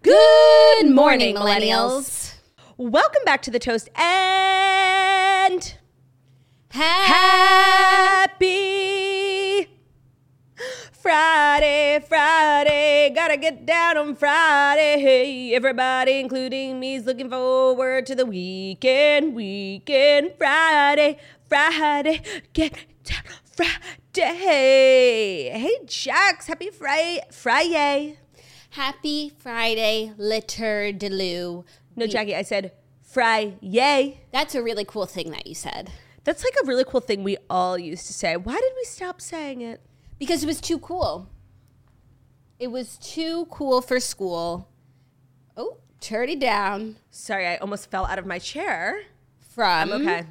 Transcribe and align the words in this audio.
Good 0.00 0.90
morning, 0.90 1.34
millennials. 1.34 2.34
Welcome 2.76 3.22
back 3.24 3.42
to 3.42 3.50
the 3.50 3.58
toast 3.58 3.88
and 3.96 5.74
happy 6.68 8.38
Friday, 10.92 11.98
Friday. 12.08 13.10
Gotta 13.12 13.36
get 13.38 13.66
down 13.66 13.96
on 13.96 14.14
Friday. 14.14 15.00
Hey, 15.00 15.52
everybody, 15.52 16.20
including 16.20 16.78
me, 16.78 16.94
is 16.94 17.04
looking 17.04 17.28
forward 17.28 18.06
to 18.06 18.14
the 18.14 18.24
weekend, 18.24 19.34
weekend, 19.34 20.34
Friday, 20.38 21.18
Friday. 21.48 22.22
Get 22.52 22.72
down 23.02 23.22
on 23.26 23.40
Friday. 23.52 25.50
Hey, 25.50 25.78
Jax, 25.86 26.46
happy 26.46 26.70
Friday, 26.70 27.20
Friday. 27.32 28.18
Happy 28.70 29.32
Friday, 29.38 30.12
Litter 30.16 30.92
de 30.92 31.08
Delou. 31.10 31.64
No, 31.96 32.06
Jackie, 32.06 32.36
I 32.36 32.42
said 32.42 32.72
fry 33.02 33.54
yay. 33.60 34.20
That's 34.32 34.54
a 34.54 34.62
really 34.62 34.84
cool 34.84 35.06
thing 35.06 35.30
that 35.30 35.46
you 35.46 35.54
said 35.54 35.90
That's 36.24 36.44
like 36.44 36.54
a 36.62 36.66
really 36.66 36.84
cool 36.84 37.00
thing 37.00 37.24
we 37.24 37.38
all 37.48 37.78
used 37.78 38.06
to 38.06 38.12
say. 38.12 38.36
Why 38.36 38.54
did 38.54 38.72
we 38.76 38.84
stop 38.84 39.20
saying 39.20 39.60
it? 39.62 39.80
because 40.18 40.42
it 40.42 40.46
was 40.46 40.60
too 40.60 40.78
cool. 40.78 41.28
It 42.58 42.68
was 42.72 42.98
too 42.98 43.46
cool 43.50 43.80
for 43.80 44.00
school. 44.00 44.68
Oh, 45.56 45.78
turn 46.00 46.28
it 46.28 46.40
down 46.40 46.96
Sorry, 47.10 47.46
I 47.46 47.56
almost 47.56 47.88
fell 47.90 48.04
out 48.04 48.18
of 48.18 48.26
my 48.26 48.38
chair. 48.38 49.02
from 49.54 49.92
I'm 49.92 50.02
okay. 50.02 50.26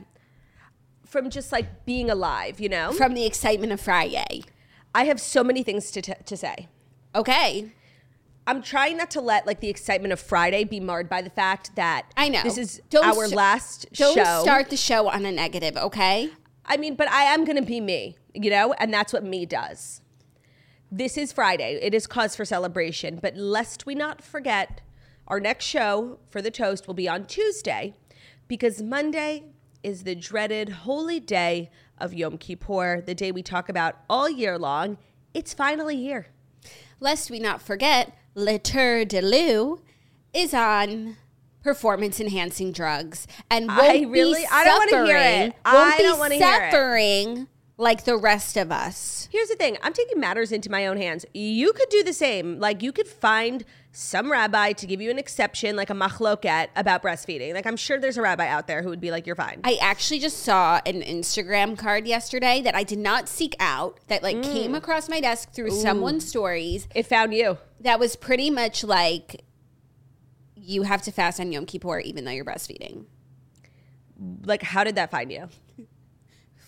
From 1.05 1.29
just 1.29 1.51
like 1.53 1.85
being 1.85 2.09
alive, 2.09 2.59
you 2.59 2.67
know? 2.69 2.91
from 2.91 3.13
the 3.13 3.25
excitement 3.25 3.71
of 3.71 3.79
Friday. 3.79 4.43
I 4.93 5.05
have 5.05 5.21
so 5.21 5.43
many 5.43 5.63
things 5.63 5.89
to, 5.91 6.01
t- 6.01 6.13
to 6.25 6.37
say. 6.37 6.67
Okay, 7.15 7.71
I'm 8.47 8.61
trying 8.61 8.97
not 8.97 9.11
to 9.11 9.21
let 9.21 9.45
like 9.45 9.59
the 9.59 9.67
excitement 9.69 10.13
of 10.13 10.19
Friday 10.19 10.63
be 10.63 10.79
marred 10.79 11.09
by 11.09 11.21
the 11.21 11.29
fact 11.29 11.75
that 11.75 12.07
I 12.15 12.29
know. 12.29 12.41
this 12.43 12.57
is 12.57 12.81
Don't 12.89 13.05
our 13.05 13.25
st- 13.25 13.35
last 13.35 13.85
don't 13.93 14.15
show. 14.15 14.41
start 14.41 14.69
the 14.69 14.77
show 14.77 15.09
on 15.09 15.25
a 15.25 15.31
negative. 15.31 15.75
Okay, 15.75 16.29
I 16.65 16.77
mean, 16.77 16.95
but 16.95 17.09
I 17.09 17.23
am 17.23 17.43
going 17.43 17.57
to 17.57 17.61
be 17.61 17.81
me, 17.81 18.17
you 18.33 18.49
know, 18.49 18.73
and 18.73 18.93
that's 18.93 19.11
what 19.13 19.23
me 19.23 19.45
does. 19.45 20.01
This 20.89 21.17
is 21.17 21.33
Friday. 21.33 21.77
It 21.81 21.93
is 21.93 22.07
cause 22.07 22.35
for 22.37 22.45
celebration, 22.45 23.19
but 23.21 23.35
lest 23.35 23.85
we 23.85 23.93
not 23.93 24.23
forget, 24.23 24.79
our 25.27 25.41
next 25.41 25.65
show 25.65 26.19
for 26.29 26.41
the 26.41 26.49
toast 26.51 26.87
will 26.87 26.93
be 26.93 27.09
on 27.09 27.25
Tuesday 27.25 27.95
because 28.47 28.81
Monday 28.81 29.43
is 29.83 30.03
the 30.03 30.15
dreaded 30.15 30.69
holy 30.69 31.19
day 31.19 31.69
of 31.97 32.13
Yom 32.13 32.37
Kippur, 32.37 33.01
the 33.05 33.13
day 33.13 33.31
we 33.33 33.43
talk 33.43 33.67
about 33.67 33.97
all 34.09 34.29
year 34.29 34.57
long. 34.57 34.97
It's 35.33 35.53
finally 35.53 35.97
here. 35.97 36.27
lest 37.01 37.29
we 37.29 37.39
not 37.39 37.61
forget, 37.61 38.13
Litter 38.37 39.03
Delou 39.03 39.79
is 40.31 40.53
on 40.53 41.17
performance 41.63 42.19
enhancing 42.19 42.71
drugs 42.71 43.25
and 43.49 43.67
won't 43.67 43.81
I 43.81 44.01
really- 44.03 44.41
be 44.41 44.47
I 44.51 44.63
don't 44.63 44.91
wanna 44.91 45.05
hear 45.07 45.17
it. 45.17 45.53
I 45.65 45.97
don't 46.03 46.19
wanna 46.19 46.35
hear 46.35 46.47
it. 46.47 46.71
suffering 46.71 47.47
like 47.77 48.05
the 48.05 48.15
rest 48.15 48.55
of 48.55 48.71
us. 48.71 49.27
Here's 49.31 49.49
the 49.49 49.55
thing 49.55 49.77
I'm 49.81 49.91
taking 49.91 50.19
matters 50.19 50.51
into 50.51 50.69
my 50.69 50.85
own 50.85 50.97
hands. 50.97 51.25
You 51.33 51.73
could 51.73 51.89
do 51.89 52.03
the 52.03 52.13
same. 52.13 52.59
Like, 52.59 52.83
you 52.83 52.91
could 52.91 53.07
find 53.07 53.65
some 53.99 54.31
rabbi 54.31 54.73
to 54.73 54.85
give 54.85 55.01
you 55.01 55.09
an 55.09 55.17
exception, 55.17 55.75
like 55.75 55.89
a 55.89 55.93
machloket, 55.93 56.67
about 56.75 57.01
breastfeeding. 57.01 57.55
Like, 57.55 57.65
I'm 57.65 57.75
sure 57.75 57.99
there's 57.99 58.17
a 58.17 58.21
rabbi 58.21 58.47
out 58.47 58.67
there 58.67 58.83
who 58.83 58.89
would 58.89 59.01
be 59.01 59.09
like, 59.09 59.25
you're 59.25 59.35
fine. 59.35 59.61
I 59.63 59.79
actually 59.81 60.19
just 60.19 60.43
saw 60.43 60.79
an 60.85 61.01
Instagram 61.01 61.75
card 61.75 62.05
yesterday 62.05 62.61
that 62.61 62.75
I 62.75 62.83
did 62.83 62.99
not 62.99 63.27
seek 63.27 63.55
out 63.59 63.99
that 64.07 64.21
like 64.21 64.43
came 64.43 64.73
Mm. 64.73 64.77
across 64.77 65.09
my 65.09 65.19
desk 65.19 65.51
through 65.51 65.71
someone's 65.71 66.27
stories 66.27 66.87
it 66.93 67.07
found 67.07 67.33
you. 67.33 67.57
that 67.79 67.99
was 67.99 68.15
pretty 68.15 68.51
much 68.51 68.83
like 68.83 69.43
you 70.55 70.83
have 70.83 71.01
to 71.01 71.11
fast 71.11 71.39
on 71.39 71.51
Yom 71.51 71.65
Kippur 71.65 71.99
even 71.99 72.23
though 72.23 72.31
you're 72.31 72.45
breastfeeding. 72.45 73.05
Like, 74.43 74.61
how 74.61 74.83
did 74.83 74.93
that 74.95 75.09
find 75.09 75.31
you? 75.31 75.49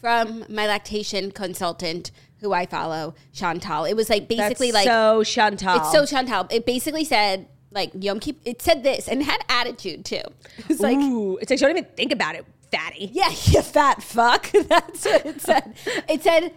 From 0.02 0.46
my 0.50 0.66
lactation 0.66 1.32
consultant 1.32 2.10
who 2.42 2.54
I 2.54 2.66
follow, 2.66 3.16
Chantal. 3.34 3.86
It 3.86 3.96
was 3.96 4.10
like 4.10 4.28
basically 4.28 4.72
That's 4.72 4.86
like 4.86 4.94
so 4.94 5.24
Chantal. 5.24 5.78
It's 5.78 5.92
so 5.92 6.06
Chantal. 6.06 6.48
It 6.50 6.66
basically 6.66 7.04
said 7.04 7.48
like 7.72 7.92
Yom 7.94 8.20
Kippur. 8.20 8.40
It 8.46 8.62
said 8.62 8.84
this 8.84 9.08
and 9.08 9.24
had 9.24 9.40
attitude 9.50 10.06
too. 10.06 10.22
It 10.58 10.68
was 10.68 10.80
like, 10.80 10.98
Ooh, 10.98 11.38
it's 11.38 11.50
like, 11.50 11.60
don't 11.60 11.72
even 11.72 11.86
think 11.96 12.12
about 12.12 12.36
it, 12.36 12.46
fatty. 12.72 13.10
yeah, 13.14 13.30
you 13.46 13.62
fat 13.62 14.02
fuck. 14.02 14.52
That's 14.68 15.06
what 15.06 15.26
it 15.26 15.42
said. 15.42 15.76
It 16.08 16.24
said 16.24 16.54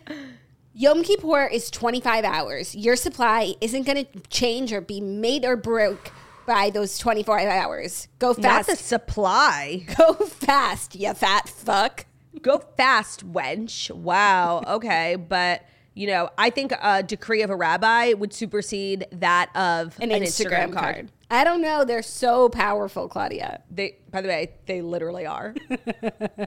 Yom 0.75 1.03
Kippur 1.03 1.47
is 1.47 1.71
25 1.71 2.25
hours. 2.25 2.75
Your 2.75 2.97
supply 2.97 3.55
isn't 3.61 3.83
going 3.83 4.07
to 4.07 4.21
change 4.31 4.73
or 4.73 4.81
be 4.81 5.01
made 5.01 5.45
or 5.45 5.57
broke 5.57 6.11
by 6.47 6.71
those 6.71 6.99
24 6.99 7.41
hours. 7.41 8.09
Go 8.19 8.29
Not 8.29 8.67
fast. 8.67 8.69
the 8.69 8.77
supply. 8.77 9.85
Go 9.99 10.15
fast, 10.15 10.95
you 10.97 11.13
fat 11.15 11.49
fuck. 11.49 12.07
Go 12.41 12.59
fast, 12.77 13.31
wench. 13.31 13.91
Wow. 13.91 14.63
Okay. 14.67 15.17
But, 15.17 15.63
you 15.95 16.07
know, 16.07 16.31
I 16.39 16.51
think 16.51 16.73
a 16.81 17.03
decree 17.03 17.43
of 17.43 17.51
a 17.51 17.57
rabbi 17.57 18.13
would 18.15 18.33
supersede 18.33 19.07
that 19.13 19.55
of 19.55 19.99
An, 20.01 20.11
Instagram, 20.11 20.73
card. 20.73 21.11
I 21.31 21.45
don't 21.45 21.61
know. 21.61 21.85
They're 21.85 22.03
so 22.03 22.49
powerful, 22.49 23.09
Claudia. 23.09 23.63
They, 23.71 23.99
by 24.11 24.23
the 24.23 24.29
way, 24.29 24.53
they 24.67 24.81
literally 24.81 25.27
are. 25.27 25.55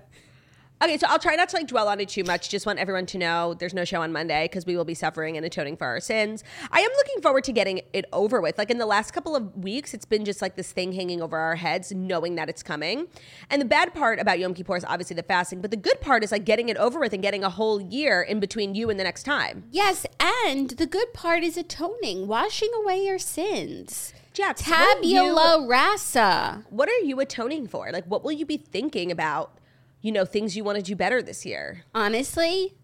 okay, 0.83 0.97
so 0.97 1.07
I'll 1.09 1.19
try 1.19 1.35
not 1.35 1.49
to 1.49 1.57
like 1.57 1.67
dwell 1.67 1.87
on 1.87 1.99
it 1.99 2.09
too 2.09 2.23
much. 2.23 2.49
Just 2.49 2.65
want 2.65 2.79
everyone 2.79 3.05
to 3.07 3.17
know 3.17 3.53
there's 3.53 3.73
no 3.73 3.85
show 3.85 4.01
on 4.01 4.11
Monday 4.11 4.45
because 4.45 4.65
we 4.65 4.75
will 4.75 4.85
be 4.85 4.93
suffering 4.93 5.37
and 5.37 5.45
atoning 5.45 5.77
for 5.77 5.87
our 5.87 5.99
sins. 5.99 6.43
I 6.71 6.79
am 6.81 6.89
looking 6.97 7.21
forward 7.21 7.43
to 7.45 7.51
getting 7.51 7.81
it 7.93 8.05
over 8.13 8.41
with. 8.41 8.57
Like 8.57 8.69
in 8.69 8.77
the 8.77 8.85
last 8.85 9.11
couple 9.11 9.35
of 9.35 9.55
weeks, 9.55 9.93
it's 9.93 10.05
been 10.05 10.25
just 10.25 10.41
like 10.41 10.55
this 10.55 10.71
thing 10.71 10.93
hanging 10.93 11.21
over 11.21 11.37
our 11.37 11.55
heads, 11.55 11.91
knowing 11.91 12.35
that 12.35 12.49
it's 12.49 12.63
coming. 12.63 13.07
And 13.49 13.61
the 13.61 13.65
bad 13.65 13.93
part 13.93 14.19
about 14.19 14.39
Yom 14.39 14.53
Kippur 14.53 14.75
is 14.77 14.85
obviously 14.85 15.15
the 15.15 15.23
fasting, 15.23 15.61
but 15.61 15.71
the 15.71 15.77
good 15.77 16.01
part 16.01 16.23
is 16.23 16.31
like 16.31 16.45
getting 16.45 16.69
it 16.69 16.77
over 16.77 16.99
with 16.99 17.13
and 17.13 17.21
getting 17.21 17.43
a 17.43 17.49
whole 17.49 17.81
year 17.81 18.21
in 18.21 18.39
between 18.39 18.75
you 18.75 18.89
and 18.89 18.99
the 18.99 19.03
next 19.03 19.23
time. 19.23 19.65
Yes, 19.71 20.05
and 20.19 20.71
the 20.71 20.85
good 20.87 21.13
part 21.13 21.43
is 21.43 21.57
atoning, 21.57 22.27
washing 22.27 22.69
away 22.83 23.03
your 23.03 23.19
sins. 23.19 24.13
Jax, 24.33 24.67
what 24.67 25.03
you- 25.05 25.15
Tabula 25.15 25.65
rasa. 25.65 26.65
What 26.69 26.89
are 26.89 26.99
you 26.99 27.19
atoning 27.21 27.67
for? 27.67 27.89
Like, 27.93 28.05
what 28.05 28.23
will 28.23 28.33
you 28.33 28.45
be 28.45 28.57
thinking 28.57 29.09
about? 29.09 29.57
You 30.05 30.11
know, 30.11 30.23
things 30.23 30.55
you 30.55 30.63
want 30.63 30.75
to 30.75 30.83
do 30.83 30.95
better 30.95 31.23
this 31.23 31.47
year. 31.47 31.81
Honestly, 31.95 32.75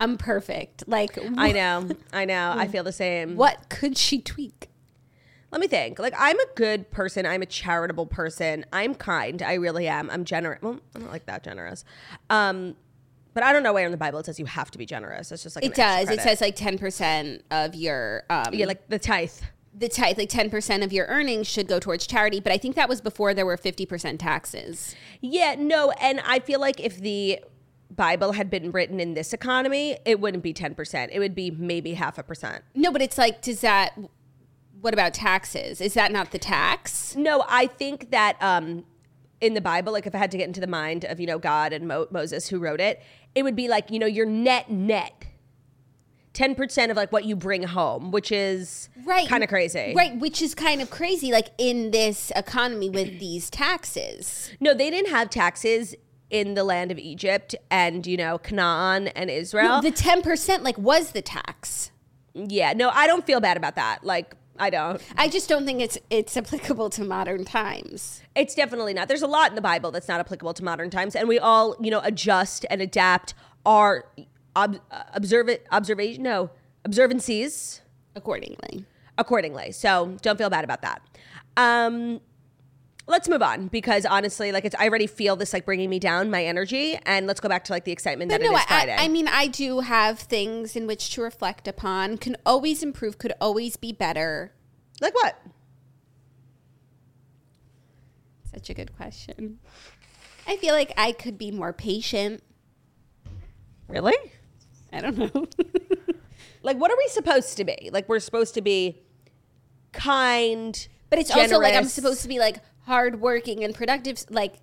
I'm 0.00 0.18
perfect. 0.18 0.82
Like, 0.88 1.16
I 1.36 1.52
know, 1.52 1.88
I 2.12 2.24
know. 2.24 2.52
I 2.56 2.66
feel 2.66 2.82
the 2.82 2.90
same. 2.90 3.36
what 3.36 3.68
could 3.68 3.96
she 3.96 4.20
tweak? 4.20 4.70
Let 5.52 5.60
me 5.60 5.68
think. 5.68 6.00
Like, 6.00 6.14
I'm 6.18 6.36
a 6.36 6.46
good 6.56 6.90
person. 6.90 7.26
I'm 7.26 7.42
a 7.42 7.46
charitable 7.46 8.06
person. 8.06 8.66
I'm 8.72 8.96
kind. 8.96 9.40
I 9.40 9.54
really 9.54 9.86
am. 9.86 10.10
I'm 10.10 10.24
generous. 10.24 10.60
Well, 10.62 10.80
I'm 10.96 11.02
not 11.02 11.12
like 11.12 11.26
that 11.26 11.44
generous. 11.44 11.84
Um, 12.28 12.74
but 13.34 13.44
I 13.44 13.52
don't 13.52 13.62
know 13.62 13.72
where 13.72 13.86
in 13.86 13.92
the 13.92 13.96
Bible 13.96 14.18
it 14.18 14.26
says 14.26 14.40
you 14.40 14.46
have 14.46 14.72
to 14.72 14.78
be 14.78 14.84
generous. 14.84 15.30
It's 15.30 15.44
just 15.44 15.54
like 15.54 15.64
It 15.64 15.76
does. 15.76 16.10
It 16.10 16.22
says 16.22 16.40
like 16.40 16.56
10% 16.56 17.42
of 17.52 17.76
your 17.76 18.24
um 18.30 18.52
yeah, 18.52 18.66
like 18.66 18.88
the 18.88 18.98
tithe. 18.98 19.30
The 19.76 19.88
tithe, 19.88 20.18
like 20.18 20.28
10% 20.28 20.84
of 20.84 20.92
your 20.92 21.06
earnings 21.06 21.48
should 21.48 21.66
go 21.66 21.80
towards 21.80 22.06
charity, 22.06 22.38
but 22.40 22.52
I 22.52 22.58
think 22.58 22.76
that 22.76 22.88
was 22.88 23.00
before 23.00 23.34
there 23.34 23.44
were 23.46 23.56
50% 23.56 24.18
taxes. 24.18 24.94
Yeah, 25.20 25.56
no, 25.58 25.90
and 26.00 26.20
I 26.20 26.38
feel 26.38 26.60
like 26.60 26.78
if 26.78 26.98
the 26.98 27.40
Bible 27.90 28.32
had 28.32 28.50
been 28.50 28.70
written 28.72 29.00
in 29.00 29.14
this 29.14 29.32
economy, 29.32 29.98
it 30.04 30.20
wouldn't 30.20 30.42
be 30.42 30.52
ten 30.52 30.74
percent. 30.74 31.12
It 31.12 31.18
would 31.20 31.34
be 31.34 31.50
maybe 31.50 31.94
half 31.94 32.18
a 32.18 32.22
percent. 32.22 32.64
No, 32.74 32.90
but 32.90 33.02
it's 33.02 33.18
like 33.18 33.40
does 33.42 33.60
that 33.60 33.96
What 34.80 34.94
about 34.94 35.14
taxes? 35.14 35.80
Is 35.80 35.94
that 35.94 36.10
not 36.10 36.30
the 36.32 36.38
tax? 36.38 37.14
No, 37.14 37.44
I 37.48 37.66
think 37.66 38.10
that 38.10 38.36
um, 38.42 38.84
in 39.40 39.54
the 39.54 39.60
Bible, 39.60 39.92
like 39.92 40.06
if 40.06 40.14
I 40.14 40.18
had 40.18 40.30
to 40.32 40.38
get 40.38 40.48
into 40.48 40.60
the 40.60 40.66
mind 40.66 41.04
of 41.04 41.20
you 41.20 41.26
know 41.26 41.38
God 41.38 41.72
and 41.72 41.86
Mo- 41.86 42.08
Moses 42.10 42.48
who 42.48 42.58
wrote 42.58 42.80
it, 42.80 43.00
it 43.34 43.42
would 43.44 43.54
be 43.54 43.68
like 43.68 43.90
you 43.90 43.98
know 43.98 44.06
your 44.06 44.26
net 44.26 44.70
net. 44.70 45.26
10% 46.34 46.90
of 46.90 46.96
like 46.96 47.10
what 47.12 47.24
you 47.24 47.36
bring 47.36 47.62
home, 47.62 48.10
which 48.10 48.30
is 48.32 48.88
Right. 49.04 49.28
kind 49.28 49.42
of 49.42 49.48
crazy. 49.48 49.94
Right, 49.96 50.18
which 50.18 50.42
is 50.42 50.54
kind 50.54 50.82
of 50.82 50.90
crazy 50.90 51.30
like 51.32 51.48
in 51.58 51.90
this 51.92 52.30
economy 52.36 52.90
with 52.90 53.18
these 53.20 53.48
taxes. 53.50 54.50
No, 54.60 54.74
they 54.74 54.90
didn't 54.90 55.10
have 55.10 55.30
taxes 55.30 55.94
in 56.30 56.54
the 56.54 56.64
land 56.64 56.90
of 56.90 56.98
Egypt 56.98 57.54
and, 57.70 58.06
you 58.06 58.16
know, 58.16 58.38
Canaan 58.38 59.08
and 59.08 59.30
Israel. 59.30 59.80
The 59.80 59.92
10% 59.92 60.62
like 60.62 60.76
was 60.76 61.12
the 61.12 61.22
tax. 61.22 61.92
yeah, 62.34 62.72
no, 62.72 62.88
I 62.90 63.06
don't 63.06 63.24
feel 63.24 63.40
bad 63.40 63.56
about 63.56 63.76
that. 63.76 64.02
Like, 64.04 64.34
I 64.58 64.70
don't. 64.70 65.00
I 65.16 65.28
just 65.28 65.48
don't 65.48 65.64
think 65.66 65.80
it's 65.80 65.98
it's 66.10 66.36
applicable 66.36 66.88
to 66.90 67.02
modern 67.04 67.44
times. 67.44 68.22
It's 68.36 68.54
definitely 68.54 68.94
not. 68.94 69.08
There's 69.08 69.22
a 69.22 69.26
lot 69.26 69.50
in 69.50 69.56
the 69.56 69.60
Bible 69.60 69.90
that's 69.90 70.06
not 70.06 70.20
applicable 70.20 70.54
to 70.54 70.62
modern 70.64 70.90
times, 70.90 71.16
and 71.16 71.28
we 71.28 71.40
all, 71.40 71.74
you 71.80 71.90
know, 71.90 72.00
adjust 72.04 72.64
and 72.70 72.80
adapt 72.80 73.34
our 73.66 74.04
ob- 74.56 74.80
it. 75.48 75.66
observation, 75.70 76.22
no, 76.22 76.50
observancies 76.84 77.80
accordingly. 78.16 78.84
accordingly. 79.18 79.72
So 79.72 80.16
don't 80.22 80.36
feel 80.38 80.50
bad 80.50 80.64
about 80.64 80.82
that. 80.82 81.02
Um, 81.56 82.20
let's 83.06 83.28
move 83.28 83.42
on 83.42 83.68
because 83.68 84.06
honestly, 84.06 84.50
like 84.52 84.64
it's 84.64 84.74
I 84.78 84.88
already 84.88 85.06
feel 85.06 85.36
this 85.36 85.52
like 85.52 85.64
bringing 85.64 85.90
me 85.90 85.98
down, 85.98 86.30
my 86.30 86.44
energy, 86.44 86.98
and 87.04 87.26
let's 87.26 87.40
go 87.40 87.48
back 87.48 87.64
to 87.64 87.72
like 87.72 87.84
the 87.84 87.92
excitement 87.92 88.30
But 88.30 88.40
that 88.40 88.44
no, 88.44 88.52
it 88.52 88.60
is 88.60 88.64
I, 88.64 88.66
Friday. 88.66 88.96
I 88.98 89.08
mean, 89.08 89.28
I 89.28 89.46
do 89.46 89.80
have 89.80 90.18
things 90.18 90.74
in 90.76 90.86
which 90.86 91.10
to 91.14 91.22
reflect 91.22 91.68
upon. 91.68 92.18
Can 92.18 92.36
always 92.46 92.82
improve. 92.82 93.18
Could 93.18 93.32
always 93.40 93.76
be 93.76 93.92
better. 93.92 94.52
like 95.00 95.14
what? 95.14 95.38
Such 98.52 98.70
a 98.70 98.74
good 98.74 98.94
question. 98.96 99.58
I 100.46 100.56
feel 100.56 100.74
like 100.74 100.92
I 100.96 101.12
could 101.12 101.38
be 101.38 101.50
more 101.50 101.72
patient. 101.72 102.42
Really? 103.88 104.14
I 104.94 105.00
don't 105.00 105.18
know. 105.18 105.46
Like, 106.62 106.78
what 106.78 106.90
are 106.90 106.96
we 106.96 107.08
supposed 107.08 107.58
to 107.58 107.64
be? 107.64 107.90
Like, 107.92 108.08
we're 108.08 108.20
supposed 108.20 108.54
to 108.54 108.62
be 108.62 109.02
kind, 109.92 110.88
but 111.10 111.18
it's 111.18 111.30
also 111.30 111.58
like 111.58 111.74
I'm 111.74 111.84
supposed 111.84 112.22
to 112.22 112.28
be 112.28 112.38
like 112.38 112.56
hardworking 112.86 113.64
and 113.64 113.74
productive. 113.74 114.24
Like 114.30 114.54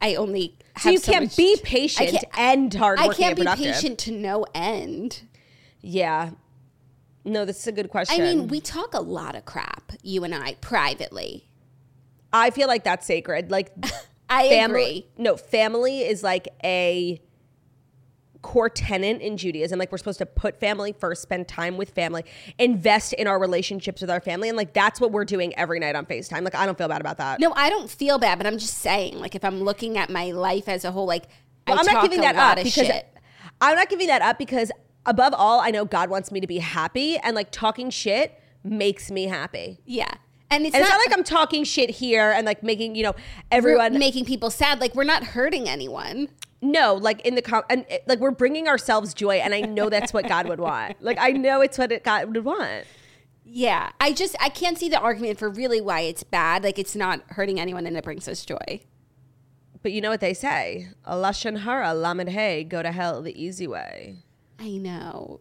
I 0.00 0.14
only 0.16 0.56
have 0.74 0.82
So 0.82 0.90
you 0.90 0.98
so 0.98 1.12
can't 1.12 1.24
much- 1.24 1.36
be 1.36 1.56
patient 1.62 2.10
can't- 2.10 2.24
and 2.36 2.76
I 2.76 3.08
can't 3.08 3.20
and 3.20 3.36
be 3.36 3.42
productive. 3.42 3.64
patient 3.74 3.98
to 4.00 4.12
no 4.12 4.44
end. 4.54 5.22
Yeah. 5.80 6.30
No, 7.24 7.44
this 7.44 7.60
is 7.60 7.66
a 7.66 7.72
good 7.72 7.90
question. 7.90 8.20
I 8.20 8.24
mean, 8.24 8.48
we 8.48 8.60
talk 8.60 8.94
a 8.94 9.00
lot 9.00 9.34
of 9.34 9.44
crap, 9.44 9.92
you 10.02 10.24
and 10.24 10.34
I, 10.34 10.54
privately. 10.60 11.48
I 12.32 12.50
feel 12.50 12.68
like 12.68 12.84
that's 12.84 13.06
sacred. 13.06 13.50
Like, 13.50 13.72
I 14.30 14.48
family. 14.48 14.82
agree. 14.82 15.06
No, 15.18 15.36
family 15.36 16.00
is 16.02 16.22
like 16.22 16.48
a 16.64 17.20
core 18.42 18.68
tenet 18.68 19.20
in 19.20 19.36
Judaism. 19.36 19.78
Like, 19.78 19.90
we're 19.90 19.98
supposed 19.98 20.18
to 20.18 20.26
put 20.26 20.58
family 20.60 20.92
first, 20.92 21.22
spend 21.22 21.48
time 21.48 21.76
with 21.76 21.90
family, 21.90 22.24
invest 22.58 23.12
in 23.14 23.26
our 23.26 23.38
relationships 23.38 24.00
with 24.00 24.10
our 24.10 24.20
family, 24.20 24.48
and 24.48 24.56
like 24.56 24.72
that's 24.72 25.00
what 25.00 25.10
we're 25.12 25.24
doing 25.24 25.56
every 25.58 25.80
night 25.80 25.96
on 25.96 26.06
Facetime. 26.06 26.42
Like, 26.42 26.54
I 26.54 26.64
don't 26.66 26.78
feel 26.78 26.88
bad 26.88 27.00
about 27.00 27.16
that. 27.18 27.40
No, 27.40 27.52
I 27.54 27.68
don't 27.68 27.90
feel 27.90 28.18
bad, 28.18 28.38
but 28.38 28.46
I'm 28.46 28.58
just 28.58 28.74
saying, 28.78 29.18
like, 29.18 29.34
if 29.34 29.44
I'm 29.44 29.60
looking 29.62 29.98
at 29.98 30.10
my 30.10 30.30
life 30.32 30.68
as 30.68 30.84
a 30.84 30.92
whole, 30.92 31.06
like, 31.06 31.24
Well, 31.66 31.76
I 31.76 31.80
I'm 31.80 31.86
talk 31.86 31.94
not 31.94 32.02
giving 32.04 32.20
that 32.20 32.36
up 32.36 32.56
because 32.56 32.72
shit. 32.72 33.12
I'm 33.60 33.74
not 33.74 33.88
giving 33.88 34.06
that 34.06 34.22
up 34.22 34.38
because 34.38 34.70
above 35.04 35.34
all, 35.36 35.60
I 35.60 35.70
know 35.70 35.84
God 35.84 36.10
wants 36.10 36.30
me 36.30 36.40
to 36.40 36.46
be 36.46 36.58
happy, 36.58 37.16
and 37.18 37.34
like 37.34 37.50
talking 37.50 37.90
shit 37.90 38.40
makes 38.62 39.10
me 39.10 39.24
happy. 39.24 39.80
Yeah, 39.84 40.12
and 40.50 40.64
it's 40.64 40.74
And 40.74 40.82
not, 40.82 40.88
it's 40.88 40.90
not 40.90 41.10
like 41.10 41.18
I'm 41.18 41.24
talking 41.24 41.64
shit 41.64 41.90
here 41.90 42.30
and 42.30 42.46
like 42.46 42.62
making 42.62 42.94
you 42.94 43.02
know 43.02 43.14
everyone 43.50 43.98
making 43.98 44.26
people 44.26 44.50
sad. 44.50 44.80
Like, 44.80 44.94
we're 44.94 45.04
not 45.04 45.24
hurting 45.24 45.68
anyone. 45.68 46.28
No 46.60 46.94
like 46.94 47.20
in 47.22 47.34
the 47.34 47.42
com 47.42 47.62
and 47.70 47.84
it- 47.88 48.04
like 48.06 48.18
we're 48.18 48.30
bringing 48.30 48.68
ourselves 48.68 49.14
joy, 49.14 49.36
and 49.36 49.54
I 49.54 49.60
know 49.60 49.88
that's 49.88 50.12
what 50.12 50.28
God 50.28 50.48
would 50.48 50.60
want. 50.60 50.96
Like 51.00 51.18
I 51.20 51.30
know 51.30 51.60
it's 51.60 51.78
what 51.78 51.92
it, 51.92 52.04
God 52.04 52.26
would 52.34 52.44
want. 52.44 52.84
Yeah, 53.44 53.90
I 54.00 54.12
just 54.12 54.36
I 54.40 54.50
can't 54.50 54.76
see 54.76 54.88
the 54.88 54.98
argument 54.98 55.38
for 55.38 55.48
really 55.48 55.80
why 55.80 56.00
it's 56.00 56.22
bad. 56.22 56.64
Like, 56.64 56.78
it's 56.78 56.94
not 56.94 57.22
hurting 57.30 57.58
anyone, 57.58 57.86
and 57.86 57.96
it 57.96 58.04
brings 58.04 58.28
us 58.28 58.44
joy. 58.44 58.82
But 59.82 59.92
you 59.92 60.00
know 60.02 60.10
what 60.10 60.20
they 60.20 60.34
say: 60.34 60.88
lashon 61.06 61.60
hara 61.60 61.94
lamed 61.94 62.28
hey, 62.28 62.62
go 62.64 62.82
to 62.82 62.92
hell 62.92 63.22
the 63.22 63.40
easy 63.42 63.66
way. 63.66 64.16
I 64.58 64.76
know. 64.76 65.40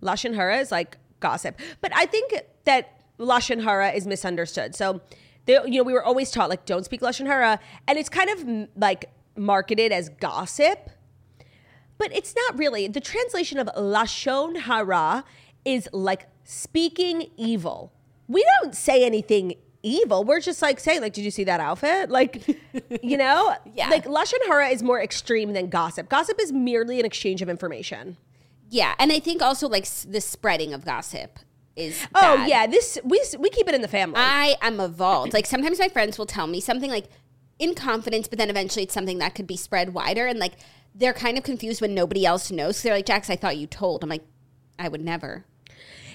Lashon 0.00 0.34
hara 0.34 0.58
is 0.58 0.70
like 0.70 0.98
gossip, 1.20 1.58
but 1.80 1.90
I 1.96 2.06
think 2.06 2.32
that 2.64 3.00
lashon 3.18 3.64
hara 3.64 3.90
is 3.90 4.06
misunderstood. 4.06 4.74
So, 4.76 5.00
they, 5.46 5.54
you 5.64 5.78
know, 5.78 5.82
we 5.84 5.92
were 5.94 6.04
always 6.04 6.30
taught 6.30 6.48
like 6.48 6.64
don't 6.66 6.84
speak 6.84 7.00
lashon 7.00 7.26
hara, 7.26 7.58
and 7.88 7.98
it's 7.98 8.08
kind 8.08 8.30
of 8.30 8.68
like 8.76 9.06
marketed 9.36 9.92
as 9.92 10.08
gossip, 10.08 10.90
but 11.98 12.14
it's 12.14 12.34
not 12.34 12.58
really. 12.58 12.88
The 12.88 13.00
translation 13.00 13.58
of 13.58 13.68
lashon 13.76 14.60
hara 14.62 15.24
is 15.64 15.88
like 15.92 16.26
speaking 16.44 17.30
evil. 17.36 17.92
We 18.28 18.44
don't 18.60 18.74
say 18.74 19.04
anything 19.04 19.54
evil. 19.82 20.24
We're 20.24 20.40
just 20.40 20.62
like 20.62 20.80
saying 20.80 21.00
like, 21.00 21.12
did 21.12 21.24
you 21.24 21.30
see 21.30 21.44
that 21.44 21.60
outfit? 21.60 22.10
Like, 22.10 22.46
you 23.02 23.16
know, 23.16 23.54
Yeah. 23.74 23.88
Like 23.88 24.04
lashon 24.06 24.38
hara 24.46 24.68
is 24.68 24.82
more 24.82 25.00
extreme 25.02 25.52
than 25.52 25.68
gossip. 25.68 26.08
Gossip 26.08 26.40
is 26.40 26.52
merely 26.52 26.98
an 27.00 27.06
exchange 27.06 27.42
of 27.42 27.48
information. 27.48 28.16
Yeah, 28.70 28.94
and 28.98 29.12
I 29.12 29.18
think 29.18 29.42
also 29.42 29.68
like 29.68 29.86
the 29.86 30.20
spreading 30.20 30.72
of 30.72 30.84
gossip 30.84 31.38
is. 31.76 32.00
Oh 32.14 32.20
bad. 32.38 32.48
yeah, 32.48 32.66
this 32.66 32.98
we 33.04 33.22
we 33.38 33.50
keep 33.50 33.68
it 33.68 33.74
in 33.74 33.82
the 33.82 33.88
family. 33.88 34.16
I 34.18 34.56
am 34.62 34.80
evolved. 34.80 35.34
Like 35.34 35.44
sometimes 35.44 35.78
my 35.78 35.88
friends 35.88 36.16
will 36.16 36.24
tell 36.26 36.46
me 36.46 36.58
something 36.58 36.90
like 36.90 37.08
in 37.62 37.74
confidence, 37.74 38.28
but 38.28 38.38
then 38.38 38.50
eventually 38.50 38.82
it's 38.82 38.94
something 38.94 39.18
that 39.18 39.34
could 39.34 39.46
be 39.46 39.56
spread 39.56 39.94
wider, 39.94 40.26
and 40.26 40.38
like 40.38 40.54
they're 40.94 41.14
kind 41.14 41.38
of 41.38 41.44
confused 41.44 41.80
when 41.80 41.94
nobody 41.94 42.26
else 42.26 42.50
knows. 42.50 42.76
So 42.76 42.88
they're 42.88 42.98
like, 42.98 43.06
"Jax, 43.06 43.30
I 43.30 43.36
thought 43.36 43.56
you 43.56 43.66
told." 43.66 44.02
I'm 44.02 44.10
like, 44.10 44.24
"I 44.78 44.88
would 44.88 45.00
never." 45.00 45.46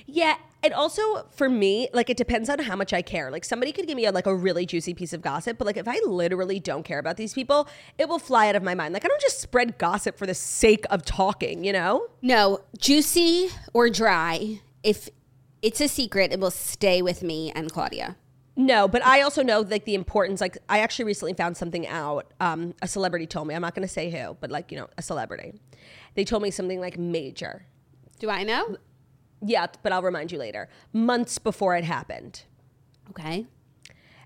yeah, 0.07 0.38
and 0.63 0.73
also 0.73 1.27
for 1.31 1.49
me, 1.49 1.89
like 1.94 2.09
it 2.09 2.17
depends 2.17 2.49
on 2.49 2.59
how 2.59 2.75
much 2.75 2.94
I 2.94 3.01
care. 3.01 3.29
Like 3.29 3.44
somebody 3.44 3.73
could 3.73 3.85
give 3.88 3.97
me 3.97 4.05
a, 4.05 4.11
like 4.11 4.25
a 4.25 4.33
really 4.33 4.65
juicy 4.65 4.94
piece 4.94 5.11
of 5.13 5.21
gossip, 5.21 5.57
but 5.57 5.67
like 5.67 5.77
if 5.77 5.88
I 5.88 5.99
literally 6.05 6.59
don't 6.59 6.83
care 6.83 6.97
about 6.97 7.17
these 7.17 7.33
people, 7.33 7.67
it 7.97 8.07
will 8.07 8.17
fly 8.17 8.47
out 8.47 8.55
of 8.55 8.63
my 8.63 8.73
mind. 8.73 8.93
Like 8.93 9.03
I 9.03 9.09
don't 9.09 9.21
just 9.21 9.41
spread 9.41 9.77
gossip 9.77 10.17
for 10.17 10.25
the 10.25 10.33
sake 10.33 10.85
of 10.89 11.03
talking, 11.03 11.63
you 11.65 11.73
know? 11.73 12.07
No, 12.21 12.61
juicy 12.77 13.50
or 13.73 13.89
dry. 13.89 14.61
If 14.81 15.09
it's 15.61 15.81
a 15.81 15.89
secret, 15.89 16.31
it 16.31 16.39
will 16.39 16.51
stay 16.51 17.01
with 17.01 17.21
me 17.21 17.51
and 17.53 17.71
Claudia. 17.71 18.15
No, 18.59 18.88
but 18.88 19.06
I 19.06 19.21
also 19.21 19.44
know 19.44 19.62
like 19.62 19.86
the 19.86 19.94
importance. 19.94 20.42
Like 20.42 20.57
I 20.68 20.79
actually 20.79 21.05
recently 21.05 21.36
found 21.36 21.55
something 21.55 21.88
out. 21.88 22.34
Um, 22.41 22.74
a 22.81 22.88
celebrity 22.88 23.27
told 23.27 23.48
me. 23.48 23.53
I'm 23.53 23.62
not 23.62 23.75
going 23.75 23.88
to 23.88 23.93
say 23.93 24.10
who, 24.10 24.36
but 24.41 24.50
like 24.50 24.72
you 24.72 24.77
know, 24.79 24.89
a 24.98 25.03
celebrity. 25.03 25.53
They 26.15 26.24
told 26.24 26.41
me 26.41 26.50
something 26.50 26.81
like 26.81 26.98
major. 26.98 27.67
Do 28.20 28.31
I 28.31 28.43
know? 28.43 28.77
Yeah, 29.41 29.67
but 29.84 29.93
I'll 29.93 30.01
remind 30.01 30.31
you 30.31 30.39
later. 30.39 30.70
Months 30.91 31.38
before 31.38 31.75
it 31.75 31.84
happened. 31.84 32.43
Okay. 33.12 33.46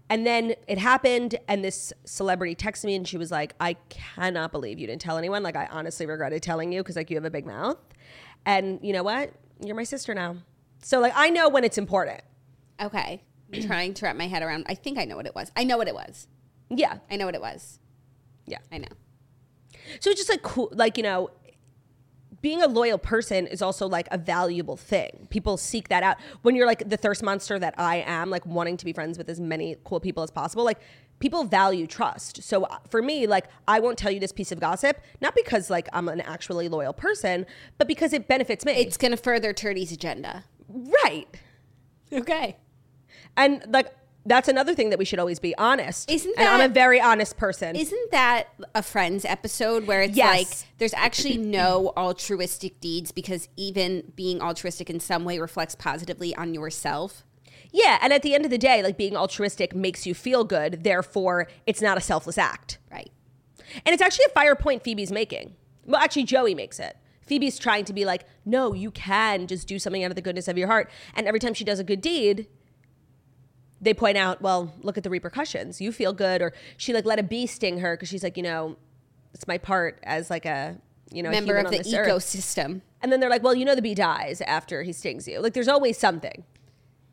And 0.10 0.26
then 0.26 0.56
it 0.68 0.78
happened, 0.78 1.36
and 1.48 1.64
this 1.64 1.94
celebrity 2.06 2.56
texted 2.56 2.86
me, 2.86 2.96
and 2.96 3.08
she 3.08 3.18
was 3.18 3.32
like, 3.32 3.54
"I 3.60 3.74
cannot 3.90 4.54
believe 4.54 4.80
you 4.80 4.88
didn't 4.88 5.02
tell 5.02 5.18
anyone. 5.18 5.44
Like, 5.44 5.58
I 5.58 5.68
honestly 5.72 6.06
regretted 6.06 6.42
telling 6.42 6.72
you 6.72 6.82
because 6.82 6.96
like 6.96 7.10
you 7.10 7.18
have 7.18 7.26
a 7.26 7.30
big 7.30 7.46
mouth, 7.46 7.78
and 8.46 8.80
you 8.82 8.94
know 8.94 9.04
what? 9.04 9.34
You're 9.62 9.76
my 9.76 9.84
sister 9.84 10.14
now. 10.16 10.38
So 10.82 11.02
like, 11.02 11.14
I 11.16 11.30
know 11.30 11.50
when 11.50 11.66
it's 11.66 11.78
important. 11.78 12.22
Okay. 12.82 13.24
Trying 13.68 13.94
to 13.96 14.06
wrap 14.06 14.16
my 14.16 14.28
head 14.28 14.44
around. 14.44 14.66
I 14.68 14.76
think 14.76 14.98
I 14.98 15.06
know 15.06 15.16
what 15.16 15.26
it 15.26 15.36
was. 15.36 15.52
I 15.56 15.64
know 15.64 15.78
what 15.78 15.88
it 15.88 15.94
was. 15.96 16.28
Yeah, 16.70 16.98
I 17.10 17.18
know 17.18 17.26
what 17.26 17.36
it 17.36 17.42
was. 17.42 17.80
yeah. 18.46 18.60
I 18.72 18.78
know. 18.78 18.88
So 20.00 20.10
it's 20.10 20.20
just 20.20 20.30
like 20.30 20.42
cool, 20.42 20.70
like 20.74 20.96
you 20.98 21.04
know, 21.04 21.32
being 22.42 22.62
a 22.62 22.68
loyal 22.68 22.98
person 22.98 23.46
is 23.48 23.62
also 23.62 23.88
like 23.88 24.08
a 24.12 24.18
valuable 24.18 24.78
thing. 24.78 25.28
People 25.30 25.58
seek 25.58 25.90
that 25.90 26.02
out. 26.02 26.18
When 26.44 26.56
you're 26.56 26.66
like 26.66 26.88
the 26.90 26.98
thirst 26.98 27.24
monster 27.24 27.60
that 27.60 27.76
I 27.78 27.98
am, 28.08 28.30
like 28.30 28.46
wanting 28.46 28.78
to 28.78 28.86
be 28.86 28.94
friends 28.94 29.18
with 29.18 29.30
as 29.30 29.40
many 29.40 29.76
cool 29.84 30.00
people 30.00 30.24
as 30.24 30.32
possible, 30.32 30.64
like 30.64 30.80
people 31.20 31.44
value 31.44 31.86
trust. 31.88 32.42
So 32.44 32.64
uh, 32.64 32.78
for 32.90 33.02
me, 33.02 33.28
like 33.28 33.48
I 33.68 33.80
won't 33.80 33.98
tell 33.98 34.12
you 34.12 34.20
this 34.20 34.32
piece 34.32 34.52
of 34.52 34.60
gossip, 34.60 35.02
not 35.22 35.36
because 35.36 35.70
like 35.70 35.88
I'm 35.94 36.08
an 36.08 36.22
actually 36.22 36.68
loyal 36.70 36.94
person, 36.94 37.46
but 37.78 37.88
because 37.88 38.14
it 38.14 38.28
benefits 38.28 38.66
me. 38.66 38.74
It's 38.74 38.98
going 38.98 39.12
to 39.12 39.18
further 39.18 39.54
Turdy's 39.54 39.92
agenda. 39.92 40.46
right. 41.04 41.28
Okay. 42.14 42.58
And 43.38 43.64
like 43.70 43.94
that's 44.26 44.48
another 44.48 44.76
thing 44.76 44.92
that 44.92 45.00
we 45.00 45.06
should 45.06 45.18
always 45.20 45.40
be 45.40 45.58
honest. 45.58 46.10
Isn't 46.12 46.38
and 46.38 46.48
I'm 46.48 46.70
a 46.70 46.72
very 46.72 47.02
honest 47.02 47.38
person. 47.38 47.76
Isn't 47.76 48.12
that 48.12 48.50
a 48.76 48.84
Friends 48.84 49.26
episode 49.26 49.88
where 49.88 50.02
it's 50.04 50.16
Yes. 50.16 50.28
like 50.38 50.68
there's 50.78 50.94
actually 50.94 51.38
no 51.38 51.92
altruistic 51.98 52.80
deeds 52.80 53.12
because 53.12 53.50
even 53.58 54.12
being 54.16 54.40
altruistic 54.42 54.90
in 54.92 55.00
some 55.00 55.24
way 55.26 55.40
reflects 55.40 55.74
positively 55.74 56.36
on 56.36 56.54
yourself? 56.54 57.24
Yeah, 57.72 57.98
and 58.02 58.12
at 58.14 58.22
the 58.22 58.36
end 58.36 58.44
of 58.46 58.52
the 58.52 58.58
day, 58.58 58.84
like 58.84 58.98
being 58.98 59.16
altruistic 59.16 59.74
makes 59.74 60.06
you 60.06 60.14
feel 60.14 60.44
good, 60.44 60.84
therefore 60.84 61.48
it's 61.66 61.82
not 61.82 61.98
a 61.98 62.02
selfless 62.02 62.38
act. 62.38 62.78
Right. 62.92 63.12
And 63.86 63.94
it's 63.94 64.02
actually 64.02 64.26
a 64.26 64.34
fire 64.34 64.56
point 64.56 64.84
Phoebe's 64.84 65.12
making. 65.12 65.56
Well, 65.86 66.00
actually 66.02 66.26
Joey 66.26 66.54
makes 66.54 66.80
it. 66.80 66.96
Phoebe's 67.26 67.58
trying 67.58 67.86
to 67.86 67.94
be 67.94 68.04
like, 68.04 68.26
"No, 68.46 68.74
you 68.74 68.92
can 68.92 69.48
just 69.48 69.68
do 69.68 69.80
something 69.80 70.04
out 70.04 70.12
of 70.12 70.16
the 70.16 70.22
goodness 70.22 70.48
of 70.50 70.58
your 70.58 70.68
heart." 70.68 70.92
And 71.16 71.28
every 71.28 71.40
time 71.40 71.54
she 71.54 71.64
does 71.64 71.80
a 71.80 71.84
good 71.84 72.02
deed, 72.02 72.48
they 73.82 73.94
point 73.94 74.18
out, 74.18 74.42
well, 74.42 74.74
look 74.82 74.98
at 74.98 75.04
the 75.04 75.10
repercussions. 75.10 75.82
You 75.82 75.92
feel 75.92 76.14
good, 76.14 76.42
or 76.42 76.54
she 76.78 76.94
like 76.94 77.06
let 77.06 77.20
a 77.20 77.24
bee 77.24 77.48
sting 77.48 77.80
her 77.80 77.96
because 77.96 78.10
she's 78.10 78.24
like, 78.24 78.38
you 78.38 78.44
know, 78.44 78.78
it's 79.34 79.48
my 79.48 79.58
part 79.58 80.00
as 80.04 80.30
like 80.30 80.46
a 80.46 80.78
you 81.12 81.24
know 81.24 81.32
Member 81.32 81.58
of 81.58 81.72
the 81.72 81.80
this 81.80 81.94
earth. 81.94 82.08
ecosystem. 82.08 82.82
And 83.02 83.12
then 83.12 83.20
they're 83.20 83.30
like, 83.30 83.44
well, 83.44 83.56
you 83.56 83.66
know, 83.66 83.74
the 83.76 83.82
bee 83.82 83.96
dies 83.96 84.42
after 84.42 84.84
he 84.84 84.94
stings 84.94 85.28
you. 85.28 85.40
Like, 85.40 85.54
there's 85.54 85.68
always 85.68 85.98
something. 85.98 86.44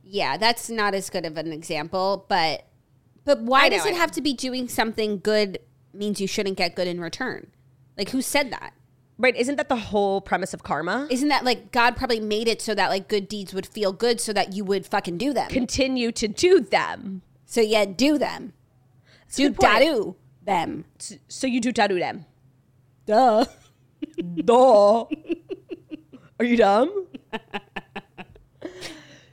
Yeah, 0.04 0.36
that's 0.36 0.68
not 0.68 0.94
as 0.94 1.08
good 1.10 1.24
of 1.24 1.36
an 1.36 1.52
example, 1.52 2.26
but 2.28 2.64
but 3.24 3.40
why 3.40 3.64
I 3.64 3.68
does 3.68 3.84
it 3.86 3.94
have 3.94 4.10
to 4.12 4.22
be 4.22 4.32
doing 4.32 4.68
something 4.68 5.18
good 5.18 5.58
means 5.92 6.20
you 6.20 6.26
shouldn't 6.26 6.56
get 6.56 6.74
good 6.74 6.88
in 6.88 7.00
return? 7.00 7.48
Like 7.96 8.10
who 8.10 8.22
said 8.22 8.50
that? 8.52 8.72
Right? 9.18 9.34
Isn't 9.34 9.56
that 9.56 9.68
the 9.68 9.76
whole 9.76 10.20
premise 10.20 10.54
of 10.54 10.62
karma? 10.62 11.08
Isn't 11.10 11.28
that 11.28 11.44
like 11.44 11.72
God 11.72 11.96
probably 11.96 12.20
made 12.20 12.46
it 12.46 12.62
so 12.62 12.74
that 12.74 12.88
like 12.88 13.08
good 13.08 13.26
deeds 13.28 13.52
would 13.52 13.66
feel 13.66 13.92
good 13.92 14.20
so 14.20 14.32
that 14.32 14.52
you 14.52 14.64
would 14.64 14.86
fucking 14.86 15.18
do 15.18 15.32
them? 15.32 15.50
Continue 15.50 16.12
to 16.12 16.28
do 16.28 16.60
them. 16.60 17.22
so 17.44 17.60
yeah, 17.60 17.84
do 17.84 18.16
them. 18.16 18.52
a 19.30 19.36
Do 19.36 19.50
da-do 19.50 20.16
them. 20.44 20.84
So 21.26 21.46
you 21.46 21.60
do 21.60 21.72
tattoo 21.72 21.98
them. 21.98 22.26
Duh. 23.06 23.44
Duh. 24.44 25.04
Are 26.40 26.44
you 26.44 26.56
dumb? 26.56 27.06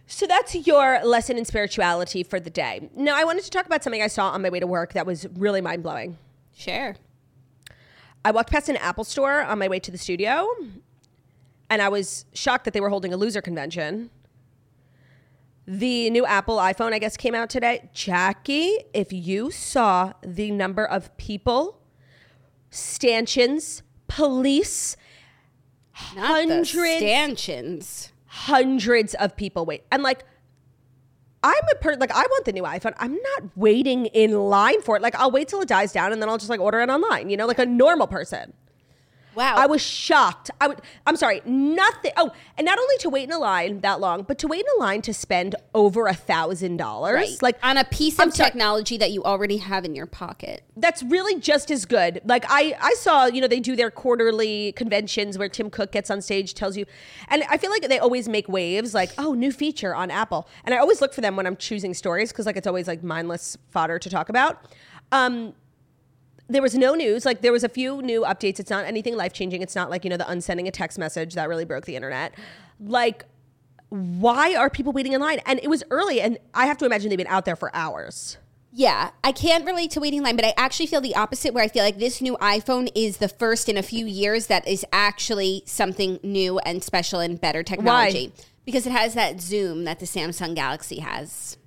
so 0.07 0.25
that's 0.25 0.55
your 0.67 1.03
lesson 1.03 1.37
in 1.37 1.45
spirituality 1.45 2.23
for 2.23 2.39
the 2.39 2.49
day. 2.49 2.89
Now, 2.95 3.15
I 3.15 3.23
wanted 3.23 3.43
to 3.43 3.51
talk 3.51 3.65
about 3.65 3.83
something 3.83 4.01
I 4.01 4.07
saw 4.07 4.29
on 4.29 4.41
my 4.41 4.49
way 4.49 4.59
to 4.59 4.67
work 4.67 4.93
that 4.93 5.05
was 5.05 5.27
really 5.35 5.61
mind 5.61 5.83
blowing. 5.83 6.17
Sure. 6.55 6.95
I 8.25 8.31
walked 8.31 8.49
past 8.49 8.69
an 8.69 8.77
Apple 8.77 9.03
store 9.03 9.43
on 9.43 9.59
my 9.59 9.67
way 9.67 9.79
to 9.79 9.91
the 9.91 9.99
studio, 9.99 10.47
and 11.69 11.79
I 11.79 11.89
was 11.89 12.25
shocked 12.33 12.65
that 12.65 12.73
they 12.73 12.81
were 12.81 12.89
holding 12.89 13.13
a 13.13 13.17
loser 13.17 13.39
convention. 13.39 14.09
The 15.67 16.09
new 16.09 16.25
Apple 16.25 16.57
iPhone, 16.57 16.91
I 16.91 16.97
guess, 16.97 17.17
came 17.17 17.35
out 17.35 17.51
today. 17.51 17.87
Jackie, 17.93 18.79
if 18.95 19.13
you 19.13 19.51
saw 19.51 20.13
the 20.23 20.49
number 20.49 20.83
of 20.83 21.15
people, 21.17 21.79
stanchions, 22.71 23.83
police, 24.07 24.97
Not 26.15 26.25
Hundreds. 26.25 26.71
the 26.73 26.97
stanchions. 26.97 28.11
hundreds 28.25 29.13
of 29.13 29.35
people 29.35 29.67
wait. 29.67 29.83
And 29.91 30.01
like, 30.01 30.23
I'm 31.45 31.63
a 31.71 31.75
person, 31.75 31.99
like, 31.99 32.11
I 32.11 32.21
want 32.21 32.45
the 32.45 32.53
new 32.53 32.63
iPhone. 32.63 32.93
I'm 32.97 33.13
not 33.13 33.55
waiting 33.55 34.07
in 34.07 34.31
line 34.31 34.81
for 34.81 34.95
it. 34.95 35.03
Like, 35.03 35.13
I'll 35.13 35.29
wait 35.29 35.47
till 35.47 35.61
it 35.61 35.67
dies 35.67 35.93
down 35.93 36.11
and 36.11 36.19
then 36.19 36.27
I'll 36.27 36.39
just 36.39 36.49
like 36.49 36.59
order 36.59 36.81
it 36.81 36.89
online, 36.89 37.29
you 37.29 37.37
know, 37.37 37.45
like 37.45 37.59
a 37.59 37.67
normal 37.67 38.07
person. 38.07 38.51
Wow. 39.35 39.55
I 39.57 39.65
was 39.65 39.81
shocked. 39.81 40.51
I 40.61 40.67
would. 40.67 40.81
I'm 41.05 41.15
sorry. 41.15 41.41
Nothing. 41.45 42.11
Oh, 42.17 42.31
and 42.57 42.65
not 42.65 42.79
only 42.79 42.97
to 42.99 43.09
wait 43.09 43.23
in 43.25 43.31
a 43.31 43.39
line 43.39 43.81
that 43.81 43.99
long, 43.99 44.23
but 44.23 44.37
to 44.39 44.47
wait 44.47 44.61
in 44.61 44.65
a 44.77 44.79
line 44.79 45.01
to 45.03 45.13
spend 45.13 45.55
over 45.73 46.07
a 46.07 46.13
thousand 46.13 46.77
dollars. 46.77 47.41
Like 47.41 47.57
on 47.63 47.77
a 47.77 47.83
piece 47.83 48.19
I'm 48.19 48.29
of 48.29 48.35
sorry. 48.35 48.49
technology 48.49 48.97
that 48.97 49.11
you 49.11 49.23
already 49.23 49.57
have 49.57 49.85
in 49.85 49.95
your 49.95 50.05
pocket. 50.05 50.63
that's 50.77 51.03
really 51.03 51.39
just 51.39 51.69
as 51.71 51.85
good. 51.85 52.21
Like 52.25 52.45
I, 52.49 52.75
I 52.81 52.93
saw, 52.95 53.25
you 53.25 53.41
know, 53.41 53.47
they 53.47 53.59
do 53.59 53.75
their 53.75 53.91
quarterly 53.91 54.71
conventions 54.73 55.37
where 55.37 55.49
Tim 55.49 55.69
Cook 55.69 55.91
gets 55.91 56.09
on 56.09 56.21
stage, 56.21 56.53
tells 56.53 56.77
you, 56.77 56.85
and 57.29 57.43
I 57.49 57.57
feel 57.57 57.71
like 57.71 57.87
they 57.87 57.99
always 57.99 58.27
make 58.27 58.47
waves, 58.49 58.93
like, 58.93 59.11
oh, 59.17 59.33
new 59.33 59.51
feature 59.51 59.93
on 59.95 60.11
Apple, 60.11 60.47
and 60.63 60.73
I 60.73 60.77
always 60.77 61.01
look 61.01 61.13
for 61.13 61.21
them 61.21 61.35
when 61.35 61.45
I'm 61.45 61.57
choosing 61.57 61.93
stories 61.93 62.31
because 62.31 62.45
like 62.45 62.57
it's 62.57 62.67
always 62.67 62.87
like 62.87 63.03
mindless 63.03 63.57
fodder 63.69 63.99
to 63.99 64.09
talk 64.09 64.29
about. 64.29 64.65
Um, 65.11 65.53
there 66.47 66.61
was 66.61 66.75
no 66.75 66.93
news. 66.93 67.25
Like 67.25 67.41
there 67.41 67.51
was 67.51 67.63
a 67.63 67.69
few 67.69 68.01
new 68.01 68.21
updates. 68.21 68.59
It's 68.59 68.69
not 68.69 68.85
anything 68.85 69.15
life 69.15 69.33
changing. 69.33 69.61
It's 69.61 69.75
not 69.75 69.89
like 69.89 70.03
you 70.03 70.09
know 70.09 70.17
the 70.17 70.29
unsending 70.29 70.67
a 70.67 70.71
text 70.71 70.97
message 70.97 71.35
that 71.35 71.49
really 71.49 71.65
broke 71.65 71.85
the 71.85 71.95
internet. 71.95 72.33
Like, 72.79 73.25
why 73.89 74.55
are 74.55 74.69
people 74.69 74.93
waiting 74.93 75.13
in 75.13 75.21
line? 75.21 75.39
And 75.45 75.59
it 75.61 75.69
was 75.69 75.83
early, 75.89 76.21
and 76.21 76.37
I 76.53 76.67
have 76.67 76.77
to 76.79 76.85
imagine 76.85 77.09
they've 77.09 77.17
been 77.17 77.27
out 77.27 77.45
there 77.45 77.55
for 77.55 77.75
hours. 77.75 78.37
Yeah, 78.77 79.11
I 79.23 79.31
can't 79.31 79.65
relate 79.65 79.91
to 79.91 80.01
waiting 80.01 80.21
line, 80.21 80.35
but 80.35 80.43
I 80.43 80.53
actually 80.57 80.87
feel 80.87 80.99
the 80.99 81.15
opposite 81.15 81.53
where 81.53 81.63
I 81.63 81.69
feel 81.69 81.83
like 81.83 81.97
this 81.97 82.19
new 82.19 82.35
iPhone 82.41 82.89
is 82.93 83.17
the 83.17 83.29
first 83.29 83.69
in 83.69 83.77
a 83.77 83.81
few 83.81 84.05
years 84.05 84.47
that 84.47 84.67
is 84.67 84.85
actually 84.91 85.63
something 85.65 86.19
new 86.23 86.59
and 86.59 86.83
special 86.83 87.21
and 87.21 87.39
better 87.39 87.63
technology. 87.63 88.33
Because 88.65 88.85
it 88.85 88.91
has 88.91 89.13
that 89.13 89.39
zoom 89.39 89.85
that 89.85 90.01
the 90.01 90.05
Samsung 90.05 90.55
Galaxy 90.55 90.99
has. 90.99 91.57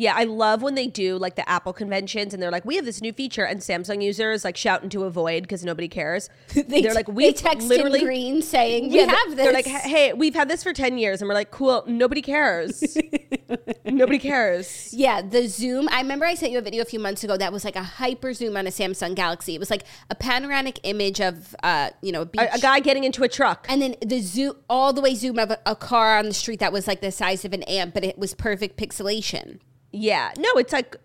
Yeah, 0.00 0.14
I 0.16 0.24
love 0.24 0.62
when 0.62 0.76
they 0.76 0.86
do 0.86 1.18
like 1.18 1.34
the 1.34 1.46
Apple 1.48 1.72
conventions 1.72 2.32
and 2.32 2.40
they're 2.42 2.52
like, 2.52 2.64
we 2.64 2.76
have 2.76 2.84
this 2.84 3.00
new 3.02 3.12
feature, 3.12 3.44
and 3.44 3.58
Samsung 3.60 4.02
users 4.02 4.44
like 4.44 4.56
shout 4.56 4.84
into 4.84 5.02
a 5.04 5.10
void 5.10 5.42
because 5.42 5.64
nobody 5.64 5.88
cares. 5.88 6.30
They 6.68 6.86
are 6.88 6.94
like, 6.94 7.06
they 7.06 7.12
we 7.12 7.32
text 7.32 7.66
literally 7.68 7.98
in 8.00 8.06
green 8.06 8.42
saying, 8.42 8.90
we 8.90 9.00
Yeah, 9.00 9.06
have 9.06 9.36
this. 9.36 9.44
They're 9.44 9.52
like, 9.52 9.66
hey, 9.66 10.12
we've 10.12 10.34
had 10.34 10.48
this 10.48 10.62
for 10.62 10.72
10 10.72 10.98
years. 10.98 11.20
And 11.20 11.28
we're 11.28 11.34
like, 11.34 11.50
cool, 11.50 11.82
nobody 11.86 12.22
cares. 12.22 12.96
nobody 13.84 14.18
cares. 14.18 14.90
Yeah, 14.98 15.22
the 15.22 15.46
zoom. 15.48 15.88
I 15.90 16.00
remember 16.00 16.26
I 16.26 16.34
sent 16.34 16.52
you 16.52 16.58
a 16.58 16.62
video 16.62 16.82
a 16.82 16.84
few 16.84 16.98
months 16.98 17.22
ago 17.24 17.36
that 17.36 17.52
was 17.52 17.64
like 17.64 17.76
a 17.76 17.82
hyper 17.82 18.32
zoom 18.34 18.56
on 18.56 18.66
a 18.66 18.70
Samsung 18.70 19.14
Galaxy. 19.14 19.54
It 19.54 19.58
was 19.58 19.70
like 19.70 19.84
a 20.10 20.14
panoramic 20.14 20.80
image 20.82 21.20
of, 21.20 21.54
uh, 21.62 21.90
you 22.02 22.12
know, 22.12 22.22
a. 22.22 22.40
A, 22.40 22.48
a 22.54 22.58
guy 22.58 22.80
getting 22.80 23.04
into 23.04 23.22
a 23.24 23.28
truck. 23.28 23.66
and 23.68 23.80
then 23.82 23.96
the 24.04 24.20
zoom, 24.20 24.54
all 24.68 24.92
the 24.92 25.00
way 25.00 25.14
zoom 25.14 25.38
of 25.38 25.50
a, 25.50 25.58
a 25.66 25.76
car 25.76 26.18
on 26.18 26.26
the 26.26 26.34
street 26.34 26.60
that 26.60 26.72
was 26.72 26.86
like 26.86 27.00
the 27.00 27.10
size 27.12 27.44
of 27.44 27.52
an 27.52 27.62
ant, 27.64 27.94
but 27.94 28.04
it 28.04 28.18
was 28.18 28.34
perfect 28.34 28.76
pixelation. 28.78 29.58
Yeah. 30.00 30.32
No, 30.38 30.48
it's 30.56 30.72
like, 30.72 30.96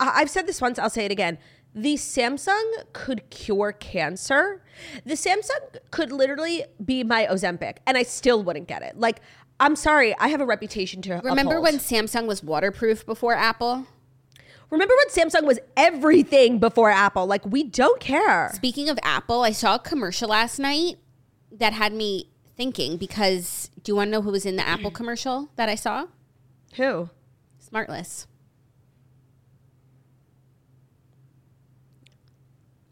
I- 0.00 0.12
I've 0.20 0.30
said 0.30 0.46
this 0.46 0.60
once, 0.60 0.78
I'll 0.78 0.90
say 0.90 1.04
it 1.04 1.12
again. 1.12 1.38
The 1.74 1.94
Samsung 1.94 2.62
could 2.92 3.30
cure 3.30 3.72
cancer. 3.72 4.62
The 5.06 5.14
Samsung 5.14 5.78
could 5.90 6.12
literally 6.12 6.64
be 6.84 7.02
my 7.02 7.26
Ozempic, 7.26 7.78
and 7.86 7.96
I 7.96 8.02
still 8.02 8.42
wouldn't 8.42 8.68
get 8.68 8.82
it. 8.82 8.98
Like, 9.00 9.20
I'm 9.58 9.74
sorry, 9.76 10.14
I 10.18 10.28
have 10.28 10.40
a 10.40 10.44
reputation 10.44 11.00
to 11.02 11.14
Remember 11.24 11.56
uphold. 11.56 11.62
when 11.62 11.74
Samsung 11.78 12.26
was 12.26 12.42
waterproof 12.42 13.06
before 13.06 13.34
Apple? 13.34 13.86
Remember 14.70 14.94
when 14.96 15.08
Samsung 15.08 15.44
was 15.44 15.58
everything 15.76 16.58
before 16.58 16.90
Apple? 16.90 17.26
Like, 17.26 17.44
we 17.46 17.62
don't 17.62 18.00
care. 18.00 18.50
Speaking 18.54 18.88
of 18.90 18.98
Apple, 19.02 19.42
I 19.42 19.52
saw 19.52 19.76
a 19.76 19.78
commercial 19.78 20.28
last 20.30 20.58
night 20.58 20.96
that 21.52 21.72
had 21.72 21.92
me 21.94 22.28
thinking 22.56 22.96
because 22.98 23.70
do 23.82 23.92
you 23.92 23.96
want 23.96 24.08
to 24.08 24.12
know 24.12 24.22
who 24.22 24.30
was 24.30 24.44
in 24.44 24.56
the 24.56 24.66
Apple 24.66 24.90
commercial 24.90 25.48
that 25.56 25.68
I 25.68 25.74
saw? 25.74 26.06
Who? 26.76 27.08
Smartless. 27.62 28.26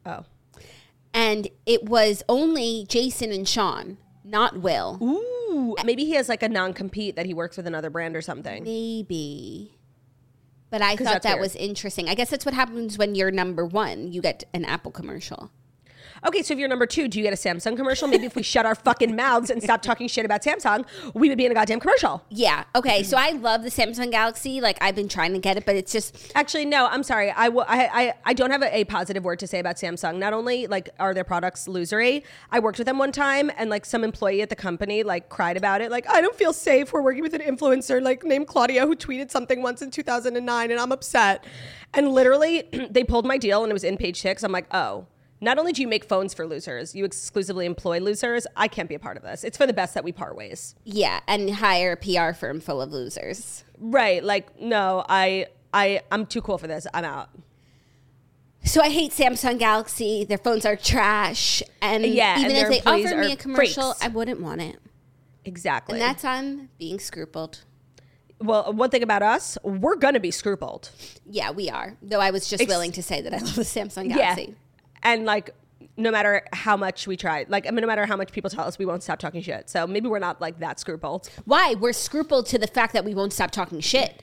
Oh. 0.06 0.24
And 1.12 1.48
it 1.66 1.84
was 1.84 2.22
only 2.28 2.86
Jason 2.88 3.32
and 3.32 3.48
Sean, 3.48 3.98
not 4.24 4.60
Will. 4.60 4.98
Ooh. 5.02 5.76
Maybe 5.84 6.04
he 6.04 6.12
has 6.12 6.28
like 6.28 6.42
a 6.42 6.48
non 6.48 6.72
compete 6.72 7.16
that 7.16 7.26
he 7.26 7.34
works 7.34 7.56
with 7.56 7.66
another 7.66 7.90
brand 7.90 8.16
or 8.16 8.22
something. 8.22 8.64
Maybe. 8.64 9.76
But 10.70 10.82
I 10.82 10.94
thought 10.94 11.22
that 11.22 11.34
weird. 11.34 11.40
was 11.40 11.56
interesting. 11.56 12.08
I 12.08 12.14
guess 12.14 12.30
that's 12.30 12.44
what 12.44 12.54
happens 12.54 12.96
when 12.96 13.16
you're 13.16 13.32
number 13.32 13.66
one. 13.66 14.12
You 14.12 14.22
get 14.22 14.44
an 14.54 14.64
Apple 14.64 14.92
commercial. 14.92 15.50
Okay, 16.26 16.42
so 16.42 16.52
if 16.52 16.60
you're 16.60 16.68
number 16.68 16.86
two, 16.86 17.08
do 17.08 17.18
you 17.18 17.24
get 17.24 17.32
a 17.32 17.36
Samsung 17.36 17.76
commercial? 17.76 18.06
Maybe 18.06 18.26
if 18.26 18.36
we 18.36 18.42
shut 18.42 18.66
our 18.66 18.74
fucking 18.74 19.16
mouths 19.16 19.50
and 19.50 19.62
stop 19.62 19.80
talking 19.82 20.06
shit 20.06 20.24
about 20.24 20.42
Samsung, 20.42 20.84
we 21.14 21.28
would 21.28 21.38
be 21.38 21.46
in 21.46 21.52
a 21.52 21.54
goddamn 21.54 21.80
commercial. 21.80 22.22
Yeah. 22.28 22.64
Okay. 22.74 23.02
So 23.02 23.16
I 23.16 23.30
love 23.30 23.62
the 23.62 23.70
Samsung 23.70 24.10
Galaxy. 24.10 24.60
Like 24.60 24.76
I've 24.80 24.94
been 24.94 25.08
trying 25.08 25.32
to 25.32 25.38
get 25.38 25.56
it, 25.56 25.64
but 25.64 25.76
it's 25.76 25.92
just 25.92 26.32
Actually, 26.34 26.64
no, 26.66 26.86
I'm 26.86 27.02
sorry. 27.02 27.30
I, 27.30 27.46
w- 27.46 27.64
I, 27.66 27.86
I, 27.86 28.14
I 28.26 28.32
don't 28.34 28.50
have 28.50 28.62
a, 28.62 28.78
a 28.78 28.84
positive 28.84 29.24
word 29.24 29.38
to 29.40 29.46
say 29.46 29.58
about 29.58 29.76
Samsung. 29.76 30.18
Not 30.18 30.32
only 30.32 30.66
like 30.66 30.90
are 30.98 31.14
their 31.14 31.24
products 31.24 31.66
losery, 31.66 32.22
I 32.50 32.60
worked 32.60 32.78
with 32.78 32.86
them 32.86 32.98
one 32.98 33.12
time 33.12 33.50
and 33.56 33.70
like 33.70 33.84
some 33.84 34.04
employee 34.04 34.42
at 34.42 34.48
the 34.48 34.56
company 34.56 35.02
like 35.02 35.28
cried 35.28 35.56
about 35.56 35.80
it. 35.80 35.90
Like, 35.90 36.08
I 36.08 36.20
don't 36.20 36.36
feel 36.36 36.52
safe. 36.52 36.92
We're 36.92 37.02
working 37.02 37.22
with 37.22 37.34
an 37.34 37.40
influencer 37.40 38.02
like 38.02 38.24
named 38.24 38.46
Claudia 38.46 38.86
who 38.86 38.94
tweeted 38.94 39.30
something 39.30 39.62
once 39.62 39.82
in 39.82 39.90
2009 39.90 40.70
and 40.70 40.80
I'm 40.80 40.92
upset. 40.92 41.44
And 41.94 42.12
literally 42.12 42.62
they 42.90 43.04
pulled 43.04 43.26
my 43.26 43.38
deal 43.38 43.62
and 43.62 43.70
it 43.70 43.74
was 43.74 43.84
in 43.84 43.96
page 43.96 44.20
six. 44.20 44.42
I'm 44.42 44.52
like, 44.52 44.66
oh, 44.72 45.06
not 45.40 45.58
only 45.58 45.72
do 45.72 45.80
you 45.82 45.88
make 45.88 46.04
phones 46.04 46.34
for 46.34 46.46
losers, 46.46 46.94
you 46.94 47.04
exclusively 47.04 47.64
employ 47.66 47.98
losers. 47.98 48.46
I 48.56 48.68
can't 48.68 48.88
be 48.88 48.94
a 48.94 48.98
part 48.98 49.16
of 49.16 49.22
this. 49.22 49.42
It's 49.44 49.56
for 49.56 49.66
the 49.66 49.72
best 49.72 49.94
that 49.94 50.04
we 50.04 50.12
part 50.12 50.36
ways. 50.36 50.74
yeah, 50.84 51.20
and 51.26 51.50
hire 51.50 51.92
a 51.92 51.96
PR 51.96 52.34
firm 52.34 52.60
full 52.60 52.80
of 52.82 52.92
losers. 52.92 53.64
Right. 53.78 54.22
Like, 54.22 54.60
no, 54.60 55.04
I, 55.08 55.46
I, 55.72 56.02
I'm 56.12 56.26
too 56.26 56.42
cool 56.42 56.58
for 56.58 56.66
this. 56.66 56.86
I'm 56.92 57.04
out. 57.04 57.30
So 58.64 58.82
I 58.82 58.90
hate 58.90 59.12
Samsung 59.12 59.58
Galaxy. 59.58 60.24
Their 60.24 60.36
phones 60.38 60.66
are 60.66 60.76
trash, 60.76 61.62
and 61.80 62.04
Yeah, 62.04 62.38
even 62.38 62.54
and 62.56 62.72
if 62.74 62.84
they 62.84 62.90
offered 62.90 63.18
me 63.18 63.32
a 63.32 63.36
commercial, 63.36 63.92
freaks. 63.94 64.04
I 64.04 64.08
wouldn't 64.08 64.40
want 64.42 64.60
it. 64.60 64.76
Exactly. 65.46 65.94
And 65.94 66.02
that's 66.02 66.24
on 66.26 66.68
being 66.78 66.98
scrupled. 66.98 67.64
Well, 68.38 68.72
one 68.74 68.90
thing 68.90 69.02
about 69.02 69.22
us, 69.22 69.56
we're 69.64 69.96
gonna 69.96 70.20
be 70.20 70.30
scrupled. 70.30 70.90
Yeah, 71.24 71.50
we 71.52 71.70
are. 71.70 71.96
Though 72.02 72.20
I 72.20 72.30
was 72.30 72.48
just 72.48 72.62
Ex- 72.62 72.68
willing 72.68 72.92
to 72.92 73.02
say 73.02 73.22
that 73.22 73.32
I 73.32 73.38
love 73.38 73.54
the 73.56 73.62
Samsung 73.62 74.08
Galaxy. 74.14 74.42
Yeah, 74.48 74.54
and 75.02 75.24
like 75.24 75.50
no 75.96 76.10
matter 76.10 76.42
how 76.52 76.76
much 76.76 77.06
we 77.06 77.16
try, 77.16 77.46
like 77.48 77.66
I 77.66 77.70
mean, 77.70 77.82
no 77.82 77.86
matter 77.86 78.06
how 78.06 78.16
much 78.16 78.32
people 78.32 78.50
tell 78.50 78.64
us, 78.64 78.78
we 78.78 78.86
won't 78.86 79.02
stop 79.02 79.18
talking 79.18 79.42
shit. 79.42 79.68
So 79.68 79.86
maybe 79.86 80.08
we're 80.08 80.18
not 80.18 80.40
like 80.40 80.58
that 80.60 80.80
scrupled. 80.80 81.28
Why? 81.44 81.74
We're 81.78 81.92
scrupled 81.92 82.46
to 82.46 82.58
the 82.58 82.66
fact 82.66 82.92
that 82.94 83.04
we 83.04 83.14
won't 83.14 83.32
stop 83.32 83.50
talking 83.50 83.80
shit. 83.80 84.22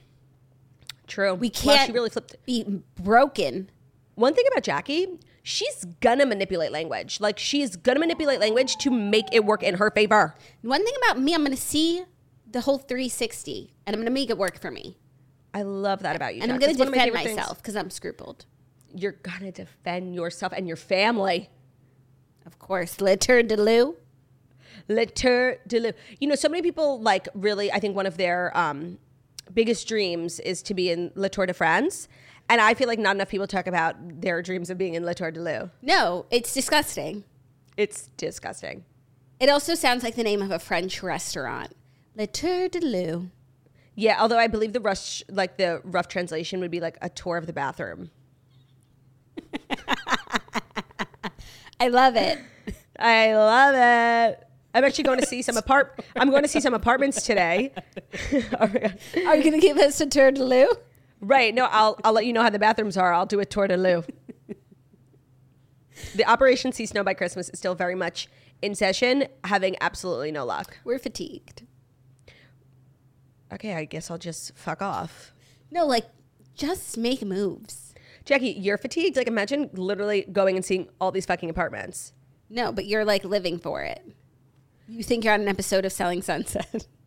True. 1.07 1.33
We 1.33 1.49
can't 1.49 1.87
she 1.87 1.93
really 1.93 2.09
flipped. 2.09 2.35
be 2.45 2.81
broken. 3.01 3.69
One 4.15 4.33
thing 4.33 4.45
about 4.51 4.63
Jackie, 4.63 5.19
she's 5.43 5.85
gonna 6.01 6.25
manipulate 6.25 6.71
language. 6.71 7.19
Like 7.19 7.39
she's 7.39 7.75
gonna 7.75 7.99
manipulate 7.99 8.39
language 8.39 8.75
to 8.77 8.91
make 8.91 9.25
it 9.31 9.45
work 9.45 9.63
in 9.63 9.75
her 9.75 9.91
favor. 9.91 10.35
One 10.61 10.83
thing 10.83 10.93
about 11.03 11.19
me, 11.19 11.33
I'm 11.33 11.45
to 11.45 11.55
see 11.55 12.03
the 12.49 12.61
whole 12.61 12.77
360 12.77 13.73
and 13.85 13.95
I'm 13.95 14.03
to 14.03 14.11
make 14.11 14.29
it 14.29 14.37
work 14.37 14.59
for 14.59 14.71
me. 14.71 14.97
I 15.53 15.61
love 15.63 16.03
that 16.03 16.15
about 16.15 16.35
you. 16.35 16.41
And 16.41 16.51
I'm 16.51 16.59
gonna 16.59 16.77
my 16.77 16.85
defend 16.85 17.13
myself 17.13 17.57
because 17.57 17.75
I'm 17.75 17.89
scrupled. 17.89 18.45
You're 18.93 19.17
gonna 19.23 19.51
defend 19.51 20.15
yourself 20.15 20.53
and 20.55 20.67
your 20.67 20.77
family. 20.77 21.49
Of 22.45 22.59
course. 22.59 23.01
Litter 23.01 23.43
de 23.43 23.57
Lou. 23.57 23.97
Litter 24.87 25.59
de 25.67 25.79
Lou. 25.79 25.91
You 26.19 26.27
know, 26.27 26.35
so 26.35 26.49
many 26.49 26.61
people 26.61 27.01
like 27.01 27.27
really. 27.33 27.71
I 27.71 27.79
think 27.79 27.95
one 27.95 28.05
of 28.05 28.17
their 28.17 28.55
um, 28.57 28.99
biggest 29.53 29.87
dreams 29.87 30.39
is 30.39 30.61
to 30.63 30.73
be 30.73 30.89
in 30.91 31.11
Le 31.15 31.29
Tour 31.29 31.45
de 31.45 31.53
France, 31.53 32.07
and 32.49 32.61
I 32.61 32.73
feel 32.73 32.87
like 32.87 32.99
not 32.99 33.15
enough 33.15 33.29
people 33.29 33.47
talk 33.47 33.67
about 33.67 33.95
their 34.21 34.41
dreams 34.41 34.69
of 34.69 34.77
being 34.77 34.93
in 34.93 35.05
Le 35.05 35.13
Tour 35.13 35.31
de 35.31 35.41
Lou. 35.41 35.69
No, 35.81 36.25
it's 36.31 36.53
disgusting. 36.53 37.23
It's 37.75 38.09
disgusting. 38.17 38.85
It 39.39 39.49
also 39.49 39.75
sounds 39.75 40.03
like 40.03 40.15
the 40.15 40.23
name 40.23 40.41
of 40.41 40.51
a 40.51 40.59
French 40.59 41.03
restaurant. 41.03 41.73
Litter 42.15 42.67
de 42.67 42.79
Lou. 42.79 43.29
Yeah, 43.93 44.21
although 44.21 44.37
I 44.37 44.47
believe 44.47 44.73
the 44.73 44.79
rush, 44.79 45.23
like 45.29 45.57
the 45.57 45.81
rough 45.83 46.07
translation, 46.07 46.59
would 46.59 46.71
be 46.71 46.79
like 46.79 46.97
a 47.01 47.09
tour 47.09 47.37
of 47.37 47.47
the 47.47 47.53
bathroom. 47.53 48.11
I 51.79 51.89
love 51.89 52.15
it. 52.15 52.39
I 52.99 53.35
love 53.35 53.75
it. 53.75 54.43
I'm 54.73 54.83
actually 54.83 55.05
going 55.05 55.19
to 55.19 55.25
see 55.25 55.41
some 55.41 55.57
apart. 55.57 56.03
I'm 56.15 56.29
going 56.29 56.43
to 56.43 56.49
see 56.49 56.59
some 56.59 56.73
apartments 56.73 57.23
today. 57.23 57.73
Are 58.59 59.35
you 59.35 59.43
going 59.43 59.53
to 59.53 59.59
give 59.59 59.77
us 59.77 59.99
a 60.01 60.05
tour 60.05 60.31
de 60.31 60.43
Lou? 60.43 60.67
Right. 61.19 61.53
No, 61.53 61.65
I'll 61.65 61.99
I'll 62.03 62.13
let 62.13 62.25
you 62.25 62.33
know 62.33 62.43
how 62.43 62.49
the 62.49 62.59
bathrooms 62.59 62.97
are. 62.97 63.13
I'll 63.13 63.25
do 63.25 63.39
a 63.39 63.45
tour 63.45 63.67
de 63.67 63.77
Lou. 63.77 64.03
the 66.15 66.25
Operation 66.25 66.71
See 66.71 66.85
Snow 66.85 67.03
by 67.03 67.13
Christmas 67.13 67.49
is 67.49 67.59
still 67.59 67.75
very 67.75 67.95
much 67.95 68.27
in 68.61 68.75
session, 68.75 69.27
having 69.43 69.75
absolutely 69.81 70.31
no 70.31 70.45
luck. 70.45 70.77
We're 70.83 70.99
fatigued. 70.99 71.63
Okay, 73.53 73.75
I 73.75 73.85
guess 73.85 74.11
I'll 74.11 74.17
just 74.17 74.55
fuck 74.57 74.81
off. 74.81 75.31
No, 75.71 75.85
like, 75.85 76.05
just 76.55 76.97
make 76.97 77.23
moves. 77.23 77.86
Jackie, 78.27 78.49
you're 78.51 78.77
fatigued. 78.77 79.17
Like 79.17 79.27
imagine 79.27 79.69
literally 79.73 80.23
going 80.31 80.55
and 80.55 80.63
seeing 80.63 80.89
all 81.01 81.11
these 81.11 81.25
fucking 81.25 81.49
apartments. 81.49 82.13
No, 82.49 82.71
but 82.71 82.85
you're 82.85 83.05
like 83.05 83.23
living 83.23 83.57
for 83.57 83.81
it. 83.83 84.05
You 84.87 85.03
think 85.03 85.23
you're 85.23 85.33
on 85.33 85.41
an 85.41 85.47
episode 85.47 85.85
of 85.85 85.91
Selling 85.91 86.21
Sunset. 86.21 86.85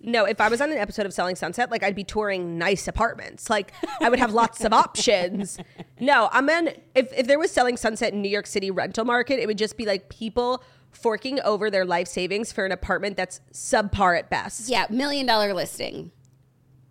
No, 0.00 0.24
if 0.24 0.40
I 0.40 0.48
was 0.48 0.60
on 0.60 0.72
an 0.72 0.78
episode 0.78 1.06
of 1.06 1.12
Selling 1.12 1.36
Sunset, 1.36 1.70
like 1.70 1.82
I'd 1.82 1.94
be 1.94 2.04
touring 2.04 2.58
nice 2.58 2.88
apartments. 2.88 3.48
Like 3.48 3.72
I 4.00 4.08
would 4.08 4.18
have 4.18 4.32
lots 4.32 4.64
of 4.64 4.72
options. 4.72 5.58
No, 6.00 6.28
I'm 6.32 6.48
in. 6.48 6.74
If 6.94 7.12
if 7.12 7.26
there 7.26 7.38
was 7.38 7.50
Selling 7.50 7.76
Sunset 7.76 8.12
in 8.12 8.22
New 8.22 8.28
York 8.28 8.46
City 8.46 8.70
rental 8.70 9.04
market, 9.04 9.38
it 9.38 9.46
would 9.46 9.58
just 9.58 9.76
be 9.76 9.86
like 9.86 10.08
people 10.08 10.64
forking 10.90 11.40
over 11.42 11.70
their 11.70 11.84
life 11.84 12.08
savings 12.08 12.50
for 12.52 12.64
an 12.66 12.72
apartment 12.72 13.16
that's 13.16 13.40
subpar 13.52 14.18
at 14.18 14.30
best. 14.30 14.68
yeah, 14.68 14.86
million 14.90 15.26
dollar 15.26 15.54
listing. 15.54 16.10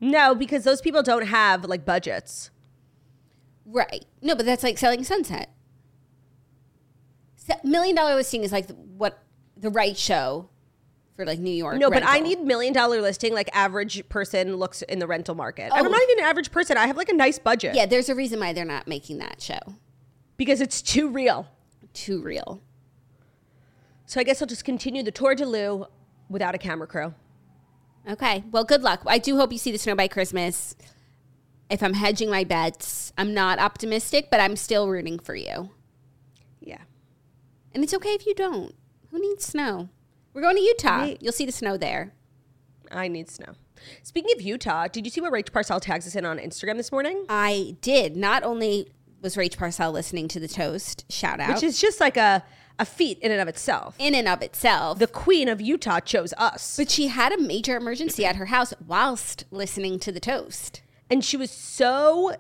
No, 0.02 0.34
because 0.36 0.64
those 0.64 0.82
people 0.82 1.04
don't 1.04 1.28
have 1.28 1.64
like 1.66 1.86
budgets. 1.86 2.50
Right. 3.66 4.04
No, 4.22 4.36
but 4.36 4.46
that's 4.46 4.64
like 4.64 4.78
Selling 4.78 5.04
Sunset. 5.04 5.54
Se- 7.38 7.60
million 7.64 7.96
dollar 7.96 8.16
listing 8.16 8.44
is 8.44 8.52
like 8.52 8.68
what 8.98 9.24
the 9.56 9.70
right 9.70 9.96
show 9.96 10.50
for 11.16 11.26
like 11.26 11.40
New 11.40 11.52
York. 11.54 11.78
No, 11.78 11.90
but 11.92 12.04
I 12.04 12.20
need 12.20 12.42
million 12.42 12.74
dollar 12.74 13.00
listing 13.02 13.34
like 13.34 13.50
average 13.56 14.08
person 14.10 14.56
looks 14.56 14.82
in 14.82 15.00
the 15.00 15.08
rental 15.08 15.36
market. 15.36 15.64
And 15.66 15.74
Oh. 15.74 15.86
I'm 15.86 15.92
not 15.92 16.02
even 16.02 16.20
an 16.20 16.26
average 16.26 16.52
person. 16.52 16.78
I 16.78 16.88
have 16.88 16.98
like 16.98 17.10
a 17.10 17.14
nice 17.16 17.38
budget. 17.38 17.76
Yeah, 17.76 17.86
there's 17.86 18.10
a 18.10 18.16
reason 18.16 18.40
why 18.40 18.54
they're 18.54 18.66
not 18.66 18.88
making 18.88 19.20
that 19.20 19.42
show. 19.42 19.60
Because 20.38 20.62
it's 20.62 20.82
too 20.82 21.10
real. 21.10 21.48
Too 21.94 22.22
real. 22.22 22.62
So 24.08 24.20
I 24.20 24.24
guess 24.24 24.42
I'll 24.42 24.48
just 24.48 24.66
continue 24.66 25.04
the 25.04 25.12
tour 25.12 25.36
de 25.36 25.46
Lou 25.46 25.86
without 26.30 26.56
a 26.56 26.58
camera 26.58 26.88
crew. 26.88 27.14
Okay. 28.10 28.44
Well, 28.52 28.64
good 28.64 28.82
luck. 28.82 29.04
I 29.06 29.18
do 29.18 29.38
hope 29.38 29.52
you 29.52 29.58
see 29.58 29.72
the 29.72 29.78
snow 29.78 29.96
by 29.96 30.08
Christmas. 30.08 30.76
If 31.70 31.82
I'm 31.82 31.94
hedging 31.94 32.30
my 32.30 32.44
bets, 32.44 33.14
I'm 33.18 33.34
not 33.34 33.60
optimistic, 33.60 34.30
but 34.30 34.40
I'm 34.40 34.56
still 34.56 34.90
rooting 34.90 35.20
for 35.20 35.36
you. 35.36 35.70
Yeah. 36.60 36.82
And 37.74 37.84
it's 37.84 37.94
okay 37.94 38.10
if 38.10 38.26
you 38.26 38.34
don't. 38.34 38.76
Who 39.12 39.20
needs 39.20 39.46
snow? 39.46 39.90
We're 40.34 40.42
going 40.42 40.56
to 40.56 40.62
Utah. 40.62 41.14
You'll 41.20 41.34
see 41.34 41.46
the 41.46 41.52
snow 41.52 41.78
there. 41.78 42.14
I 42.92 43.08
need 43.08 43.30
snow. 43.30 43.54
Speaking 44.04 44.32
of 44.36 44.42
Utah, 44.42 44.88
did 44.88 45.06
you 45.06 45.12
see 45.12 45.22
what 45.22 45.32
Rach 45.32 45.52
Parcell 45.52 45.80
tags 45.80 46.06
us 46.08 46.16
in 46.16 46.26
on 46.26 46.38
Instagram 46.38 46.78
this 46.78 46.92
morning? 46.92 47.26
I 47.30 47.76
did. 47.82 48.16
Not 48.16 48.44
only 48.44 48.92
was 49.22 49.36
Rach 49.36 49.58
Parcell 49.58 49.92
listening 49.92 50.28
to 50.30 50.40
the 50.40 50.48
toast, 50.48 51.06
shout 51.10 51.40
out, 51.40 51.54
Which 51.54 51.64
is 51.64 51.80
just 51.80 52.00
like 52.00 52.18
a, 52.18 52.44
a 52.82 52.86
feat 52.86 53.20
in 53.20 53.32
and 53.32 53.40
of 53.40 53.48
itself. 53.48 53.96
in 54.00 54.16
and 54.16 54.28
of 54.28 54.42
itself. 54.42 54.98
The 55.00 55.08
queen 55.08 55.48
of 55.48 55.62
Utah 55.62 56.00
chose 56.00 56.34
us. 56.38 56.76
but 56.76 56.90
she 56.90 57.08
had 57.08 57.32
a 57.32 57.40
major 57.40 57.78
emergency 57.78 58.26
at 58.26 58.36
her 58.38 58.48
house 58.48 58.74
whilst 58.86 59.46
listening 59.52 60.00
to 60.00 60.12
the 60.12 60.20
toast. 60.20 60.82
And 61.10 61.24
she 61.24 61.38
was 61.38 61.52
so 61.52 62.36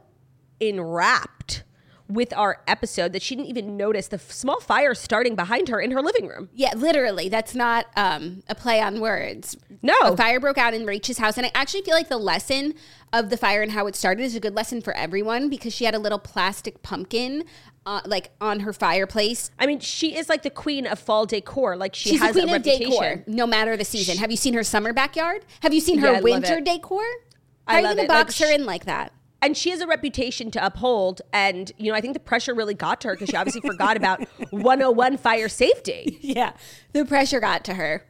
enwrapped 0.60 1.64
with 2.08 2.34
our 2.34 2.62
episode 2.68 3.14
that 3.14 3.22
she 3.22 3.36
didn't 3.36 3.48
even 3.50 3.78
notice 3.78 4.08
the 4.10 4.16
f- 4.18 4.32
small 4.32 4.60
fire 4.60 4.94
starting 4.94 5.34
behind 5.34 5.70
her 5.70 5.80
in 5.80 5.92
her 5.92 6.02
living 6.02 6.28
room. 6.28 6.50
Yeah, 6.54 6.74
literally. 6.76 7.30
That's 7.30 7.56
not 7.56 7.86
um, 7.96 8.44
a 8.50 8.56
play 8.56 8.82
on 8.82 9.00
words. 9.00 9.56
No. 9.82 9.94
A 10.04 10.18
fire 10.18 10.40
broke 10.40 10.58
out 10.58 10.74
in 10.74 10.86
Rachel's 10.86 11.20
house. 11.20 11.38
And 11.38 11.46
I 11.46 11.52
actually 11.56 11.84
feel 11.84 11.96
like 11.96 12.10
the 12.10 12.18
lesson 12.18 12.74
of 13.14 13.30
the 13.30 13.38
fire 13.38 13.62
and 13.62 13.72
how 13.72 13.88
it 13.88 13.96
started 13.96 14.24
is 14.24 14.36
a 14.36 14.42
good 14.42 14.56
lesson 14.56 14.82
for 14.82 14.94
everyone 14.94 15.50
because 15.50 15.74
she 15.74 15.86
had 15.86 15.96
a 15.96 16.00
little 16.00 16.20
plastic 16.20 16.82
pumpkin 16.84 17.46
uh, 17.86 18.02
like 18.06 18.32
on 18.40 18.62
her 18.62 18.74
fireplace. 18.74 19.50
I 19.60 19.66
mean, 19.66 19.80
she 19.80 20.16
is 20.16 20.30
like 20.30 20.44
the 20.44 20.50
queen 20.50 20.86
of 20.86 21.00
fall 21.00 21.26
decor. 21.26 21.76
Like 21.76 21.96
she 21.96 22.10
She's 22.12 22.20
has 22.22 22.36
the 22.36 22.42
queen 22.42 22.54
a 22.54 22.58
of 22.58 22.66
reputation. 22.66 22.90
decor, 22.92 23.24
no 23.28 23.48
matter 23.48 23.76
the 23.78 23.86
season. 23.86 24.18
Have 24.18 24.30
you 24.32 24.38
seen 24.38 24.54
her 24.54 24.64
summer 24.64 24.94
backyard? 24.94 25.46
Have 25.62 25.74
you 25.74 25.80
seen 25.82 25.98
Yeah, 26.00 26.04
I 26.04 26.08
her 26.08 26.14
love 26.16 26.24
winter 26.24 26.58
it. 26.58 26.66
decor? 26.66 27.04
I 27.68 27.74
How 27.74 27.78
are 27.78 27.80
you 27.82 27.88
love 27.88 27.96
going 27.98 28.06
it. 28.06 28.08
to 28.08 28.14
Like, 28.14 28.26
box 28.28 28.40
her 28.40 28.48
sh- 28.48 28.56
in 28.56 28.66
like 28.66 28.86
that? 28.86 29.14
and 29.44 29.58
she 29.58 29.72
has 29.72 29.82
a 29.82 29.88
reputation 29.88 30.52
to 30.52 30.64
uphold. 30.64 31.24
And, 31.34 31.72
you 31.78 31.92
know, 31.92 31.98
I 31.98 32.02
think 32.02 32.14
the 32.14 32.20
pressure 32.20 32.54
really 32.54 32.76
got 32.76 33.02
to 33.02 33.08
her 33.08 33.14
because 33.16 33.30
she 33.30 33.36
obviously 33.36 33.62
forgot 33.62 33.98
about 33.98 34.22
101 34.52 35.18
fire 35.18 35.50
safety. 35.50 36.20
Yeah. 36.22 36.54
The 36.94 37.06
pressure 37.06 37.40
got 37.40 37.64
to 37.66 37.74
her. 37.74 38.06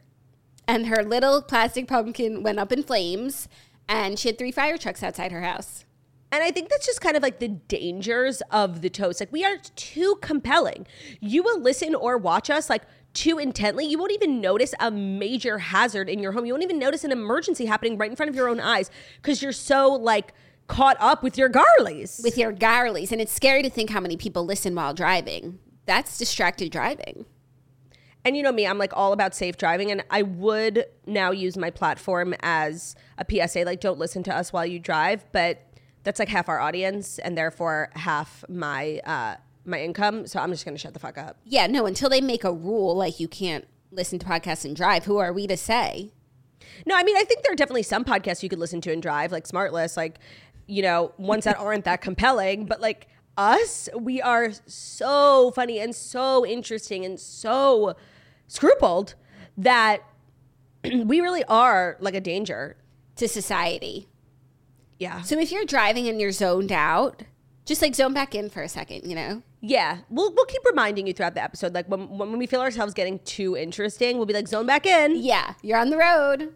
And 0.68 0.88
her 0.88 1.02
little 1.02 1.40
plastic 1.40 1.88
pumpkin 1.88 2.42
went 2.42 2.58
up 2.58 2.70
in 2.70 2.82
flames. 2.82 3.48
And 3.88 4.18
she 4.18 4.28
had 4.28 4.36
three 4.36 4.52
fire 4.52 4.76
trucks 4.76 5.02
outside 5.02 5.32
her 5.32 5.40
house. 5.40 5.86
And 6.32 6.42
I 6.42 6.50
think 6.50 6.70
that's 6.70 6.86
just 6.86 7.02
kind 7.02 7.14
of 7.14 7.22
like 7.22 7.40
the 7.40 7.48
dangers 7.48 8.40
of 8.50 8.80
the 8.80 8.88
toast. 8.88 9.20
Like, 9.20 9.30
we 9.30 9.44
are 9.44 9.58
too 9.76 10.16
compelling. 10.22 10.86
You 11.20 11.42
will 11.42 11.60
listen 11.60 11.94
or 11.94 12.16
watch 12.16 12.48
us 12.48 12.70
like 12.70 12.82
too 13.12 13.38
intently. 13.38 13.84
You 13.84 13.98
won't 13.98 14.12
even 14.12 14.40
notice 14.40 14.74
a 14.80 14.90
major 14.90 15.58
hazard 15.58 16.08
in 16.08 16.20
your 16.20 16.32
home. 16.32 16.46
You 16.46 16.54
won't 16.54 16.64
even 16.64 16.78
notice 16.78 17.04
an 17.04 17.12
emergency 17.12 17.66
happening 17.66 17.98
right 17.98 18.10
in 18.10 18.16
front 18.16 18.30
of 18.30 18.34
your 18.34 18.48
own 18.48 18.60
eyes 18.60 18.90
because 19.16 19.42
you're 19.42 19.52
so 19.52 19.88
like 19.92 20.32
caught 20.68 20.96
up 21.00 21.22
with 21.22 21.36
your 21.36 21.50
garlies. 21.50 22.22
with 22.24 22.38
your 22.38 22.52
garlies. 22.52 23.12
And 23.12 23.20
it's 23.20 23.32
scary 23.32 23.62
to 23.62 23.68
think 23.68 23.90
how 23.90 24.00
many 24.00 24.16
people 24.16 24.46
listen 24.46 24.74
while 24.74 24.94
driving. 24.94 25.58
That's 25.84 26.16
distracted 26.16 26.72
driving. 26.72 27.26
And 28.24 28.36
you 28.36 28.42
know 28.42 28.52
me, 28.52 28.66
I'm 28.66 28.78
like 28.78 28.96
all 28.96 29.12
about 29.12 29.34
safe 29.34 29.56
driving, 29.56 29.90
and 29.90 30.04
I 30.08 30.22
would 30.22 30.86
now 31.06 31.32
use 31.32 31.56
my 31.56 31.70
platform 31.70 32.34
as 32.40 32.94
a 33.18 33.26
PSA, 33.28 33.64
like 33.64 33.80
don't 33.80 33.98
listen 33.98 34.22
to 34.22 34.34
us 34.34 34.52
while 34.52 34.64
you 34.64 34.78
drive. 34.78 35.24
But 35.32 35.66
that's 36.04 36.18
like 36.18 36.28
half 36.28 36.48
our 36.48 36.60
audience, 36.60 37.18
and 37.18 37.36
therefore 37.36 37.90
half 37.94 38.44
my 38.48 39.00
uh, 39.04 39.36
my 39.64 39.80
income. 39.80 40.26
So 40.26 40.40
I'm 40.40 40.50
just 40.50 40.64
gonna 40.64 40.78
shut 40.78 40.94
the 40.94 41.00
fuck 41.00 41.18
up. 41.18 41.36
Yeah, 41.44 41.66
no, 41.66 41.86
until 41.86 42.08
they 42.08 42.20
make 42.20 42.44
a 42.44 42.52
rule 42.52 42.96
like 42.96 43.20
you 43.20 43.28
can't 43.28 43.66
listen 43.90 44.18
to 44.18 44.26
podcasts 44.26 44.64
and 44.64 44.74
drive, 44.74 45.04
who 45.04 45.18
are 45.18 45.32
we 45.32 45.46
to 45.46 45.56
say? 45.56 46.12
No, 46.86 46.96
I 46.96 47.02
mean 47.02 47.16
I 47.16 47.24
think 47.24 47.42
there 47.42 47.52
are 47.52 47.56
definitely 47.56 47.82
some 47.82 48.04
podcasts 48.04 48.42
you 48.42 48.48
could 48.48 48.58
listen 48.58 48.80
to 48.82 48.92
and 48.92 49.02
drive, 49.02 49.32
like 49.32 49.46
Smartless, 49.46 49.96
like 49.96 50.18
you 50.66 50.82
know 50.82 51.12
ones 51.18 51.44
that 51.44 51.58
aren't 51.58 51.84
that 51.84 52.00
compelling, 52.00 52.66
but 52.66 52.80
like 52.80 53.08
us, 53.36 53.88
we 53.98 54.20
are 54.20 54.52
so 54.66 55.50
funny 55.52 55.78
and 55.78 55.94
so 55.94 56.44
interesting 56.44 57.04
and 57.04 57.18
so 57.18 57.96
scrupled 58.46 59.14
that 59.56 60.02
we 60.84 61.20
really 61.20 61.44
are 61.44 61.96
like 62.00 62.14
a 62.14 62.20
danger. 62.20 62.76
To 63.16 63.28
society. 63.28 64.08
Yeah. 65.02 65.22
So 65.22 65.38
if 65.38 65.50
you're 65.52 65.64
driving 65.64 66.06
and 66.08 66.20
you're 66.20 66.32
zoned 66.32 66.70
out, 66.72 67.22
just 67.64 67.82
like 67.82 67.94
zone 67.94 68.14
back 68.14 68.34
in 68.34 68.50
for 68.50 68.62
a 68.62 68.68
second, 68.68 69.08
you 69.08 69.14
know? 69.16 69.42
Yeah, 69.60 69.98
we'll 70.10 70.32
we'll 70.34 70.46
keep 70.46 70.62
reminding 70.64 71.06
you 71.06 71.12
throughout 71.12 71.34
the 71.34 71.42
episode. 71.42 71.72
Like 71.74 71.86
when 71.88 72.18
when 72.18 72.36
we 72.38 72.46
feel 72.46 72.60
ourselves 72.60 72.94
getting 72.94 73.18
too 73.20 73.56
interesting, 73.56 74.16
we'll 74.16 74.26
be 74.26 74.34
like, 74.34 74.48
zone 74.48 74.66
back 74.66 74.86
in. 74.86 75.16
Yeah, 75.16 75.54
you're 75.62 75.78
on 75.78 75.90
the 75.90 75.96
road. 75.96 76.52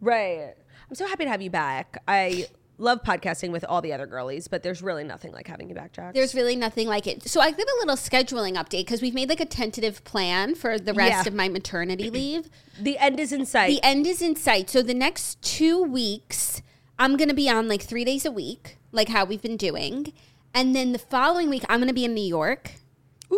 Right. 0.00 0.54
I'm 0.88 0.94
so 0.94 1.06
happy 1.06 1.24
to 1.24 1.30
have 1.30 1.42
you 1.42 1.50
back. 1.50 2.02
I 2.06 2.46
love 2.78 3.02
podcasting 3.02 3.50
with 3.52 3.64
all 3.64 3.80
the 3.80 3.92
other 3.94 4.06
girlies, 4.06 4.48
but 4.48 4.62
there's 4.62 4.82
really 4.82 5.02
nothing 5.02 5.32
like 5.32 5.46
having 5.48 5.68
you 5.70 5.74
back, 5.74 5.92
Jack. 5.92 6.12
There's 6.14 6.34
really 6.34 6.54
nothing 6.56 6.86
like 6.88 7.06
it. 7.06 7.26
So 7.28 7.40
I 7.40 7.50
give 7.50 7.66
a 7.66 7.78
little 7.80 7.96
scheduling 7.96 8.54
update 8.54 8.84
because 8.84 9.00
we've 9.00 9.14
made 9.14 9.28
like 9.30 9.40
a 9.40 9.46
tentative 9.46 10.04
plan 10.04 10.54
for 10.54 10.78
the 10.78 10.92
rest 10.92 11.10
Yeah. 11.24 11.28
of 11.28 11.34
my 11.34 11.48
maternity 11.48 12.10
leave. 12.10 12.50
the 12.78 12.98
end 12.98 13.18
is 13.18 13.32
in 13.32 13.46
sight. 13.46 13.68
The 13.68 13.82
end 13.82 14.06
is 14.06 14.20
in 14.20 14.36
sight. 14.36 14.68
So 14.70 14.82
the 14.82 14.92
next 14.94 15.40
two 15.42 15.82
weeks, 15.82 16.60
I'm 16.98 17.16
going 17.16 17.28
to 17.28 17.34
be 17.34 17.50
on 17.50 17.68
like 17.68 17.82
three 17.82 18.04
days 18.04 18.24
a 18.24 18.30
week, 18.30 18.78
like 18.90 19.08
how 19.08 19.24
we've 19.24 19.42
been 19.42 19.56
doing. 19.56 20.12
And 20.54 20.74
then 20.74 20.92
the 20.92 20.98
following 20.98 21.50
week, 21.50 21.64
I'm 21.68 21.80
going 21.80 21.88
to 21.88 21.94
be 21.94 22.04
in 22.04 22.14
New 22.14 22.24
York. 22.24 22.72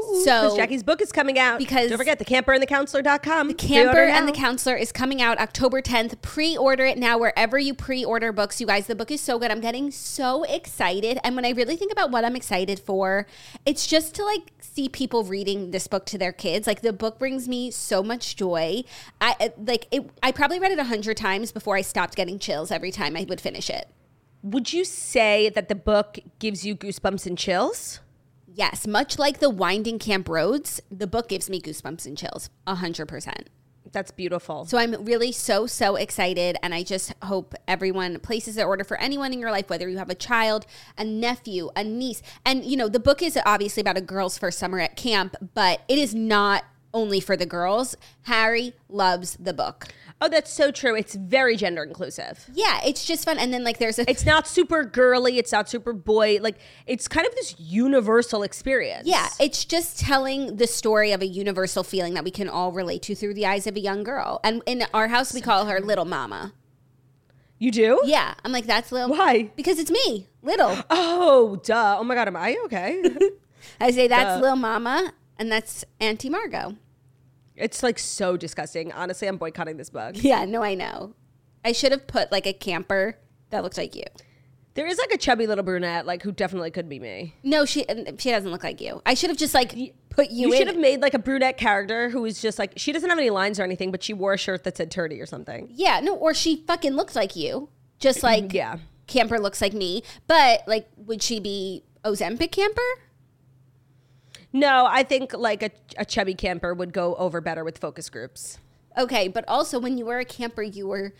Ooh, 0.08 0.24
So- 0.24 0.56
Jackie's 0.56 0.82
book 0.82 1.00
is 1.02 1.12
coming 1.12 1.38
out. 1.38 1.58
Because- 1.58 1.88
don't 1.88 1.98
forget 1.98 2.18
the 2.18 2.24
camper 2.24 2.52
and 2.52 2.62
the 2.62 2.66
counselor.com. 2.66 3.48
The 3.48 3.54
Camper 3.54 4.04
and 4.04 4.26
the 4.28 4.32
Counselor 4.32 4.76
is 4.76 4.92
coming 4.92 5.20
out 5.20 5.38
October 5.38 5.80
10th. 5.82 6.20
Pre-order 6.22 6.84
it 6.86 6.98
now 6.98 7.18
wherever 7.18 7.58
you 7.58 7.74
pre-order 7.74 8.32
books. 8.32 8.60
You 8.60 8.66
guys, 8.66 8.86
the 8.86 8.94
book 8.94 9.10
is 9.10 9.20
so 9.20 9.38
good. 9.38 9.50
I'm 9.50 9.60
getting 9.60 9.90
so 9.90 10.44
excited. 10.44 11.18
And 11.22 11.36
when 11.36 11.44
I 11.44 11.50
really 11.50 11.76
think 11.76 11.92
about 11.92 12.10
what 12.10 12.24
I'm 12.24 12.36
excited 12.36 12.78
for, 12.78 13.26
it's 13.66 13.86
just 13.86 14.14
to 14.14 14.24
like 14.24 14.52
see 14.60 14.88
people 14.88 15.24
reading 15.24 15.70
this 15.72 15.86
book 15.86 16.06
to 16.06 16.18
their 16.18 16.32
kids. 16.32 16.66
Like 16.66 16.82
the 16.82 16.92
book 16.92 17.18
brings 17.18 17.48
me 17.48 17.70
so 17.70 18.02
much 18.02 18.36
joy. 18.36 18.84
I 19.20 19.52
like 19.58 19.86
it 19.90 20.08
I 20.22 20.32
probably 20.32 20.58
read 20.58 20.72
it 20.72 20.78
a 20.78 20.82
100 20.82 21.16
times 21.16 21.52
before 21.52 21.76
I 21.76 21.82
stopped 21.82 22.14
getting 22.16 22.38
chills 22.38 22.70
every 22.70 22.90
time 22.90 23.16
I 23.16 23.24
would 23.28 23.40
finish 23.40 23.68
it. 23.68 23.88
Would 24.42 24.72
you 24.72 24.84
say 24.84 25.48
that 25.50 25.68
the 25.68 25.74
book 25.74 26.18
gives 26.38 26.64
you 26.64 26.76
goosebumps 26.76 27.26
and 27.26 27.36
chills? 27.36 28.00
Yes, 28.58 28.88
much 28.88 29.20
like 29.20 29.38
the 29.38 29.50
Winding 29.50 30.00
Camp 30.00 30.28
Roads, 30.28 30.80
the 30.90 31.06
book 31.06 31.28
gives 31.28 31.48
me 31.48 31.60
goosebumps 31.60 32.06
and 32.06 32.18
chills. 32.18 32.50
100%. 32.66 33.46
That's 33.92 34.10
beautiful. 34.10 34.64
So 34.64 34.78
I'm 34.78 35.04
really 35.04 35.30
so, 35.30 35.68
so 35.68 35.94
excited. 35.94 36.56
And 36.60 36.74
I 36.74 36.82
just 36.82 37.14
hope 37.22 37.54
everyone 37.68 38.18
places 38.18 38.56
their 38.56 38.66
order 38.66 38.82
for 38.82 38.96
anyone 38.96 39.32
in 39.32 39.38
your 39.38 39.52
life, 39.52 39.70
whether 39.70 39.88
you 39.88 39.98
have 39.98 40.10
a 40.10 40.14
child, 40.16 40.66
a 40.98 41.04
nephew, 41.04 41.70
a 41.76 41.84
niece. 41.84 42.20
And, 42.44 42.64
you 42.64 42.76
know, 42.76 42.88
the 42.88 42.98
book 42.98 43.22
is 43.22 43.38
obviously 43.46 43.80
about 43.80 43.96
a 43.96 44.00
girl's 44.00 44.36
first 44.36 44.58
summer 44.58 44.80
at 44.80 44.96
camp, 44.96 45.36
but 45.54 45.82
it 45.86 45.96
is 45.96 46.12
not 46.12 46.64
only 46.92 47.20
for 47.20 47.36
the 47.36 47.46
girls. 47.46 47.96
Harry 48.22 48.74
loves 48.88 49.36
the 49.38 49.54
book. 49.54 49.86
Oh, 50.20 50.28
that's 50.28 50.52
so 50.52 50.70
true. 50.70 50.94
It's 50.96 51.14
very 51.14 51.56
gender 51.56 51.82
inclusive. 51.82 52.48
Yeah, 52.52 52.80
it's 52.84 53.04
just 53.04 53.24
fun. 53.24 53.38
And 53.38 53.52
then, 53.52 53.64
like, 53.64 53.78
there's 53.78 53.98
a. 53.98 54.08
It's 54.10 54.24
not 54.26 54.46
super 54.48 54.84
girly. 54.84 55.38
It's 55.38 55.52
not 55.52 55.68
super 55.68 55.92
boy. 55.92 56.38
Like 56.40 56.58
it's 56.86 57.06
kind 57.08 57.26
of 57.26 57.34
this 57.34 57.54
universal 57.58 58.42
experience. 58.42 59.06
yeah, 59.06 59.28
it's 59.40 59.64
just 59.64 59.98
telling 60.00 60.56
the 60.56 60.66
story 60.66 61.12
of 61.12 61.22
a 61.22 61.26
universal 61.26 61.82
feeling 61.84 62.14
that 62.14 62.24
we 62.24 62.30
can 62.30 62.48
all 62.48 62.72
relate 62.72 63.02
to 63.02 63.14
through 63.14 63.34
the 63.34 63.46
eyes 63.46 63.66
of 63.66 63.76
a 63.76 63.80
young 63.80 64.02
girl. 64.02 64.40
And 64.42 64.62
in 64.66 64.84
our 64.92 65.08
house, 65.08 65.32
we 65.32 65.40
call 65.40 65.66
her 65.66 65.80
Little 65.80 66.04
Mama. 66.04 66.52
you 67.58 67.70
do. 67.70 68.00
Yeah, 68.04 68.34
I'm 68.44 68.52
like, 68.52 68.66
that's 68.66 68.90
Little. 68.92 69.10
Why? 69.16 69.50
Because 69.56 69.78
it's 69.78 69.90
me, 69.90 70.26
Little. 70.42 70.76
Oh, 70.90 71.56
duh. 71.64 71.96
Oh 72.00 72.04
my 72.04 72.14
god, 72.14 72.28
am 72.28 72.36
I 72.36 72.56
okay? 72.64 73.02
I 73.80 73.90
say 73.90 74.08
that's 74.08 74.40
Duh. 74.40 74.46
Lil 74.46 74.56
Mama, 74.56 75.12
and 75.38 75.50
that's 75.50 75.84
Auntie 76.00 76.30
Margot. 76.30 76.76
It's 77.58 77.82
like 77.82 77.98
so 77.98 78.36
disgusting. 78.36 78.92
Honestly, 78.92 79.28
I'm 79.28 79.36
boycotting 79.36 79.76
this 79.76 79.90
book. 79.90 80.14
Yeah, 80.22 80.44
no, 80.44 80.62
I 80.62 80.74
know. 80.74 81.14
I 81.64 81.72
should 81.72 81.92
have 81.92 82.06
put 82.06 82.30
like 82.32 82.46
a 82.46 82.52
camper 82.52 83.18
that 83.50 83.62
looks 83.62 83.76
like 83.78 83.94
you. 83.96 84.04
There 84.74 84.86
is 84.86 84.96
like 84.98 85.10
a 85.10 85.18
chubby 85.18 85.46
little 85.48 85.64
brunette, 85.64 86.06
like 86.06 86.22
who 86.22 86.30
definitely 86.30 86.70
could 86.70 86.88
be 86.88 87.00
me. 87.00 87.34
No, 87.42 87.64
she 87.64 87.84
she 88.18 88.30
doesn't 88.30 88.50
look 88.50 88.62
like 88.62 88.80
you. 88.80 89.02
I 89.04 89.14
should 89.14 89.28
have 89.30 89.36
just 89.38 89.52
like 89.54 89.70
put 90.10 90.30
you, 90.30 90.48
You 90.50 90.56
should 90.56 90.68
have 90.68 90.76
made 90.76 91.00
like 91.02 91.14
a 91.14 91.18
brunette 91.18 91.56
character 91.58 92.10
who 92.10 92.22
was 92.22 92.40
just 92.40 92.58
like 92.60 92.74
she 92.76 92.92
doesn't 92.92 93.08
have 93.10 93.18
any 93.18 93.30
lines 93.30 93.58
or 93.58 93.64
anything, 93.64 93.90
but 93.90 94.02
she 94.04 94.14
wore 94.14 94.34
a 94.34 94.38
shirt 94.38 94.62
that 94.64 94.76
said 94.76 94.90
"turdy" 94.92 95.20
or 95.20 95.26
something. 95.26 95.68
yeah, 95.72 95.98
no, 96.00 96.14
or 96.14 96.32
she 96.32 96.62
fucking 96.66 96.92
looks 96.94 97.16
like 97.16 97.34
you, 97.34 97.68
just 97.98 98.22
like 98.22 98.52
Yeah. 98.52 98.76
camper 99.08 99.40
looks 99.40 99.60
like 99.60 99.72
me. 99.72 100.04
But 100.28 100.62
like, 100.68 100.88
would 100.96 101.22
she 101.24 101.40
be 101.40 101.82
Ozempic 102.04 102.52
camper? 102.52 102.80
No, 104.52 104.86
I 104.88 105.02
think 105.02 105.34
like 105.34 105.62
a, 105.62 105.70
a 105.96 106.04
chubby 106.04 106.34
camper 106.34 106.72
would 106.74 106.92
go 106.92 107.14
over 107.16 107.40
better 107.40 107.64
with 107.64 107.78
focus 107.78 108.08
groups. 108.08 108.58
Okay, 108.96 109.28
but 109.28 109.44
also 109.46 109.78
when 109.78 109.98
you 109.98 110.06
were 110.06 110.18
a 110.18 110.24
camper, 110.24 110.62
you 110.62 110.88
were 110.88 111.12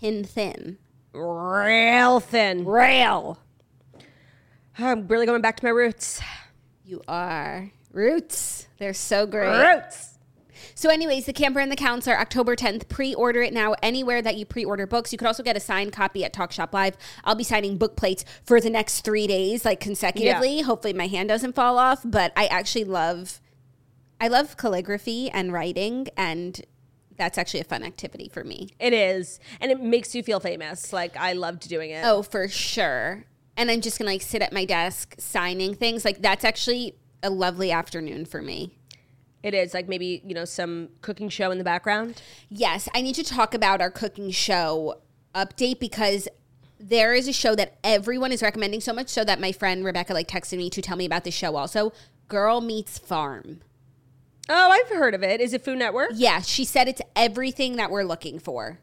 pin 0.00 0.24
thin. 0.24 0.78
Real 1.12 2.20
thin. 2.20 2.64
Rail. 2.64 3.38
I'm 4.78 5.08
really 5.08 5.26
going 5.26 5.42
back 5.42 5.56
to 5.56 5.64
my 5.64 5.70
roots. 5.70 6.20
You 6.84 7.02
are 7.08 7.70
roots. 7.92 8.68
They're 8.78 8.94
so 8.94 9.26
great. 9.26 9.48
Roots. 9.48 10.18
So, 10.74 10.90
anyways, 10.90 11.26
The 11.26 11.32
Camper 11.32 11.60
and 11.60 11.70
the 11.70 11.76
Counselor, 11.76 12.18
October 12.18 12.56
10th. 12.56 12.88
Pre 12.88 13.14
order 13.14 13.42
it 13.42 13.52
now 13.52 13.74
anywhere 13.82 14.22
that 14.22 14.36
you 14.36 14.44
pre 14.44 14.64
order 14.64 14.86
books. 14.86 15.12
You 15.12 15.18
could 15.18 15.26
also 15.26 15.42
get 15.42 15.56
a 15.56 15.60
signed 15.60 15.92
copy 15.92 16.24
at 16.24 16.32
Talk 16.32 16.52
Shop 16.52 16.72
Live. 16.72 16.96
I'll 17.24 17.34
be 17.34 17.44
signing 17.44 17.76
book 17.78 17.96
plates 17.96 18.24
for 18.44 18.60
the 18.60 18.70
next 18.70 19.02
three 19.02 19.26
days, 19.26 19.64
like 19.64 19.80
consecutively. 19.80 20.62
Hopefully, 20.62 20.92
my 20.92 21.06
hand 21.06 21.28
doesn't 21.28 21.54
fall 21.54 21.78
off. 21.78 22.00
But 22.04 22.32
I 22.36 22.46
actually 22.46 22.84
love, 22.84 23.40
I 24.20 24.28
love 24.28 24.56
calligraphy 24.56 25.30
and 25.30 25.52
writing, 25.52 26.08
and 26.16 26.60
that's 27.16 27.36
actually 27.36 27.60
a 27.60 27.64
fun 27.64 27.82
activity 27.82 28.28
for 28.28 28.44
me. 28.44 28.70
It 28.78 28.92
is, 28.92 29.40
and 29.60 29.70
it 29.70 29.80
makes 29.80 30.14
you 30.14 30.22
feel 30.22 30.40
famous. 30.40 30.92
Like 30.92 31.16
I 31.16 31.34
loved 31.34 31.68
doing 31.68 31.90
it. 31.90 32.02
Oh, 32.04 32.22
for 32.22 32.48
sure. 32.48 33.24
And 33.56 33.70
I'm 33.70 33.82
just 33.82 33.98
gonna 33.98 34.10
like 34.10 34.22
sit 34.22 34.40
at 34.40 34.52
my 34.52 34.64
desk 34.64 35.14
signing 35.18 35.74
things. 35.74 36.04
Like, 36.04 36.22
that's 36.22 36.44
actually 36.44 36.94
a 37.22 37.28
lovely 37.30 37.70
afternoon 37.70 38.24
for 38.24 38.40
me. 38.40 38.78
It 39.42 39.54
is 39.54 39.72
like 39.72 39.88
maybe 39.88 40.22
you 40.24 40.34
know 40.34 40.44
some 40.44 40.90
cooking 41.00 41.28
show 41.28 41.50
in 41.50 41.58
the 41.58 41.64
background. 41.64 42.20
Yes, 42.48 42.88
I 42.94 43.00
need 43.00 43.14
to 43.14 43.24
talk 43.24 43.54
about 43.54 43.80
our 43.80 43.90
cooking 43.90 44.30
show 44.30 45.00
update 45.34 45.80
because 45.80 46.28
there 46.78 47.14
is 47.14 47.28
a 47.28 47.32
show 47.32 47.54
that 47.54 47.78
everyone 47.84 48.32
is 48.32 48.42
recommending 48.42 48.80
so 48.80 48.92
much 48.92 49.08
so 49.08 49.24
that 49.24 49.40
my 49.40 49.52
friend 49.52 49.84
Rebecca 49.84 50.12
like 50.14 50.28
texted 50.28 50.58
me 50.58 50.70
to 50.70 50.82
tell 50.82 50.96
me 50.96 51.04
about 51.06 51.24
the 51.24 51.30
show 51.30 51.56
also. 51.56 51.92
Girl 52.28 52.60
Meets 52.60 52.98
Farm. 52.98 53.60
Oh, 54.48 54.70
I've 54.70 54.88
heard 54.88 55.14
of 55.14 55.22
it. 55.22 55.40
Is 55.40 55.52
it 55.52 55.64
Food 55.64 55.78
Network? 55.78 56.10
Yeah, 56.14 56.40
she 56.40 56.64
said 56.64 56.88
it's 56.88 57.00
everything 57.14 57.76
that 57.76 57.90
we're 57.90 58.02
looking 58.04 58.38
for. 58.38 58.80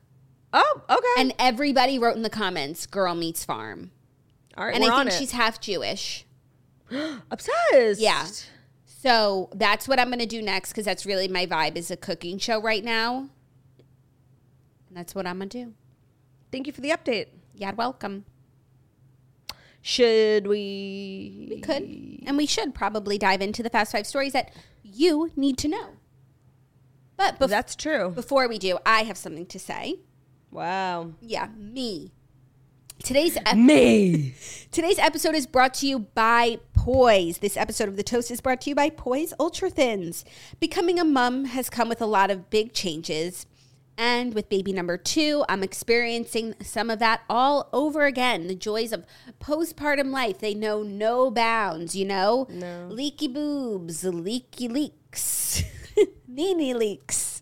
Oh, 0.54 0.82
okay. 0.90 1.22
And 1.22 1.34
everybody 1.40 2.00
wrote 2.00 2.16
in 2.16 2.22
the 2.24 2.30
comments, 2.30 2.86
Girl 2.86 3.16
Meets 3.16 3.44
Farm. 3.44 3.92
All 4.58 4.66
right, 4.66 4.74
And 4.74 4.84
we're 4.84 4.92
I 4.92 5.04
think 5.04 5.12
she's 5.12 5.32
half 5.32 5.60
Jewish. 5.60 6.26
obsessed. 7.32 8.00
Yeah. 8.00 8.26
So 9.00 9.50
that's 9.54 9.88
what 9.88 10.00
I'm 10.00 10.08
going 10.08 10.20
to 10.20 10.26
do 10.26 10.42
next 10.42 10.72
because 10.72 10.86
that's 10.86 11.06
really 11.06 11.28
my 11.28 11.46
vibe 11.46 11.78
is 11.78 11.92
a 11.92 11.98
cooking 11.98 12.40
show 12.40 12.60
right 12.60 12.84
now. 12.84 13.30
And 14.88 14.98
that's 14.98 15.14
what 15.14 15.28
I'm 15.28 15.38
going 15.38 15.50
to 15.50 15.66
do. 15.66 15.74
Thank 16.52 16.66
you 16.66 16.74
for 16.74 16.82
the 16.82 16.90
update. 16.90 17.28
You're 17.54 17.74
welcome. 17.74 18.26
Should 19.84 20.48
we? 20.48 21.48
We 21.48 21.62
could. 21.62 21.84
And 22.26 22.38
we 22.38 22.48
should 22.48 22.74
probably 22.74 23.20
dive 23.20 23.40
into 23.40 23.62
the 23.62 23.70
fast 23.70 23.92
five 23.92 24.08
stories 24.08 24.34
that 24.34 24.52
you 24.82 25.32
need 25.36 25.60
to 25.60 25.68
know. 25.68 25.90
But 27.18 27.40
bef- 27.40 27.50
That's 27.50 27.76
true. 27.76 28.10
before 28.10 28.48
we 28.48 28.58
do, 28.58 28.80
I 28.84 29.04
have 29.04 29.18
something 29.18 29.46
to 29.46 29.60
say. 29.60 30.00
Wow. 30.50 31.12
Yeah, 31.22 31.50
me. 31.56 32.14
Today's 33.04 33.38
ep- 33.46 33.56
Me. 33.56 34.34
today's 34.72 35.00
episode 35.00 35.36
is 35.36 35.48
brought 35.48 35.74
to 35.76 35.88
you 35.88 36.00
by 36.00 36.60
Poise. 36.74 37.38
This 37.38 37.56
episode 37.56 37.88
of 37.88 37.96
The 37.96 38.04
Toast 38.04 38.32
is 38.32 38.42
brought 38.42 38.62
to 38.62 38.70
you 38.70 38.76
by 38.76 38.90
Poise 38.90 39.34
Ultra 39.40 39.70
Thins. 39.70 40.26
Becoming 40.60 41.00
a 41.00 41.06
mom 41.06 41.46
has 41.46 41.70
come 41.70 41.88
with 41.90 42.02
a 42.02 42.06
lot 42.06 42.32
of 42.32 42.50
big 42.50 42.74
changes. 42.74 43.46
And 44.00 44.34
with 44.34 44.50
baby 44.50 44.74
number 44.74 44.98
two, 44.98 45.44
I'm 45.50 45.64
experiencing 45.64 46.54
some 46.62 46.90
of 46.90 47.00
that 47.00 47.22
all 47.30 47.70
over 47.74 48.06
again. 48.06 48.48
The 48.48 48.56
joys 48.56 48.92
of 48.92 49.06
postpartum 49.40 50.12
life, 50.12 50.40
they 50.40 50.54
know 50.54 50.84
no 50.84 51.32
bounds, 51.32 51.96
you 51.96 52.06
know? 52.06 52.46
No. 52.50 52.88
Leaky 52.92 53.28
boobs, 53.28 54.04
leaky 54.04 54.68
leaks, 54.68 55.64
Nene 56.28 56.78
leaks. 56.78 57.42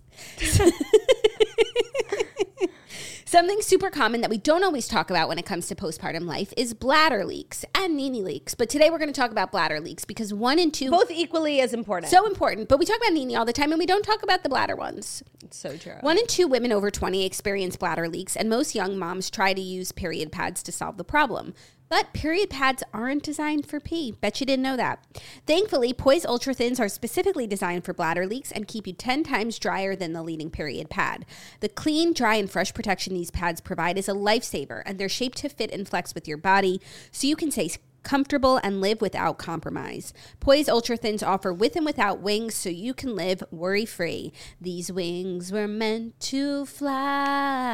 Something 3.27 3.59
super 3.63 3.89
common 3.89 4.21
that 4.21 4.29
we 4.29 4.37
don't 4.37 4.63
always 4.63 4.87
talk 4.87 5.09
about 5.09 5.27
when 5.27 5.39
it 5.39 5.47
comes 5.47 5.65
to 5.67 5.75
postpartum 5.75 6.27
life 6.27 6.53
is 6.55 6.75
bladder 6.75 7.25
leaks 7.25 7.65
and 7.73 7.97
nini 7.97 8.21
leaks. 8.21 8.53
But 8.53 8.69
today 8.69 8.91
we're 8.91 8.99
going 8.99 9.11
to 9.11 9.19
talk 9.19 9.31
about 9.31 9.51
bladder 9.51 9.79
leaks 9.79 10.05
because 10.05 10.31
one 10.31 10.59
and 10.59 10.71
two 10.71 10.91
Both 10.91 11.09
equally 11.09 11.59
as 11.59 11.73
important. 11.73 12.11
so 12.11 12.27
important. 12.27 12.69
But 12.69 12.77
we 12.77 12.85
talk 12.85 12.97
about 12.97 13.13
nini 13.13 13.35
all 13.35 13.43
the 13.43 13.51
time 13.51 13.71
and 13.71 13.79
we 13.79 13.87
don't 13.87 14.03
talk 14.03 14.21
about 14.21 14.43
the 14.43 14.49
bladder 14.49 14.75
ones. 14.75 15.23
it's 15.43 15.57
so 15.57 15.75
true. 15.75 15.95
One 16.01 16.19
in 16.19 16.27
two 16.27 16.47
women 16.47 16.71
over 16.71 16.91
20 16.91 17.25
experience 17.25 17.75
bladder 17.75 18.07
leaks, 18.07 18.35
and 18.35 18.47
most 18.47 18.75
young 18.75 18.95
moms 18.95 19.31
try 19.31 19.53
to 19.53 19.61
use 19.61 19.91
period 19.91 20.31
pads 20.31 20.61
to 20.61 20.71
solve 20.71 20.97
the 20.97 21.03
problem. 21.03 21.55
But 21.87 22.13
period 22.13 22.49
pads 22.49 22.83
aren't 22.93 23.23
designed 23.23 23.65
for 23.65 23.79
pee. 23.79 24.11
Bet 24.13 24.39
you 24.39 24.45
didn't 24.45 24.63
know 24.63 24.77
that. 24.77 25.05
Thankfully, 25.45 25.93
Poise 25.93 26.25
Ultra 26.25 26.53
Thins 26.53 26.79
are 26.79 26.89
specifically 26.89 27.45
designed 27.45 27.83
for 27.85 27.93
bladder 27.93 28.25
leaks 28.25 28.51
and 28.51 28.67
keep 28.67 28.87
you 28.87 28.93
10 28.93 29.23
times 29.23 29.59
drier 29.59 29.95
than 29.95 30.13
the 30.13 30.23
leading 30.23 30.49
period 30.49 30.89
pad. 30.89 31.25
The 31.59 31.69
clean, 31.69 32.13
dry, 32.13 32.35
and 32.35 32.49
fresh 32.49 32.73
protection 32.73 33.13
these 33.13 33.31
pads 33.31 33.61
provide 33.61 33.97
is 33.97 34.09
a 34.09 34.13
lifesaver, 34.13 34.81
and 34.85 34.97
they're 34.97 35.09
shaped 35.09 35.37
to 35.39 35.49
fit 35.49 35.71
and 35.71 35.87
flex 35.87 36.15
with 36.15 36.27
your 36.27 36.37
body 36.37 36.81
so 37.11 37.27
you 37.27 37.35
can 37.35 37.51
stay 37.51 37.69
comfortable 38.05 38.61
and 38.63 38.79
live 38.79 39.01
without 39.01 39.37
compromise. 39.37 40.13
Poise 40.39 40.69
Ultra 40.69 40.95
Thins 40.95 41.21
offer 41.21 41.51
with 41.51 41.75
and 41.75 41.85
without 41.85 42.21
wings 42.21 42.55
so 42.55 42.69
you 42.69 42.93
can 42.93 43.13
live 43.15 43.43
worry 43.51 43.85
free. 43.85 44.31
These 44.61 44.89
wings 44.93 45.51
were 45.51 45.67
meant 45.67 46.17
to 46.21 46.65
fly. 46.65 47.65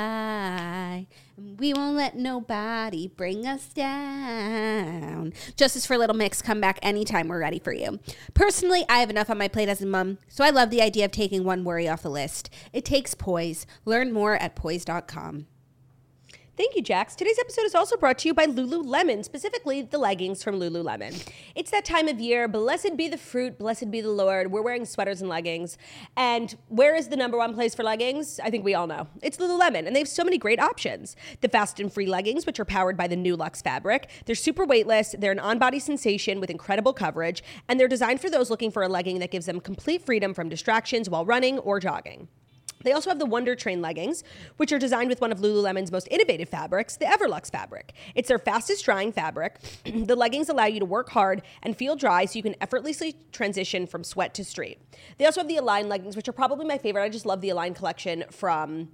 We 1.37 1.73
won't 1.73 1.95
let 1.95 2.15
nobody 2.15 3.07
bring 3.07 3.45
us 3.45 3.65
down. 3.73 5.33
Justice 5.55 5.85
for 5.85 5.97
Little 5.97 6.15
Mix, 6.15 6.41
come 6.41 6.61
back 6.61 6.79
anytime 6.81 7.27
we're 7.27 7.39
ready 7.39 7.59
for 7.59 7.73
you. 7.73 7.99
Personally, 8.33 8.85
I 8.89 8.99
have 8.99 9.09
enough 9.09 9.29
on 9.29 9.37
my 9.37 9.47
plate 9.47 9.69
as 9.69 9.81
a 9.81 9.85
mom, 9.85 10.17
so 10.27 10.43
I 10.43 10.49
love 10.49 10.69
the 10.69 10.81
idea 10.81 11.05
of 11.05 11.11
taking 11.11 11.43
one 11.43 11.63
worry 11.63 11.87
off 11.87 12.03
the 12.03 12.09
list. 12.09 12.49
It 12.73 12.85
takes 12.85 13.13
poise. 13.13 13.65
Learn 13.85 14.11
more 14.11 14.35
at 14.35 14.55
poise.com. 14.55 15.47
Thank 16.61 16.75
you, 16.75 16.83
Jax. 16.83 17.15
Today's 17.15 17.39
episode 17.39 17.65
is 17.65 17.73
also 17.73 17.97
brought 17.97 18.19
to 18.19 18.27
you 18.27 18.35
by 18.35 18.45
Lululemon, 18.45 19.25
specifically 19.25 19.81
the 19.81 19.97
leggings 19.97 20.43
from 20.43 20.59
Lululemon. 20.59 21.27
It's 21.55 21.71
that 21.71 21.85
time 21.85 22.07
of 22.07 22.19
year. 22.19 22.47
Blessed 22.47 22.95
be 22.95 23.07
the 23.07 23.17
fruit, 23.17 23.57
blessed 23.57 23.89
be 23.89 23.99
the 23.99 24.11
Lord. 24.11 24.51
We're 24.51 24.61
wearing 24.61 24.85
sweaters 24.85 25.21
and 25.21 25.27
leggings. 25.27 25.79
And 26.15 26.55
where 26.67 26.95
is 26.95 27.07
the 27.07 27.15
number 27.15 27.35
one 27.35 27.55
place 27.55 27.73
for 27.73 27.81
leggings? 27.81 28.39
I 28.43 28.51
think 28.51 28.63
we 28.63 28.75
all 28.75 28.85
know. 28.85 29.07
It's 29.23 29.37
Lululemon, 29.37 29.87
and 29.87 29.95
they 29.95 30.01
have 30.01 30.07
so 30.07 30.23
many 30.23 30.37
great 30.37 30.59
options. 30.59 31.15
The 31.41 31.49
fast 31.49 31.79
and 31.79 31.91
free 31.91 32.05
leggings, 32.05 32.45
which 32.45 32.59
are 32.59 32.65
powered 32.65 32.95
by 32.95 33.07
the 33.07 33.17
Nulux 33.17 33.63
fabric. 33.63 34.11
They're 34.27 34.35
super 34.35 34.63
weightless, 34.63 35.15
they're 35.17 35.31
an 35.31 35.39
on 35.39 35.57
body 35.57 35.79
sensation 35.79 36.39
with 36.39 36.51
incredible 36.51 36.93
coverage, 36.93 37.43
and 37.69 37.79
they're 37.79 37.87
designed 37.87 38.21
for 38.21 38.29
those 38.29 38.51
looking 38.51 38.69
for 38.69 38.83
a 38.83 38.87
legging 38.87 39.17
that 39.17 39.31
gives 39.31 39.47
them 39.47 39.61
complete 39.61 40.05
freedom 40.05 40.35
from 40.35 40.47
distractions 40.47 41.09
while 41.09 41.25
running 41.25 41.57
or 41.57 41.79
jogging. 41.79 42.27
They 42.83 42.91
also 42.91 43.09
have 43.09 43.19
the 43.19 43.25
Wonder 43.25 43.55
Train 43.55 43.81
leggings, 43.81 44.23
which 44.57 44.71
are 44.71 44.79
designed 44.79 45.09
with 45.09 45.21
one 45.21 45.31
of 45.31 45.39
Lululemon's 45.39 45.91
most 45.91 46.07
innovative 46.09 46.49
fabrics, 46.49 46.97
the 46.97 47.05
Everlux 47.05 47.51
fabric. 47.51 47.93
It's 48.15 48.27
their 48.27 48.39
fastest 48.39 48.85
drying 48.85 49.11
fabric. 49.11 49.57
the 49.85 50.15
leggings 50.15 50.49
allow 50.49 50.65
you 50.65 50.79
to 50.79 50.85
work 50.85 51.09
hard 51.09 51.41
and 51.63 51.75
feel 51.75 51.95
dry 51.95 52.25
so 52.25 52.37
you 52.37 52.43
can 52.43 52.55
effortlessly 52.61 53.15
transition 53.31 53.87
from 53.87 54.03
sweat 54.03 54.33
to 54.35 54.45
street. 54.45 54.79
They 55.17 55.25
also 55.25 55.41
have 55.41 55.47
the 55.47 55.57
Align 55.57 55.89
leggings, 55.89 56.15
which 56.15 56.27
are 56.27 56.33
probably 56.33 56.65
my 56.65 56.77
favorite. 56.77 57.03
I 57.03 57.09
just 57.09 57.25
love 57.25 57.41
the 57.41 57.49
Align 57.49 57.73
collection 57.73 58.23
from 58.31 58.89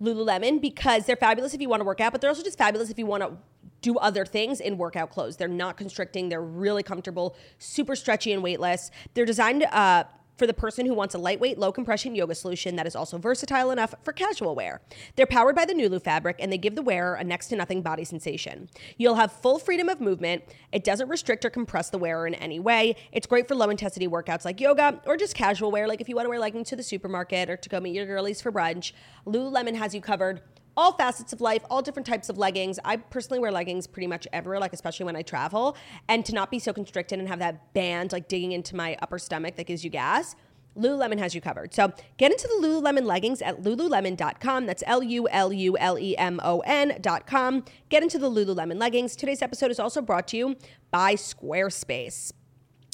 Lululemon 0.00 0.60
because 0.60 1.06
they're 1.06 1.16
fabulous 1.16 1.54
if 1.54 1.60
you 1.60 1.68
want 1.68 1.80
to 1.80 1.84
work 1.84 2.00
out, 2.00 2.12
but 2.12 2.20
they're 2.20 2.30
also 2.30 2.42
just 2.42 2.58
fabulous 2.58 2.90
if 2.90 2.98
you 2.98 3.06
want 3.06 3.22
to 3.22 3.36
do 3.82 3.98
other 3.98 4.24
things 4.24 4.60
in 4.60 4.78
workout 4.78 5.10
clothes. 5.10 5.36
They're 5.36 5.48
not 5.48 5.76
constricting, 5.76 6.28
they're 6.28 6.42
really 6.42 6.82
comfortable, 6.82 7.36
super 7.58 7.96
stretchy 7.96 8.32
and 8.32 8.42
weightless. 8.42 8.90
They're 9.14 9.26
designed 9.26 9.64
uh, 9.64 10.04
for 10.40 10.46
the 10.46 10.54
person 10.54 10.86
who 10.86 10.94
wants 10.94 11.14
a 11.14 11.18
lightweight, 11.18 11.58
low 11.58 11.70
compression 11.70 12.14
yoga 12.14 12.34
solution 12.34 12.74
that 12.76 12.86
is 12.86 12.96
also 12.96 13.18
versatile 13.18 13.70
enough 13.70 13.94
for 14.02 14.14
casual 14.14 14.54
wear. 14.54 14.80
They're 15.14 15.26
powered 15.26 15.54
by 15.54 15.66
the 15.66 15.74
Nulu 15.74 16.02
fabric 16.02 16.36
and 16.38 16.50
they 16.50 16.56
give 16.56 16.76
the 16.76 16.82
wearer 16.82 17.14
a 17.16 17.22
next 17.22 17.48
to 17.48 17.56
nothing 17.56 17.82
body 17.82 18.04
sensation. 18.04 18.70
You'll 18.96 19.16
have 19.16 19.32
full 19.32 19.58
freedom 19.58 19.90
of 19.90 20.00
movement. 20.00 20.44
It 20.72 20.82
doesn't 20.82 21.10
restrict 21.10 21.44
or 21.44 21.50
compress 21.50 21.90
the 21.90 21.98
wearer 21.98 22.26
in 22.26 22.32
any 22.36 22.58
way. 22.58 22.96
It's 23.12 23.26
great 23.26 23.48
for 23.48 23.54
low 23.54 23.68
intensity 23.68 24.08
workouts 24.08 24.46
like 24.46 24.62
yoga 24.62 25.02
or 25.04 25.18
just 25.18 25.34
casual 25.34 25.70
wear, 25.70 25.86
like 25.86 26.00
if 26.00 26.08
you 26.08 26.16
want 26.16 26.24
to 26.24 26.30
wear 26.30 26.38
leggings 26.38 26.70
to 26.70 26.76
the 26.76 26.82
supermarket 26.82 27.50
or 27.50 27.58
to 27.58 27.68
go 27.68 27.78
meet 27.78 27.94
your 27.94 28.06
girlies 28.06 28.40
for 28.40 28.50
brunch. 28.50 28.92
Lululemon 29.26 29.74
has 29.74 29.94
you 29.94 30.00
covered 30.00 30.40
all 30.76 30.92
facets 30.92 31.32
of 31.32 31.40
life, 31.40 31.62
all 31.70 31.82
different 31.82 32.06
types 32.06 32.28
of 32.28 32.38
leggings. 32.38 32.78
I 32.84 32.96
personally 32.96 33.38
wear 33.40 33.52
leggings 33.52 33.86
pretty 33.86 34.06
much 34.06 34.26
everywhere, 34.32 34.60
like 34.60 34.72
especially 34.72 35.06
when 35.06 35.16
I 35.16 35.22
travel, 35.22 35.76
and 36.08 36.24
to 36.26 36.34
not 36.34 36.50
be 36.50 36.58
so 36.58 36.72
constricted 36.72 37.18
and 37.18 37.28
have 37.28 37.38
that 37.40 37.72
band 37.74 38.12
like 38.12 38.28
digging 38.28 38.52
into 38.52 38.76
my 38.76 38.96
upper 39.02 39.18
stomach 39.18 39.56
that 39.56 39.66
gives 39.66 39.84
you 39.84 39.90
gas. 39.90 40.36
Lululemon 40.76 41.18
has 41.18 41.34
you 41.34 41.40
covered. 41.40 41.74
So 41.74 41.92
get 42.16 42.30
into 42.30 42.46
the 42.48 42.66
Lululemon 42.66 43.04
leggings 43.04 43.42
at 43.42 43.62
lululemon.com. 43.62 44.66
That's 44.66 44.84
L 44.86 45.02
U 45.02 45.28
L 45.28 45.52
U 45.52 45.76
L 45.78 45.98
E 45.98 46.16
M 46.16 46.40
O 46.42 46.60
N.com. 46.60 47.64
Get 47.88 48.02
into 48.02 48.18
the 48.18 48.30
Lululemon 48.30 48.78
leggings. 48.78 49.16
Today's 49.16 49.42
episode 49.42 49.70
is 49.70 49.80
also 49.80 50.00
brought 50.00 50.28
to 50.28 50.36
you 50.36 50.56
by 50.90 51.14
Squarespace. 51.14 52.32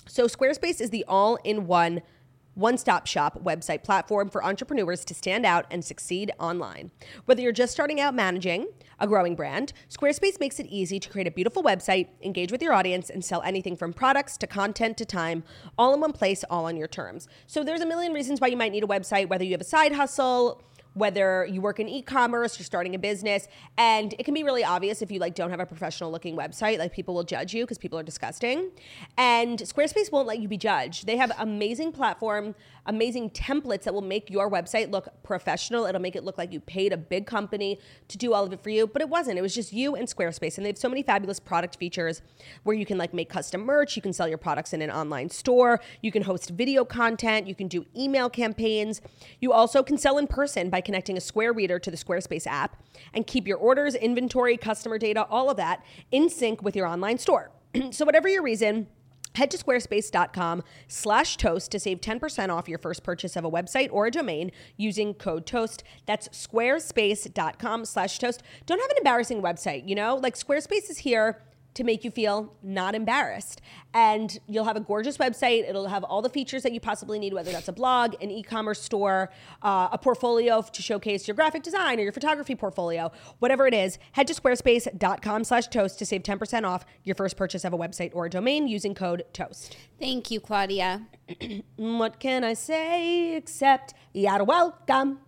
So, 0.09 0.27
Squarespace 0.27 0.81
is 0.81 0.91
the 0.91 1.05
all 1.09 1.37
in 1.45 1.67
one 1.67 2.01
one 2.57 2.79
stop 2.79 3.07
shop 3.07 3.39
website 3.45 3.85
platform 3.85 4.31
for 4.31 4.43
entrepreneurs 4.43 5.05
to 5.05 5.15
stand 5.15 5.45
out 5.45 5.67
and 5.71 5.85
succeed 5.85 6.33
online. 6.41 6.91
Whether 7.27 7.43
you're 7.43 7.53
just 7.53 7.73
starting 7.73 8.01
out 8.01 8.15
managing 8.15 8.67
a 8.99 9.07
growing 9.07 9.35
brand, 9.35 9.75
Squarespace 9.91 10.41
makes 10.41 10.59
it 10.59 10.67
easy 10.67 10.99
to 10.99 11.09
create 11.11 11.27
a 11.27 11.31
beautiful 11.31 11.63
website, 11.63 12.09
engage 12.23 12.51
with 12.51 12.63
your 12.63 12.73
audience, 12.73 13.11
and 13.11 13.23
sell 13.23 13.43
anything 13.43 13.77
from 13.77 13.93
products 13.93 14.39
to 14.39 14.47
content 14.47 14.97
to 14.97 15.05
time, 15.05 15.45
all 15.77 15.93
in 15.93 16.01
one 16.01 16.13
place, 16.13 16.45
all 16.49 16.65
on 16.65 16.79
your 16.79 16.89
terms. 16.89 17.29
So 17.47 17.63
there's 17.63 17.83
a 17.83 17.87
million 17.87 18.15
reasons 18.15 18.41
why 18.41 18.47
you 18.47 18.57
might 18.57 18.73
need 18.73 18.85
a 18.85 18.87
website, 18.87 19.29
whether 19.29 19.45
you 19.45 19.53
have 19.53 19.61
a 19.61 19.65
side 19.65 19.93
hustle, 19.93 20.63
whether 20.97 21.45
you 21.45 21.61
work 21.61 21.79
in 21.79 21.89
e-commerce, 21.89 22.59
you're 22.59 22.65
starting 22.65 22.95
a 22.95 22.99
business, 22.99 23.49
and 23.77 24.15
it 24.19 24.25
can 24.25 24.33
be 24.33 24.43
really 24.43 24.65
obvious 24.65 25.03
if 25.03 25.11
you 25.11 25.19
like 25.19 25.35
don't 25.35 25.51
have 25.51 25.61
a 25.61 25.67
professional 25.67 26.11
looking 26.11 26.37
website, 26.37 26.79
like 26.79 26.93
people 26.93 27.15
will 27.15 27.23
judge 27.23 27.53
you 27.53 27.65
because 27.65 27.77
people 27.77 27.99
are 27.99 28.03
disgusting. 28.03 28.71
And 29.19 29.59
Squarespace 29.59 30.11
won't 30.11 30.27
let 30.27 30.39
you 30.39 30.49
be 30.49 30.57
judged. 30.57 31.07
They 31.07 31.19
have 31.19 31.33
amazing 31.39 31.93
platform, 31.93 32.55
amazing 32.87 33.31
templates 33.31 33.83
that 33.83 33.95
will 33.95 34.03
make 34.03 34.31
your 34.31 34.51
website 34.51 34.91
look 34.91 35.09
professional. 35.23 35.85
It'll 35.87 36.01
make 36.01 36.17
it 36.17 36.25
look 36.25 36.39
like 36.39 36.53
you 36.53 36.61
paid 36.61 36.93
a 36.93 36.97
big 36.97 37.27
company 37.27 37.79
to 38.09 38.19
do 38.19 38.33
all 38.33 38.45
of 38.45 38.53
it 38.53 38.63
for 38.63 38.71
you, 38.71 38.87
but 38.87 39.03
it 39.03 39.09
wasn't. 39.09 39.39
It 39.39 39.43
was 39.43 39.55
just 39.55 39.73
you 39.73 39.95
and 39.95 40.09
Squarespace. 40.09 40.57
And 40.57 40.65
they 40.65 40.71
have 40.71 40.79
so 40.79 40.89
many 40.89 41.03
fabulous 41.03 41.41
product 41.41 41.77
features 41.77 42.23
where 42.63 42.77
you 42.77 42.87
can 42.87 42.99
like 42.99 43.13
make 43.13 43.29
custom 43.29 43.63
merch, 43.63 43.97
you 43.97 44.03
can 44.03 44.13
sell 44.13 44.29
your 44.29 44.39
products 44.39 44.73
in 44.73 44.83
an 44.83 44.91
online 44.91 45.29
store, 45.29 45.81
you 46.03 46.11
can 46.11 46.23
host 46.23 46.51
video 46.51 46.85
content, 46.85 47.47
you 47.47 47.55
can 47.55 47.69
do 47.69 47.85
email 47.97 48.31
campaigns. 48.31 49.01
You 49.41 49.53
also 49.53 49.83
can 49.83 49.99
sell 49.99 50.19
in 50.19 50.27
person 50.27 50.71
by 50.71 50.81
connecting 50.81 51.17
a 51.17 51.21
Square 51.21 51.55
Reader 51.55 51.79
to 51.81 51.91
the 51.91 51.97
Squarespace 51.97 52.47
app 52.47 52.83
and 53.13 53.27
keep 53.27 53.47
your 53.47 53.59
orders, 53.59 53.95
inventory, 53.95 54.57
customer 54.57 54.99
data, 54.99 55.27
all 55.31 55.51
of 55.51 55.57
that 55.57 55.85
in 56.11 56.29
sync 56.29 56.63
with 56.63 56.77
your 56.77 56.87
online 56.87 57.19
store. 57.19 57.51
so 57.91 58.05
whatever 58.05 58.29
your 58.29 58.43
reason, 58.43 58.87
Head 59.37 59.51
to 59.51 59.59
squarespace.com 59.59 60.63
slash 60.89 61.37
toast 61.37 61.71
to 61.73 61.79
save 61.79 62.01
10% 62.01 62.49
off 62.49 62.69
your 62.69 62.79
first 62.79 63.03
purchase 63.03 63.37
of 63.37 63.45
a 63.45 63.51
website 63.51 63.91
or 63.93 64.07
a 64.07 64.11
domain 64.11 64.51
using 64.79 65.13
code 65.13 65.45
TOAST. 65.45 65.85
That's 66.07 66.29
squarespace.com 66.29 67.85
slash 67.85 68.19
toast. 68.19 68.43
Don't 68.65 68.81
have 68.81 68.91
an 68.91 68.97
embarrassing 68.97 69.43
website, 69.43 69.87
you 69.87 69.95
know? 69.95 70.17
Like 70.17 70.37
Squarespace 70.37 70.91
is 70.91 70.99
here 70.99 71.43
to 71.77 71.85
make 71.85 72.05
you 72.05 72.11
feel 72.11 72.55
not 72.63 72.95
embarrassed. 72.95 73.61
And 73.95 74.39
you'll 74.49 74.65
have 74.65 74.77
a 74.77 74.81
gorgeous 74.81 75.19
website. 75.19 75.69
It'll 75.69 75.89
have 75.89 76.05
all 76.05 76.23
the 76.23 76.29
features 76.29 76.63
that 76.63 76.73
you 76.73 76.81
possibly 76.81 77.19
need, 77.19 77.33
whether 77.33 77.53
that's 77.53 77.69
a 77.69 77.73
blog, 77.73 78.15
an 78.23 78.31
e 78.31 78.43
commerce 78.43 78.81
store, 78.81 79.31
uh, 79.63 79.89
a 79.93 79.99
portfolio 79.99 80.63
to 80.63 80.83
showcase 80.83 81.29
your 81.29 81.35
graphic 81.35 81.63
design 81.63 81.99
or 82.01 82.03
your 82.03 82.13
photography 82.13 82.55
portfolio, 82.55 83.13
whatever 83.39 83.67
it 83.67 83.75
is. 83.75 83.99
Head 84.13 84.27
to 84.27 84.35
squarespace.com 84.35 85.45
slash 85.45 85.69
toast 85.69 85.99
to 85.99 86.07
save 86.07 86.23
10% 86.23 86.65
off 86.65 86.85
your 87.05 87.15
first 87.15 87.37
purchase 87.37 87.65
of 87.65 87.73
a 87.73 87.79
website 87.79 88.11
or 88.15 88.27
a 88.27 88.31
domain 88.31 88.67
using 88.67 88.95
code 88.95 89.25
TOAST. 89.33 89.77
Thank 90.01 90.31
you, 90.31 90.41
Claudia. 90.41 91.07
what 91.77 92.19
can 92.19 92.43
I 92.43 92.55
say 92.55 93.37
except 93.37 93.95
you're 94.13 94.45
welcome? 94.45 95.21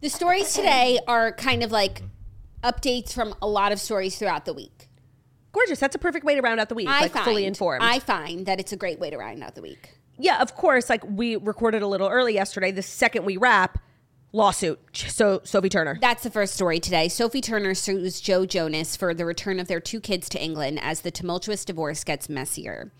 The 0.00 0.08
stories 0.08 0.54
today 0.54 0.98
are 1.06 1.32
kind 1.32 1.62
of 1.62 1.72
like 1.72 2.02
updates 2.62 3.12
from 3.12 3.34
a 3.42 3.46
lot 3.46 3.72
of 3.72 3.80
stories 3.80 4.16
throughout 4.16 4.44
the 4.44 4.52
week. 4.52 4.89
Gorgeous. 5.52 5.80
That's 5.80 5.96
a 5.96 5.98
perfect 5.98 6.24
way 6.24 6.34
to 6.34 6.40
round 6.42 6.60
out 6.60 6.68
the 6.68 6.74
week. 6.74 6.88
I 6.88 7.02
like 7.02 7.12
find, 7.12 7.24
fully 7.24 7.44
informed. 7.44 7.82
I 7.82 7.98
find 7.98 8.46
that 8.46 8.60
it's 8.60 8.72
a 8.72 8.76
great 8.76 8.98
way 9.00 9.10
to 9.10 9.16
round 9.18 9.42
out 9.42 9.54
the 9.54 9.62
week. 9.62 9.94
yeah, 10.18 10.40
of 10.40 10.54
course. 10.54 10.88
Like 10.88 11.02
we 11.04 11.36
recorded 11.36 11.82
a 11.82 11.86
little 11.88 12.08
early 12.08 12.34
yesterday. 12.34 12.70
The 12.70 12.82
second 12.82 13.24
we 13.24 13.36
wrap, 13.36 13.78
lawsuit. 14.32 14.78
So 14.92 15.40
Sophie 15.44 15.68
Turner. 15.68 15.98
That's 16.00 16.22
the 16.22 16.30
first 16.30 16.54
story 16.54 16.78
today. 16.78 17.08
Sophie 17.08 17.40
Turner 17.40 17.74
sues 17.74 18.20
Joe 18.20 18.46
Jonas 18.46 18.94
for 18.96 19.12
the 19.12 19.24
return 19.24 19.58
of 19.58 19.66
their 19.66 19.80
two 19.80 20.00
kids 20.00 20.28
to 20.30 20.42
England 20.42 20.78
as 20.82 21.00
the 21.00 21.10
tumultuous 21.10 21.64
divorce 21.64 22.04
gets 22.04 22.28
messier. 22.28 22.92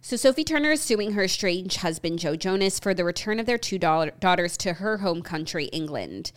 So 0.00 0.16
Sophie 0.16 0.42
Turner 0.42 0.72
is 0.72 0.80
suing 0.82 1.12
her 1.12 1.22
estranged 1.22 1.76
husband 1.78 2.18
Joe 2.18 2.34
Jonas 2.34 2.80
for 2.80 2.92
the 2.92 3.04
return 3.04 3.38
of 3.38 3.46
their 3.46 3.58
two 3.58 3.78
da- 3.78 4.06
daughters 4.18 4.56
to 4.56 4.72
her 4.74 4.98
home 4.98 5.22
country, 5.22 5.66
England. 5.66 6.32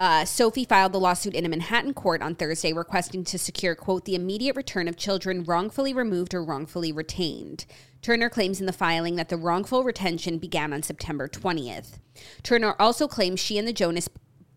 Uh, 0.00 0.24
Sophie 0.24 0.64
filed 0.64 0.92
the 0.92 0.98
lawsuit 0.98 1.34
in 1.34 1.44
a 1.44 1.48
Manhattan 1.50 1.92
court 1.92 2.22
on 2.22 2.34
Thursday, 2.34 2.72
requesting 2.72 3.22
to 3.22 3.38
secure, 3.38 3.74
quote, 3.74 4.06
the 4.06 4.14
immediate 4.14 4.56
return 4.56 4.88
of 4.88 4.96
children 4.96 5.44
wrongfully 5.44 5.92
removed 5.92 6.32
or 6.32 6.42
wrongfully 6.42 6.90
retained. 6.90 7.66
Turner 8.00 8.30
claims 8.30 8.60
in 8.60 8.66
the 8.66 8.72
filing 8.72 9.16
that 9.16 9.28
the 9.28 9.36
wrongful 9.36 9.84
retention 9.84 10.38
began 10.38 10.72
on 10.72 10.82
September 10.82 11.28
20th. 11.28 11.98
Turner 12.42 12.74
also 12.78 13.06
claims 13.06 13.40
she 13.40 13.58
and 13.58 13.68
the 13.68 13.74
Jonas 13.74 14.08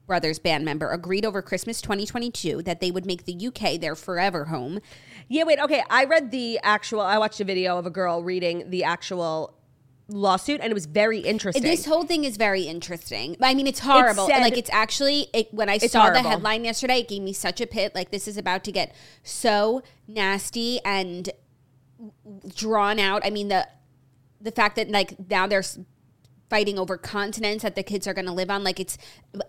Brothers 0.08 0.40
band 0.40 0.64
member 0.64 0.92
agreed 0.92 1.26
over 1.26 1.42
Christmas 1.42 1.82
2022 1.82 2.62
that 2.64 2.80
they 2.80 2.92
would 2.92 3.06
make 3.06 3.26
the 3.26 3.48
UK 3.48 3.80
their 3.82 3.96
forever 3.96 4.46
home. 4.46 4.80
Yeah, 5.28 5.44
wait. 5.44 5.60
Okay, 5.60 5.84
I 5.90 6.06
read 6.06 6.32
the 6.32 6.60
actual. 6.62 7.02
I 7.02 7.18
watched 7.18 7.40
a 7.40 7.46
video 7.46 7.78
of 7.78 7.86
a 7.86 7.90
girl 7.90 8.22
reading 8.22 8.70
the 8.70 8.84
actual 8.84 9.58
lawsuit, 10.10 10.60
and 10.62 10.70
it 10.70 10.74
was 10.74 10.86
very 10.86 11.20
interesting. 11.20 11.64
This 11.64 11.86
whole 11.86 12.04
thing 12.04 12.24
is 12.26 12.36
very 12.38 12.64
interesting. 12.64 13.38
I 13.42 13.54
mean, 13.54 13.68
it's 13.68 13.80
horrible. 13.80 14.28
said- 14.28 14.42
like, 14.42 14.58
it's 14.58 14.70
actually 14.74 15.28
it, 15.34 15.54
when 15.54 15.70
I 15.70 15.78
saw 15.92 16.04
the 16.12 16.20
headline 16.30 16.66
yesterday, 16.66 17.00
it 17.00 17.08
gave 17.08 17.22
me 17.22 17.34
such 17.34 17.62
a 17.62 17.68
pit. 17.68 17.94
Like, 17.96 18.12
this 18.12 18.28
is 18.28 18.38
about 18.38 18.64
to 18.66 18.72
get 18.72 18.94
so 19.24 19.82
nasty 20.08 20.80
and 20.84 21.30
drawn 22.56 23.00
out. 23.00 23.22
I 23.26 23.30
mean, 23.30 23.48
the 23.48 23.68
the 24.42 24.52
fact 24.52 24.76
that 24.76 24.90
like 24.90 25.16
now 25.30 25.48
they're 25.48 25.60
s- 25.60 25.80
fighting 26.54 26.78
over 26.78 26.98
continents 27.00 27.64
that 27.64 27.74
the 27.74 27.82
kids 27.82 28.06
are 28.06 28.14
going 28.14 28.28
to 28.28 28.32
live 28.32 28.52
on, 28.52 28.64
like 28.64 28.80
it's 28.80 28.96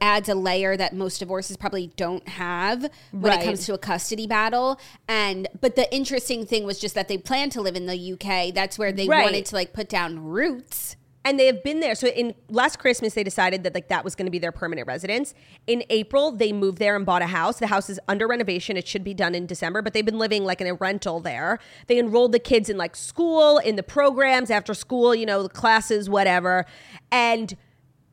adds 0.00 0.26
a 0.30 0.34
layer 0.34 0.74
that 0.74 0.94
most 0.94 1.18
divorces 1.18 1.54
probably 1.54 1.88
don't 1.96 2.26
have 2.26 2.80
when 3.12 3.24
Right. 3.24 3.42
it 3.42 3.44
comes 3.44 3.66
to 3.66 3.74
a 3.74 3.78
custody 3.78 4.26
battle. 4.26 4.80
And 5.06 5.46
but 5.60 5.76
the 5.76 5.86
interesting 5.94 6.46
thing 6.46 6.64
was 6.64 6.78
just 6.78 6.94
that 6.94 7.08
they 7.08 7.18
plan 7.18 7.50
to 7.50 7.60
live 7.60 7.76
in 7.76 7.84
the 7.84 8.12
UK. 8.14 8.50
That's 8.54 8.78
where 8.78 8.90
they 8.90 9.06
Right. 9.06 9.22
wanted 9.22 9.44
to 9.44 9.54
like 9.54 9.74
put 9.74 9.90
down 9.90 10.18
roots. 10.24 10.96
And 11.24 11.40
they 11.40 11.46
have 11.46 11.62
been 11.62 11.80
there. 11.80 11.94
So 11.94 12.08
in 12.08 12.34
last 12.48 12.78
Christmas, 12.78 13.14
they 13.14 13.24
decided 13.24 13.62
that 13.64 13.74
like 13.74 13.88
that 13.88 14.04
was 14.04 14.14
going 14.14 14.26
to 14.26 14.30
be 14.30 14.38
their 14.38 14.52
permanent 14.52 14.87
residence. 14.87 15.34
In 15.66 15.82
April, 15.88 16.30
they 16.30 16.52
moved 16.52 16.78
there 16.78 16.96
and 16.96 17.06
bought 17.06 17.22
a 17.22 17.26
house. 17.26 17.58
The 17.58 17.68
house 17.68 17.88
is 17.88 17.98
under 18.08 18.26
renovation. 18.26 18.76
It 18.76 18.87
should 18.87 19.04
be 19.04 19.14
done 19.14 19.34
in 19.34 19.46
December, 19.46 19.80
but 19.80 19.94
they've 19.94 20.04
been 20.04 20.18
living 20.18 20.44
like 20.44 20.60
in 20.60 20.66
a 20.66 20.74
rental 20.74 21.20
there. 21.20 21.58
They 21.87 21.98
enrolled 21.98 22.32
the 22.32 22.38
kids 22.38 22.68
in 22.68 22.76
like 22.76 22.94
school, 22.94 23.58
in 23.58 23.76
the 23.76 23.82
programs 23.82 24.50
after 24.50 24.74
school, 24.74 25.14
you 25.14 25.24
know, 25.24 25.42
the 25.42 25.48
classes, 25.48 26.10
whatever. 26.10 26.66
And 27.10 27.56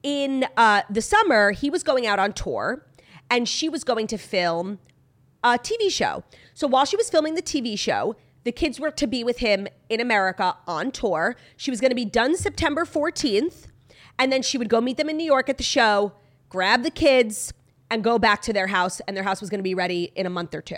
in 0.04 0.45
uh, 0.56 0.84
the 0.89 1.02
summer, 1.02 1.52
he 1.52 1.69
was 1.69 1.84
going 1.84 2.08
out 2.08 2.19
on 2.19 2.34
tour. 2.34 2.86
and 3.30 3.47
she 3.47 3.69
was 3.69 3.84
going 3.86 4.08
to 4.08 4.17
film 4.17 4.80
a 5.43 5.58
TV 5.58 5.89
show. 5.89 6.24
So 6.54 6.67
while 6.67 6.86
she 6.86 6.97
was 6.97 7.10
filming 7.10 7.36
the 7.36 7.41
TV 7.41 7.80
show, 7.80 8.15
the 8.43 8.51
kids 8.51 8.80
were 8.80 8.91
to 8.91 9.08
be 9.08 9.23
with 9.23 9.39
him 9.39 9.67
in 9.89 9.99
America 9.99 10.58
on 10.67 10.91
tour. 10.91 11.36
She 11.58 11.71
was 11.71 11.80
going 11.80 11.91
to 11.91 11.95
be 11.95 12.06
done 12.06 12.36
September 12.36 12.86
14th, 12.86 13.67
and 14.17 14.32
then 14.32 14.41
she 14.41 14.58
would 14.58 14.69
go 14.69 14.82
meet 14.82 14.97
them 14.97 15.10
in 15.10 15.17
New 15.17 15.25
York 15.25 15.49
at 15.49 15.58
the 15.58 15.63
show, 15.63 16.13
grab 16.49 16.84
the 16.84 16.91
kids, 16.91 17.54
and 17.89 18.04
go 18.04 18.17
back 18.17 18.41
to 18.43 18.54
their 18.54 18.67
house, 18.67 19.01
and 19.01 19.15
their 19.15 19.23
house 19.23 19.41
was 19.41 19.49
going 19.49 19.60
to 19.60 19.63
be 19.63 19.75
ready 19.75 20.12
in 20.15 20.25
a 20.25 20.30
month 20.30 20.56
or 20.56 20.62
two. 20.62 20.77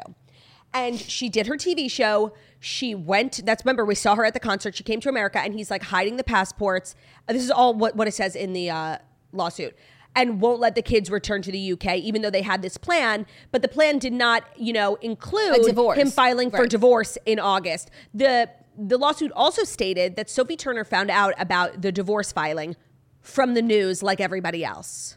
And 0.73 0.99
she 0.99 1.29
did 1.29 1.45
her 1.45 1.55
TV 1.55 1.89
show. 1.89 2.33
She 2.59 2.95
went, 2.95 3.45
that's 3.45 3.63
remember, 3.63 3.85
we 3.85 3.93
saw 3.93 4.15
her 4.15 4.25
at 4.25 4.33
the 4.33 4.39
concert. 4.39 4.75
She 4.75 4.83
came 4.83 4.99
to 5.01 5.09
America, 5.09 5.39
and 5.39 5.53
he's 5.53 5.69
like 5.69 5.83
hiding 5.83 6.17
the 6.17 6.23
passports. 6.23 6.95
This 7.27 7.43
is 7.43 7.51
all 7.51 7.75
what, 7.75 7.95
what 7.95 8.07
it 8.07 8.13
says 8.13 8.35
in 8.35 8.53
the 8.53 8.71
uh, 8.71 8.97
lawsuit 9.31 9.75
and 10.15 10.39
won't 10.41 10.59
let 10.59 10.75
the 10.75 10.81
kids 10.81 11.09
return 11.09 11.41
to 11.41 11.51
the 11.51 11.71
UK, 11.73 11.95
even 11.97 12.21
though 12.21 12.29
they 12.29 12.41
had 12.43 12.61
this 12.61 12.77
plan. 12.77 13.25
But 13.51 13.61
the 13.61 13.67
plan 13.67 13.97
did 13.99 14.13
not, 14.13 14.43
you 14.57 14.71
know, 14.73 14.95
include 14.95 15.75
him 15.97 16.09
filing 16.11 16.49
for 16.51 16.61
Right. 16.61 16.69
divorce 16.69 17.17
in 17.25 17.39
August. 17.39 17.89
The 18.13 18.49
the 18.75 18.97
lawsuit 18.97 19.31
also 19.35 19.63
stated 19.63 20.15
that 20.15 20.31
Sophie 20.31 20.57
Turner 20.57 20.83
found 20.83 21.11
out 21.11 21.35
about 21.37 21.83
the 21.83 21.91
divorce 21.91 22.31
filing 22.31 22.75
from 23.21 23.53
the 23.53 23.61
news 23.61 24.01
like 24.01 24.19
everybody 24.19 24.65
else. 24.65 25.15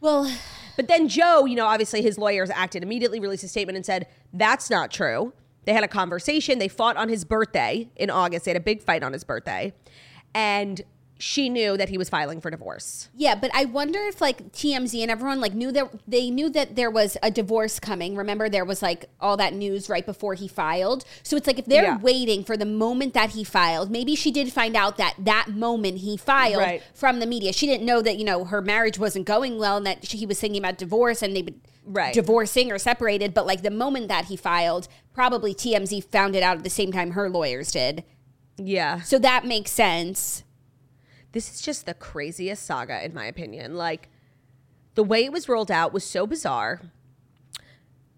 Well, 0.00 0.28
But 0.76 0.88
then 0.88 1.06
Joe, 1.06 1.44
you 1.44 1.54
know, 1.54 1.66
obviously 1.66 2.02
his 2.02 2.18
lawyers 2.18 2.50
acted 2.50 2.82
immediately, 2.82 3.20
released 3.20 3.44
a 3.44 3.48
statement 3.48 3.76
and 3.76 3.84
said, 3.86 4.08
that's 4.32 4.70
not 4.70 4.90
true. 4.90 5.32
They 5.64 5.72
had 5.72 5.84
a 5.84 5.88
conversation. 5.88 6.58
They 6.58 6.66
fought 6.66 6.96
on 6.96 7.08
his 7.08 7.24
birthday 7.24 7.90
in 7.94 8.10
August. 8.10 8.46
They 8.46 8.50
had 8.50 8.56
a 8.60 8.64
big 8.64 8.82
fight 8.82 9.02
on 9.04 9.12
his 9.12 9.22
birthday. 9.22 9.72
And 10.34 10.80
she 11.24 11.48
knew 11.48 11.76
that 11.76 11.88
he 11.88 11.96
was 11.96 12.08
filing 12.08 12.40
for 12.40 12.50
divorce. 12.50 13.08
yeah, 13.14 13.36
but 13.36 13.48
I 13.54 13.64
wonder 13.66 14.00
if 14.06 14.20
like 14.20 14.50
TMZ 14.52 15.02
and 15.02 15.08
everyone 15.08 15.40
like 15.40 15.54
knew 15.54 15.70
that 15.70 15.88
they 16.08 16.30
knew 16.30 16.50
that 16.50 16.74
there 16.74 16.90
was 16.90 17.16
a 17.22 17.30
divorce 17.30 17.78
coming. 17.78 18.16
Remember, 18.16 18.48
there 18.48 18.64
was 18.64 18.82
like 18.82 19.04
all 19.20 19.36
that 19.36 19.54
news 19.54 19.88
right 19.88 20.04
before 20.04 20.34
he 20.34 20.48
filed. 20.48 21.04
So 21.22 21.36
it's 21.36 21.46
like 21.46 21.60
if 21.60 21.66
they're 21.66 21.84
Yeah. 21.84 21.98
waiting 21.98 22.42
for 22.42 22.56
the 22.56 22.64
moment 22.66 23.14
that 23.14 23.30
he 23.30 23.44
filed, 23.44 23.88
maybe 23.88 24.16
she 24.16 24.32
did 24.32 24.52
find 24.52 24.74
out 24.74 24.96
that 24.96 25.14
that 25.20 25.46
moment 25.50 25.98
he 25.98 26.16
filed 26.16 26.56
Right. 26.58 26.82
from 26.92 27.20
the 27.20 27.26
media. 27.26 27.52
She 27.52 27.68
didn't 27.68 27.86
know 27.86 28.02
that 28.02 28.18
you 28.18 28.24
know 28.24 28.44
her 28.46 28.60
marriage 28.60 28.98
wasn't 28.98 29.24
going 29.24 29.58
well 29.60 29.76
and 29.76 29.86
that 29.86 30.04
she, 30.04 30.18
he 30.18 30.26
was 30.26 30.40
thinking 30.40 30.60
about 30.60 30.76
divorce 30.76 31.22
and 31.22 31.36
they 31.36 31.42
would 31.42 31.60
Right. 31.84 32.12
divorcing 32.14 32.72
or 32.72 32.78
separated. 32.78 33.32
But 33.32 33.46
like 33.46 33.62
the 33.62 33.70
moment 33.70 34.08
that 34.08 34.24
he 34.24 34.36
filed, 34.36 34.88
probably 35.14 35.54
TMZ 35.54 36.00
found 36.10 36.34
it 36.34 36.42
out 36.42 36.56
at 36.58 36.64
the 36.64 36.70
same 36.70 36.90
time 36.90 37.12
her 37.12 37.30
lawyers 37.30 37.70
did. 37.70 38.02
Yeah. 38.56 39.00
So 39.02 39.18
that 39.20 39.44
makes 39.44 39.70
sense. 39.70 40.42
This 41.32 41.52
is 41.52 41.60
just 41.60 41.86
the 41.86 41.94
craziest 41.94 42.64
saga 42.64 43.04
in 43.04 43.14
my 43.14 43.26
opinion. 43.26 43.74
Like 43.74 44.08
the 44.94 45.02
way 45.02 45.24
it 45.24 45.32
was 45.32 45.48
rolled 45.48 45.70
out 45.70 45.92
was 45.92 46.04
so 46.04 46.26
bizarre. 46.26 46.80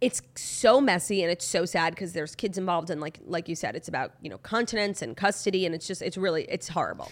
It's 0.00 0.20
so 0.34 0.80
messy 0.80 1.22
and 1.22 1.30
it's 1.30 1.46
so 1.46 1.64
sad 1.64 1.94
because 1.94 2.12
there's 2.12 2.34
kids 2.34 2.58
involved 2.58 2.90
and 2.90 3.00
like 3.00 3.20
like 3.24 3.48
you 3.48 3.54
said 3.54 3.74
it's 3.74 3.88
about 3.88 4.12
you 4.20 4.28
know 4.28 4.38
continence 4.38 5.00
and 5.00 5.16
custody 5.16 5.64
and 5.64 5.74
it's 5.74 5.86
just 5.86 6.02
it's 6.02 6.16
really 6.16 6.44
it's 6.44 6.68
horrible. 6.68 7.10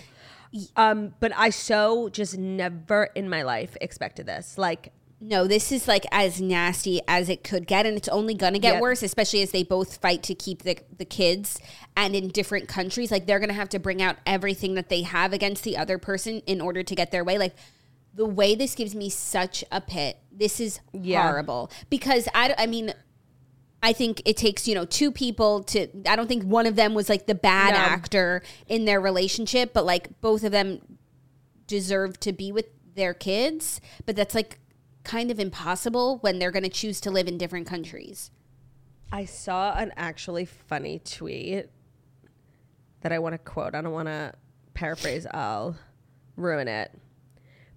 Um 0.76 1.14
but 1.20 1.32
i 1.34 1.48
so 1.48 2.10
just 2.10 2.36
never 2.36 3.04
in 3.14 3.28
my 3.28 3.42
life 3.42 3.76
expected 3.80 4.26
this. 4.26 4.58
Like 4.58 4.92
No, 5.24 5.46
this 5.46 5.70
is 5.70 5.86
like 5.86 6.04
as 6.10 6.40
nasty 6.40 7.00
as 7.06 7.28
it 7.28 7.44
could 7.44 7.68
get, 7.68 7.86
and 7.86 7.96
it's 7.96 8.08
only 8.08 8.34
gonna 8.34 8.58
get 8.58 8.74
Yep. 8.74 8.82
worse, 8.82 9.02
especially 9.04 9.40
as 9.42 9.52
they 9.52 9.62
both 9.62 9.98
fight 9.98 10.24
to 10.24 10.34
keep 10.34 10.64
the 10.64 10.76
the 10.98 11.04
kids. 11.04 11.60
And 11.96 12.16
in 12.16 12.26
different 12.28 12.66
countries, 12.66 13.12
like 13.12 13.26
they're 13.26 13.38
gonna 13.38 13.52
have 13.52 13.68
to 13.68 13.78
bring 13.78 14.02
out 14.02 14.16
everything 14.26 14.74
that 14.74 14.88
they 14.88 15.02
have 15.02 15.32
against 15.32 15.62
the 15.62 15.76
other 15.76 15.96
person 15.96 16.42
in 16.46 16.60
order 16.60 16.82
to 16.82 16.94
get 16.96 17.12
their 17.12 17.22
way. 17.22 17.38
Like 17.38 17.54
the 18.12 18.26
way 18.26 18.56
this 18.56 18.74
gives 18.74 18.96
me 18.96 19.08
such 19.08 19.64
a 19.70 19.80
pit. 19.80 20.18
This 20.32 20.58
is 20.58 20.80
Yeah. 20.92 21.22
horrible 21.22 21.70
because 21.88 22.28
I, 22.34 22.54
I 22.58 22.66
mean. 22.66 22.92
I 23.84 23.92
think 23.92 24.22
it 24.24 24.36
takes, 24.36 24.68
you 24.68 24.76
know, 24.76 24.84
two 24.84 25.10
people 25.10 25.64
to 25.64 25.88
I 26.06 26.14
don't 26.14 26.28
think 26.28 26.44
one 26.44 26.66
of 26.66 26.76
them 26.76 26.94
was 26.94 27.08
like 27.08 27.26
the 27.26 27.34
bad 27.34 27.74
No. 27.74 27.80
actor 27.80 28.44
in 28.68 28.84
their 28.84 29.00
relationship, 29.00 29.72
but 29.72 29.84
like 29.84 30.20
both 30.20 30.44
of 30.44 30.52
them 30.52 30.78
deserve 31.66 32.20
to 32.20 32.32
be 32.32 32.52
with 32.52 32.66
their 32.94 33.12
kids, 33.12 33.80
but 34.06 34.14
that's 34.14 34.36
like 34.36 34.60
kind 35.04 35.30
of 35.30 35.40
impossible 35.40 36.18
when 36.18 36.38
they're 36.38 36.50
going 36.50 36.62
to 36.62 36.68
choose 36.68 37.00
to 37.00 37.10
live 37.10 37.28
in 37.28 37.38
different 37.38 37.66
countries. 37.66 38.30
I 39.10 39.24
saw 39.24 39.74
an 39.74 39.92
actually 39.96 40.44
funny 40.44 40.98
tweet 40.98 41.66
that 43.02 43.12
I 43.12 43.18
want 43.18 43.34
to 43.34 43.38
quote. 43.38 43.74
I 43.74 43.80
don't 43.80 43.92
want 43.92 44.08
to 44.08 44.32
paraphrase, 44.74 45.26
I'll 45.32 45.76
ruin 46.36 46.68
it. 46.68 46.92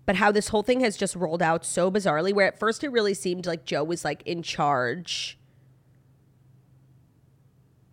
But 0.05 0.15
how 0.17 0.31
this 0.31 0.49
whole 0.49 0.63
thing 0.63 0.81
has 0.81 0.95
just 0.95 1.15
rolled 1.15 1.41
out 1.41 1.65
so 1.65 1.89
bizarrely, 1.89 2.31
where 2.31 2.47
at 2.47 2.59
first 2.59 2.83
it 2.83 2.89
really 2.89 3.15
seemed 3.15 3.45
like 3.45 3.65
Joe 3.65 3.83
was 3.83 4.05
like 4.05 4.21
in 4.25 4.43
charge 4.43 5.37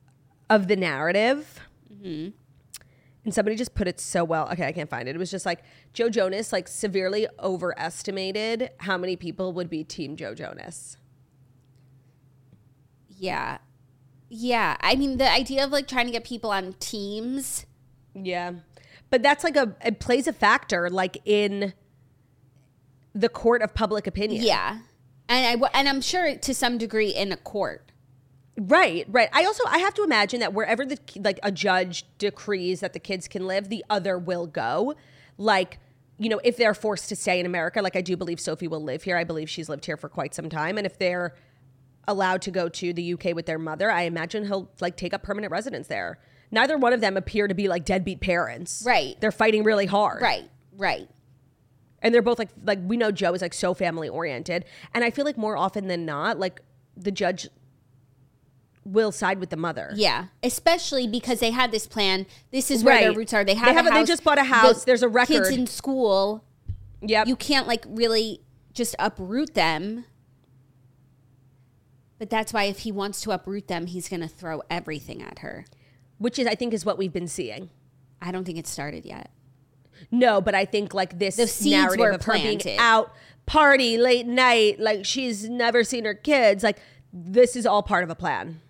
mm-hmm. 0.07 0.55
of 0.55 0.69
the 0.69 0.77
narrative. 0.77 1.61
Mm-hmm. 1.93 2.31
And 3.25 3.33
somebody 3.33 3.57
just 3.57 3.75
put 3.75 3.87
it 3.87 4.01
so 4.01 4.25
well. 4.25 4.49
Okay, 4.51 4.67
I 4.67 4.73
can't 4.73 4.91
find 4.91 5.09
it. 5.09 5.15
It 5.15 5.19
was 5.19 5.31
just 5.31 5.47
like 5.47 5.63
Joe 5.93 6.09
Jonas 6.09 6.53
like 6.53 6.67
severely 6.67 7.29
overestimated 7.39 8.71
how 8.79 8.99
many 8.99 9.15
people 9.15 9.53
would 9.53 9.71
be 9.71 9.85
Team 9.85 10.17
Joe 10.17 10.35
Jonas. 10.35 10.97
Yeah. 13.09 13.59
Yeah. 14.29 14.77
I 14.81 14.97
mean, 14.97 15.19
the 15.19 15.31
idea 15.31 15.65
of 15.65 15.71
like 15.71 15.87
trying 15.87 16.07
to 16.07 16.13
get 16.13 16.25
people 16.25 16.51
on 16.51 16.73
teams. 16.81 17.65
Yeah. 18.15 18.55
But 19.11 19.23
that's 19.23 19.45
like 19.45 19.57
a 19.57 19.77
it 19.85 20.01
plays 20.01 20.27
a 20.27 20.33
factor 20.33 20.91
like 20.91 21.19
in 21.25 21.75
the 23.15 23.29
court 23.29 23.63
of 23.63 23.75
public 23.75 24.09
opinion. 24.09 24.43
Yeah. 24.43 24.79
And 25.29 25.65
I, 25.65 25.69
and 25.75 25.89
I'm 25.89 26.01
sure 26.01 26.37
to 26.37 26.55
some 26.55 26.77
degree 26.77 27.11
in 27.11 27.31
a 27.31 27.37
court. 27.37 27.92
Right, 28.57 29.07
right. 29.09 29.29
I 29.33 29.45
also 29.45 29.65
I 29.67 29.79
have 29.79 29.95
to 29.95 30.03
imagine 30.05 30.41
that 30.41 30.53
wherever 30.53 30.85
the 30.85 30.99
like 31.17 31.41
a 31.43 31.51
judge 31.51 32.05
decrees 32.19 32.81
that 32.81 32.93
the 32.93 32.99
kids 32.99 33.27
can 33.27 33.47
live, 33.47 33.69
the 33.71 33.85
other 33.89 34.19
will 34.19 34.47
go. 34.47 34.95
Like, 35.39 35.79
you 36.19 36.29
know, 36.29 36.41
if 36.45 36.59
they're 36.59 36.75
forced 36.75 37.09
to 37.09 37.17
stay 37.17 37.41
in 37.41 37.47
America, 37.47 37.81
like 37.81 37.97
I 37.97 38.03
do 38.03 38.17
believe 38.17 38.39
Sophie 38.41 38.69
will 38.69 38.83
live 38.83 39.05
here. 39.05 39.17
I 39.17 39.25
believe 39.25 39.49
she's 39.49 39.69
lived 39.71 39.87
here 39.87 39.97
for 39.97 40.09
quite 40.11 40.35
some 40.35 40.51
time 40.51 40.77
and 40.77 40.87
if 40.87 40.99
they're 40.99 41.35
allowed 42.09 42.43
to 42.43 42.51
go 42.51 42.69
to 42.69 42.93
the 42.93 43.15
UK 43.15 43.35
with 43.35 43.47
their 43.47 43.59
mother, 43.59 43.91
I 43.91 44.03
imagine 44.03 44.45
he'll 44.47 44.71
like 44.81 44.97
take 44.97 45.15
up 45.15 45.23
permanent 45.23 45.51
residence 45.51 45.87
there. 45.89 46.19
Neither 46.51 46.77
one 46.77 46.93
of 46.93 47.01
them 47.01 47.17
appear 47.17 47.49
to 47.49 47.55
be 47.55 47.69
like 47.69 47.87
deadbeat 47.87 48.21
parents. 48.21 48.83
Right. 48.85 49.19
They're 49.21 49.33
fighting 49.33 49.65
really 49.65 49.87
hard. 49.87 50.21
Right. 50.21 50.51
Right. 50.77 51.09
and 52.03 52.15
they're 52.15 52.21
both 52.23 52.39
like 52.39 52.51
like 52.65 52.81
we 52.85 52.97
know 52.99 53.11
Joe 53.13 53.33
is 53.33 53.41
like 53.41 53.55
so 53.55 53.73
family 53.73 54.09
oriented, 54.11 54.65
and 54.93 55.05
I 55.05 55.11
feel 55.11 55.25
like 55.25 55.39
more 55.39 55.57
often 55.57 55.87
than 55.87 56.05
not, 56.05 56.39
like 56.39 56.61
the 56.97 57.11
judge 57.13 57.49
will 58.85 59.13
side 59.13 59.39
with 59.39 59.51
the 59.51 59.57
mother. 59.57 59.93
Yeah. 59.95 60.27
Especially 60.43 61.07
because 61.07 61.41
they 61.41 61.51
had 61.53 61.71
this 61.71 61.87
plan. 61.87 62.27
This 62.51 62.71
is 62.71 62.83
where 62.83 62.99
their 63.01 63.13
roots 63.13 63.33
are. 63.33 63.45
They 63.45 63.55
They 63.55 63.59
have, 63.61 63.77
have 63.77 63.87
a 63.87 63.91
a- 63.91 63.93
they 63.93 64.05
just 64.05 64.25
bought 64.25 64.39
a 64.39 64.45
house. 64.45 64.81
The 64.81 64.87
There's 64.87 65.03
a 65.03 65.09
record. 65.09 65.45
Kids 65.45 65.49
in 65.51 65.67
school. 65.67 66.45
Yep. 67.05 67.27
you 67.27 67.35
can't 67.37 67.67
like 67.67 67.85
really 67.89 68.41
just 68.73 68.95
uproot 68.99 69.55
them. 69.55 70.05
But 72.19 72.31
that's 72.31 72.53
why 72.53 72.65
if 72.65 72.81
he 72.81 72.93
wants 72.93 73.21
to 73.23 73.33
uproot 73.33 73.67
them, 73.69 73.87
he's 73.87 74.09
going 74.09 74.21
to 74.21 74.29
throw 74.29 74.63
everything 74.71 75.23
at 75.23 75.41
her. 75.41 75.65
which 76.19 76.39
is 76.39 76.47
I 76.47 76.55
think 76.55 76.73
is 76.73 76.85
what 76.85 76.99
we've 76.99 77.13
been 77.13 77.27
seeing. 77.29 77.71
I 78.21 78.31
don't 78.31 78.45
think 78.45 78.57
it 78.59 78.69
started 78.69 79.05
yet. 79.05 79.31
No, 80.13 80.41
but 80.41 80.55
I 80.55 80.65
think 80.65 80.95
like 80.95 81.19
this 81.19 81.35
The 81.37 81.47
seeds 81.49 81.73
narrative 81.73 81.99
were 82.01 82.11
of 82.11 82.23
her 82.25 82.33
being 82.35 82.59
planted. 82.61 82.81
out 82.81 83.13
party 83.47 83.99
late 83.99 84.27
night, 84.27 84.79
like 84.79 85.05
she's 85.05 85.49
never 85.49 85.83
seen 85.83 86.05
her 86.05 86.15
kids, 86.15 86.63
like 86.63 86.79
this 87.13 87.57
is 87.57 87.67
all 87.67 87.83
part 87.83 88.05
of 88.05 88.11
a 88.11 88.15
plan. 88.15 88.61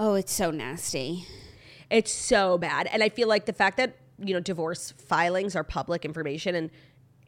Oh, 0.00 0.14
it's 0.14 0.32
so 0.32 0.50
nasty. 0.50 1.26
It's 1.90 2.12
so 2.12 2.56
bad, 2.56 2.86
and 2.86 3.02
I 3.02 3.08
feel 3.08 3.28
like 3.28 3.44
the 3.46 3.52
fact 3.52 3.76
that 3.78 3.96
you 4.18 4.32
know 4.32 4.40
divorce 4.40 4.92
filings 4.92 5.54
are 5.56 5.64
public 5.64 6.04
information, 6.04 6.54
and 6.54 6.70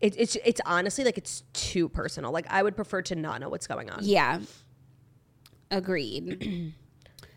it, 0.01 0.15
it's 0.17 0.37
it's 0.45 0.61
honestly 0.65 1.05
like 1.05 1.19
it's 1.19 1.43
too 1.53 1.89
personal. 1.89 2.31
Like 2.31 2.47
I 2.49 2.63
would 2.63 2.77
prefer 2.77 3.03
to 3.03 3.17
not 3.17 3.41
know 3.41 3.49
what's 3.49 3.67
going 3.67 3.91
on. 3.91 3.99
Yeah. 4.03 4.41
Agreed. 5.71 6.75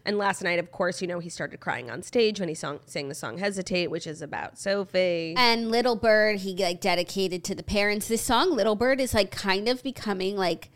And 0.06 0.18
last 0.18 0.44
night, 0.44 0.60
of 0.60 0.70
course, 0.70 1.02
you 1.02 1.08
know 1.08 1.20
he 1.20 1.30
started 1.30 1.62
crying 1.62 1.90
on 1.90 2.04
stage 2.04 2.38
when 2.40 2.50
he 2.50 2.56
song, 2.56 2.82
sang 2.86 3.08
the 3.08 3.16
song 3.16 3.38
"Hesitate," 3.38 3.88
which 3.88 4.06
is 4.06 4.22
about 4.22 4.60
Sophie. 4.60 5.34
and 5.38 5.72
Little 5.72 5.96
Bird, 5.96 6.40
he 6.40 6.56
like 6.58 6.82
dedicated 6.82 7.46
to 7.46 7.56
the 7.56 7.64
parents. 7.64 8.10
This 8.10 8.22
song, 8.22 8.52
Little 8.52 8.76
Bird, 8.76 9.00
is 9.00 9.14
like 9.14 9.32
kind 9.32 9.70
of 9.70 9.82
becoming 9.82 10.36
like, 10.36 10.72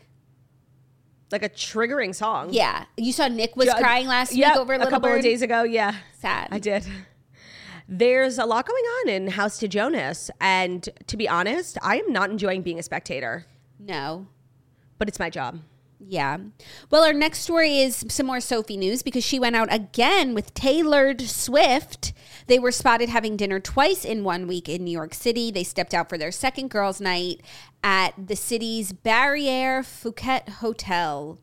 like 1.30 1.42
a 1.42 1.48
triggering 1.48 2.14
song. 2.14 2.48
yeah. 2.52 2.84
You 2.96 3.12
saw 3.12 3.28
Nick 3.28 3.56
was 3.56 3.68
crying 3.74 4.06
last 4.06 4.34
Yep, 4.34 4.52
week 4.52 4.60
over 4.60 4.72
a 4.74 4.78
couple 4.78 5.00
Bird. 5.10 5.16
of 5.18 5.22
days 5.22 5.42
ago. 5.42 5.62
Yeah, 5.62 5.94
Sad. 6.18 6.48
I 6.50 6.58
did. 6.58 6.86
There's 7.88 8.38
a 8.38 8.44
lot 8.44 8.66
going 8.66 8.84
on 8.84 9.08
in 9.08 9.28
House 9.28 9.58
to 9.58 9.68
Jonas, 9.68 10.30
and 10.40 10.86
to 11.06 11.16
be 11.16 11.26
honest, 11.28 11.78
I 11.82 11.96
am 11.98 12.12
not 12.12 12.30
enjoying 12.30 12.62
being 12.62 12.78
a 12.78 12.82
spectator, 12.82 13.46
No. 13.78 14.26
but 14.98 15.08
it's 15.08 15.18
my 15.18 15.30
job. 15.30 15.60
Yeah. 16.00 16.36
Well, 16.90 17.02
our 17.02 17.12
next 17.12 17.40
story 17.40 17.78
is 17.80 18.04
some 18.08 18.26
more 18.26 18.38
Sophie 18.40 18.76
news 18.76 19.02
because 19.02 19.24
she 19.24 19.40
went 19.40 19.56
out 19.56 19.72
again 19.72 20.32
with 20.32 20.54
Taylor 20.54 21.12
Swift. 21.18 22.12
They 22.46 22.58
were 22.60 22.70
spotted 22.70 23.08
having 23.08 23.36
dinner 23.36 23.58
twice 23.58 24.04
in 24.04 24.22
one 24.22 24.46
week 24.46 24.68
in 24.68 24.84
New 24.84 24.92
York 24.92 25.12
City. 25.12 25.50
They 25.50 25.64
stepped 25.64 25.94
out 25.94 26.08
for 26.08 26.16
their 26.16 26.30
second 26.30 26.68
girls' 26.70 27.00
night 27.00 27.40
at 27.82 28.14
the 28.18 28.36
city's 28.36 28.92
Barriere 28.92 29.84
Fouquet 29.84 30.42
Hotel. 30.60 31.38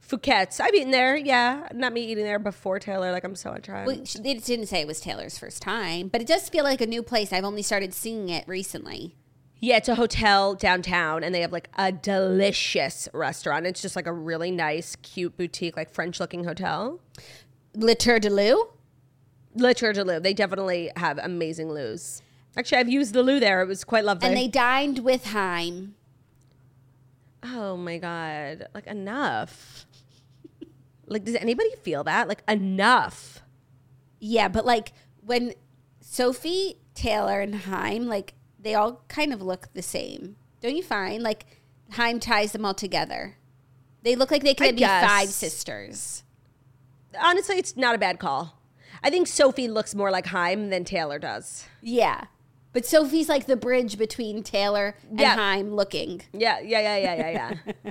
Fouquet's. 0.00 0.58
I've 0.58 0.74
eaten 0.74 0.90
there. 0.90 1.16
Yeah, 1.16 1.68
not 1.74 1.92
me 1.92 2.00
eating 2.02 2.24
there 2.24 2.38
before 2.38 2.78
Taylor. 2.78 3.12
Like 3.12 3.24
I'm 3.24 3.36
so 3.36 3.50
on 3.50 3.60
trial. 3.60 3.86
Well, 3.86 4.02
they 4.20 4.34
didn't 4.34 4.66
say 4.66 4.80
it 4.80 4.86
was 4.86 5.00
Taylor's 5.00 5.38
first 5.38 5.60
time, 5.60 6.08
but 6.08 6.22
it 6.22 6.26
does 6.26 6.48
feel 6.48 6.64
like 6.64 6.80
a 6.80 6.86
new 6.86 7.02
place. 7.02 7.32
I've 7.32 7.44
only 7.44 7.62
started 7.62 7.92
seeing 7.92 8.30
it 8.30 8.48
recently. 8.48 9.16
Yeah, 9.60 9.76
it's 9.76 9.88
a 9.88 9.96
hotel 9.96 10.54
downtown, 10.54 11.24
and 11.24 11.34
they 11.34 11.40
have 11.42 11.52
like 11.52 11.68
a 11.76 11.92
delicious 11.92 13.08
restaurant. 13.12 13.66
It's 13.66 13.82
just 13.82 13.96
like 13.96 14.06
a 14.06 14.12
really 14.12 14.50
nice, 14.50 14.96
cute 14.96 15.36
boutique, 15.36 15.76
like 15.76 15.90
French 15.90 16.20
looking 16.20 16.44
hotel. 16.44 17.00
Le 17.74 17.94
Tour 17.94 18.18
de 18.18 18.30
Lou? 18.30 18.68
Le 19.56 19.74
Tour 19.74 19.92
de 19.92 20.04
Lou. 20.04 20.20
They 20.20 20.32
definitely 20.32 20.90
have 20.96 21.18
amazing 21.18 21.70
loos. 21.70 22.22
Actually, 22.58 22.78
I've 22.78 22.88
used 22.88 23.14
the 23.14 23.22
loo 23.22 23.38
there. 23.38 23.62
It 23.62 23.68
was 23.68 23.84
quite 23.84 24.04
lovely. 24.04 24.26
And 24.26 24.36
they 24.36 24.48
dined 24.48 24.98
with 24.98 25.26
Haim. 25.26 25.94
oh 27.44 27.76
my 27.76 27.98
god, 27.98 28.66
like 28.74 28.88
enough. 28.88 29.86
like, 31.06 31.24
does 31.24 31.36
anybody 31.36 31.70
feel 31.84 32.02
that? 32.02 32.26
Like 32.26 32.42
enough. 32.48 33.42
Yeah, 34.18 34.48
but 34.48 34.66
like 34.66 34.92
when 35.24 35.54
Sophie, 36.00 36.78
Taylor, 36.94 37.40
and 37.40 37.54
Haim, 37.54 38.08
like 38.08 38.34
they 38.58 38.74
all 38.74 39.04
kind 39.06 39.32
of 39.32 39.40
look 39.40 39.72
the 39.72 39.82
same. 39.82 40.34
Don't 40.60 40.76
you 40.76 40.82
find? 40.82 41.22
Like 41.22 41.46
Haim 41.92 42.18
ties 42.18 42.50
them 42.50 42.64
all 42.64 42.74
together. 42.74 43.36
They 44.02 44.16
look 44.16 44.32
like 44.32 44.42
they 44.42 44.54
could 44.54 44.74
be 44.74 44.82
five 44.82 45.28
sisters. 45.28 46.24
Honestly, 47.20 47.56
it's 47.56 47.76
not 47.76 47.94
a 47.94 47.98
bad 47.98 48.18
call. 48.18 48.60
I 49.00 49.10
think 49.10 49.28
Sophie 49.28 49.68
looks 49.68 49.94
more 49.94 50.10
like 50.10 50.26
Haim 50.26 50.70
than 50.70 50.84
Taylor 50.84 51.20
does. 51.20 51.64
Yeah. 51.80 52.24
But 52.72 52.84
Sophie's 52.84 53.28
like 53.28 53.46
the 53.46 53.56
bridge 53.56 53.98
between 53.98 54.42
Taylor 54.42 54.94
and 55.08 55.20
Yeah. 55.20 55.36
Haim 55.36 55.74
looking. 55.74 56.22
Yeah, 56.32 56.60
yeah, 56.60 56.80
yeah, 56.80 56.96
yeah, 56.96 57.14
yeah, 57.14 57.54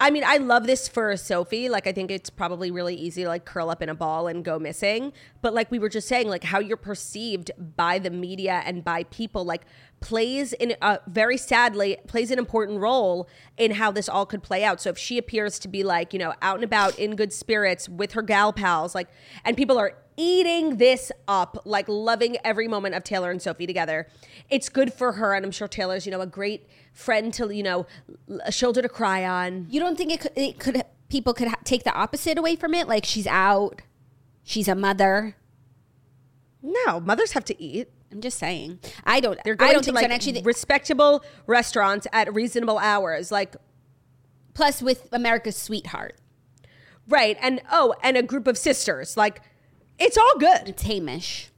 I 0.00 0.10
mean, 0.10 0.24
I 0.26 0.38
love 0.38 0.66
this 0.66 0.88
for 0.88 1.16
Sophie. 1.16 1.68
Like, 1.68 1.86
I 1.86 1.92
think 1.92 2.10
it's 2.10 2.28
probably 2.28 2.70
really 2.70 2.96
easy 2.96 3.22
to 3.22 3.28
like 3.28 3.44
curl 3.44 3.70
up 3.70 3.80
in 3.80 3.88
a 3.88 3.94
ball 3.94 4.26
and 4.26 4.44
go 4.44 4.58
missing. 4.58 5.12
But 5.40 5.54
like 5.54 5.70
we 5.70 5.78
were 5.78 5.88
just 5.88 6.08
saying, 6.08 6.28
like 6.28 6.44
how 6.44 6.58
you're 6.58 6.76
perceived 6.76 7.50
by 7.76 7.98
the 7.98 8.10
media 8.10 8.62
and 8.66 8.82
by 8.84 9.04
people, 9.04 9.44
like 9.44 9.62
plays 10.04 10.52
in 10.52 10.76
a 10.82 11.00
very 11.06 11.38
sadly 11.38 11.96
plays 12.06 12.30
an 12.30 12.38
important 12.38 12.78
role 12.78 13.26
in 13.56 13.72
how 13.72 13.90
this 13.90 14.06
all 14.06 14.26
could 14.26 14.42
play 14.42 14.62
out. 14.62 14.80
So 14.80 14.90
if 14.90 14.98
she 14.98 15.16
appears 15.16 15.58
to 15.60 15.68
be 15.68 15.82
like 15.82 16.12
you 16.12 16.18
know 16.18 16.34
out 16.42 16.56
and 16.56 16.64
about 16.64 16.98
in 16.98 17.16
good 17.16 17.32
spirits 17.32 17.88
with 17.88 18.12
her 18.12 18.22
gal 18.22 18.52
pals, 18.52 18.94
like, 18.94 19.08
and 19.44 19.56
people 19.56 19.78
are 19.78 19.94
eating 20.16 20.76
this 20.76 21.10
up, 21.26 21.62
like 21.64 21.88
loving 21.88 22.36
every 22.44 22.68
moment 22.68 22.94
of 22.94 23.02
Taylor 23.02 23.30
and 23.30 23.40
Sophie 23.40 23.66
together. 23.66 24.06
It's 24.50 24.68
good 24.68 24.92
for 24.92 25.12
her, 25.12 25.34
and 25.34 25.44
I'm 25.44 25.50
sure 25.50 25.66
Taylor's, 25.66 26.06
you 26.06 26.12
know, 26.12 26.20
a 26.20 26.26
great 26.26 26.68
friend 26.92 27.32
to, 27.34 27.54
you 27.54 27.62
know, 27.62 27.86
a 28.44 28.52
shoulder 28.52 28.82
to 28.82 28.88
cry 28.88 29.24
on. 29.24 29.66
You 29.70 29.80
don't 29.80 29.96
think 29.96 30.12
it 30.12 30.20
could, 30.20 30.32
it 30.36 30.58
could 30.58 30.82
people 31.08 31.32
could 31.32 31.48
ha- 31.48 31.60
take 31.64 31.84
the 31.84 31.94
opposite 31.94 32.38
away 32.38 32.56
from 32.56 32.74
it? 32.74 32.86
Like 32.88 33.04
she's 33.04 33.26
out, 33.26 33.82
she's 34.42 34.68
a 34.68 34.74
mother. 34.74 35.36
No, 36.62 37.00
mothers 37.00 37.32
have 37.32 37.44
to 37.46 37.62
eat. 37.62 37.88
I'm 38.14 38.20
just 38.20 38.38
saying. 38.38 38.78
I 39.04 39.18
don't. 39.18 39.38
They're 39.44 39.56
going 39.56 39.70
I 39.70 39.72
don't 39.72 39.82
to 39.82 39.86
think 39.86 39.96
like 39.96 40.06
so. 40.06 40.14
Actually, 40.14 40.42
respectable 40.42 41.24
restaurants 41.46 42.06
at 42.12 42.32
reasonable 42.32 42.78
hours, 42.78 43.32
like 43.32 43.56
plus 44.54 44.80
with 44.80 45.08
America's 45.12 45.56
sweetheart, 45.56 46.16
right, 47.08 47.36
and 47.42 47.60
oh, 47.72 47.94
and 48.04 48.16
a 48.16 48.22
group 48.22 48.46
of 48.46 48.56
sisters, 48.56 49.16
like 49.16 49.42
it's 49.98 50.16
all 50.16 50.38
good. 50.38 50.68
it's 50.68 50.82
Hamish. 50.84 51.50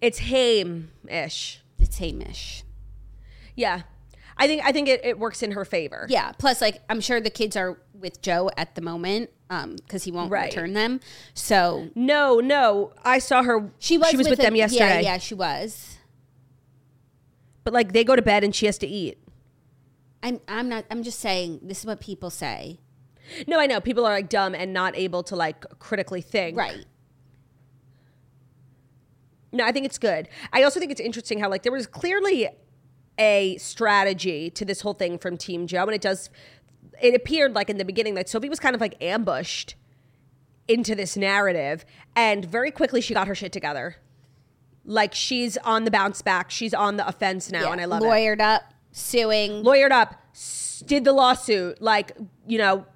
It's 0.00 0.20
Haim-ish. 0.20 1.60
It's 1.80 1.98
Hamish. 1.98 2.62
Yeah, 3.56 3.82
I 4.38 4.46
think 4.46 4.62
I 4.64 4.70
think 4.72 4.88
it, 4.88 5.04
it 5.04 5.18
works 5.18 5.42
in 5.42 5.50
her 5.52 5.64
favor. 5.64 6.06
Yeah. 6.08 6.32
Plus, 6.32 6.60
like, 6.60 6.80
I'm 6.88 7.00
sure 7.00 7.20
the 7.20 7.30
kids 7.30 7.56
are 7.56 7.78
with 7.92 8.22
Joe 8.22 8.50
at 8.56 8.74
the 8.76 8.80
moment 8.80 9.30
um, 9.50 9.74
because 9.76 10.04
he 10.04 10.12
won't 10.12 10.30
Right. 10.30 10.44
return 10.54 10.74
them. 10.74 11.00
So 11.34 11.88
No, 11.96 12.38
no, 12.38 12.92
I 13.04 13.18
saw 13.18 13.42
her. 13.42 13.70
she 13.78 13.98
was. 13.98 14.08
she 14.10 14.16
was 14.16 14.28
with, 14.28 14.38
a- 14.38 14.42
them 14.42 14.54
yesterday. 14.56 15.02
Yeah, 15.02 15.12
yeah, 15.14 15.18
she 15.18 15.34
was. 15.34 15.96
But 17.64 17.72
like 17.74 17.92
they 17.92 18.04
go 18.04 18.14
to 18.16 18.22
bed 18.22 18.44
and 18.44 18.54
she 18.54 18.66
has 18.66 18.78
to 18.78 18.86
eat. 18.86 19.18
I'm. 20.22 20.40
I'm 20.48 20.68
not. 20.68 20.84
I'm 20.90 21.02
just 21.02 21.18
saying. 21.20 21.60
This 21.62 21.80
is 21.80 21.86
what 21.86 22.00
people 22.00 22.30
say. 22.30 22.78
No, 23.46 23.58
I 23.60 23.66
know 23.66 23.80
people 23.80 24.06
are 24.06 24.12
like 24.12 24.28
dumb 24.28 24.54
and 24.54 24.72
not 24.72 24.96
able 24.96 25.22
to 25.24 25.36
like 25.36 25.60
critically 25.78 26.22
think. 26.22 26.56
Right. 26.56 26.84
No, 29.52 29.64
I 29.64 29.72
think 29.72 29.86
it's 29.86 29.98
good. 29.98 30.28
I 30.52 30.62
also 30.62 30.78
think 30.78 30.92
it's 30.92 31.00
interesting 31.00 31.40
how 31.40 31.48
like 31.50 31.62
there 31.62 31.72
was 31.72 31.86
clearly 31.86 32.48
a 33.18 33.56
strategy 33.58 34.50
to 34.50 34.64
this 34.64 34.80
whole 34.82 34.94
thing 34.94 35.18
from 35.18 35.36
Team 35.36 35.66
Joe, 35.66 35.82
and 35.82 35.92
it 35.94 36.00
does. 36.00 36.30
It 37.02 37.14
appeared 37.14 37.54
like 37.54 37.70
in 37.70 37.78
the 37.78 37.84
beginning 37.84 38.14
that 38.14 38.28
Sophie 38.28 38.48
was 38.48 38.58
kind 38.60 38.74
of 38.74 38.80
like 38.80 38.94
ambushed 39.02 39.74
into 40.66 40.94
this 40.94 41.16
narrative, 41.16 41.84
and 42.14 42.44
very 42.44 42.70
quickly 42.70 43.00
she 43.00 43.14
got 43.14 43.26
her 43.28 43.34
shit 43.34 43.52
together. 43.52 43.96
Like 44.84 45.14
she's 45.14 45.56
on 45.58 45.84
the 45.84 45.90
bounce 45.90 46.22
back, 46.22 46.50
she's 46.50 46.72
on 46.74 46.96
the 46.96 47.06
offense 47.06 47.50
now, 47.50 47.64
Yeah. 47.64 47.72
and 47.72 47.80
I 47.80 47.84
love 47.86 48.02
it. 48.02 48.06
Lawyered 48.06 48.40
up, 48.40 48.62
suing. 48.92 49.62
Lawyered 49.62 49.90
up, 49.90 50.14
did 50.86 51.04
the 51.04 51.12
lawsuit, 51.12 51.80
like 51.82 52.12
you 52.46 52.58
know, 52.58 52.86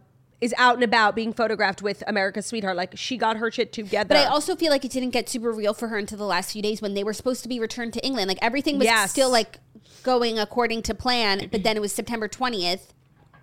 is 0.40 0.54
out 0.58 0.74
and 0.74 0.82
about 0.84 1.14
being 1.14 1.32
photographed 1.32 1.82
with 1.82 2.02
America's 2.06 2.46
sweetheart. 2.46 2.76
Like 2.76 2.96
she 2.96 3.16
got 3.16 3.36
her 3.36 3.50
shit 3.50 3.72
together. 3.72 4.08
But 4.08 4.16
I 4.16 4.24
also 4.26 4.56
feel 4.56 4.70
like 4.70 4.84
it 4.84 4.90
didn't 4.90 5.10
get 5.10 5.28
super 5.28 5.52
real 5.52 5.74
for 5.74 5.88
her 5.88 5.98
until 5.98 6.18
the 6.18 6.24
last 6.26 6.52
few 6.52 6.62
days 6.62 6.80
when 6.82 6.94
they 6.94 7.04
were 7.04 7.12
supposed 7.12 7.42
to 7.42 7.48
be 7.48 7.60
returned 7.60 7.92
to 7.94 8.04
England. 8.04 8.26
Like 8.28 8.38
everything 8.42 8.78
was 8.78 8.86
Yes. 8.86 9.10
still 9.10 9.30
like 9.30 9.58
going 10.02 10.38
according 10.38 10.82
to 10.82 10.94
plan, 10.94 11.48
but 11.50 11.62
then 11.62 11.76
it 11.76 11.80
was 11.80 11.92
September 11.92 12.28
20th. 12.28 12.88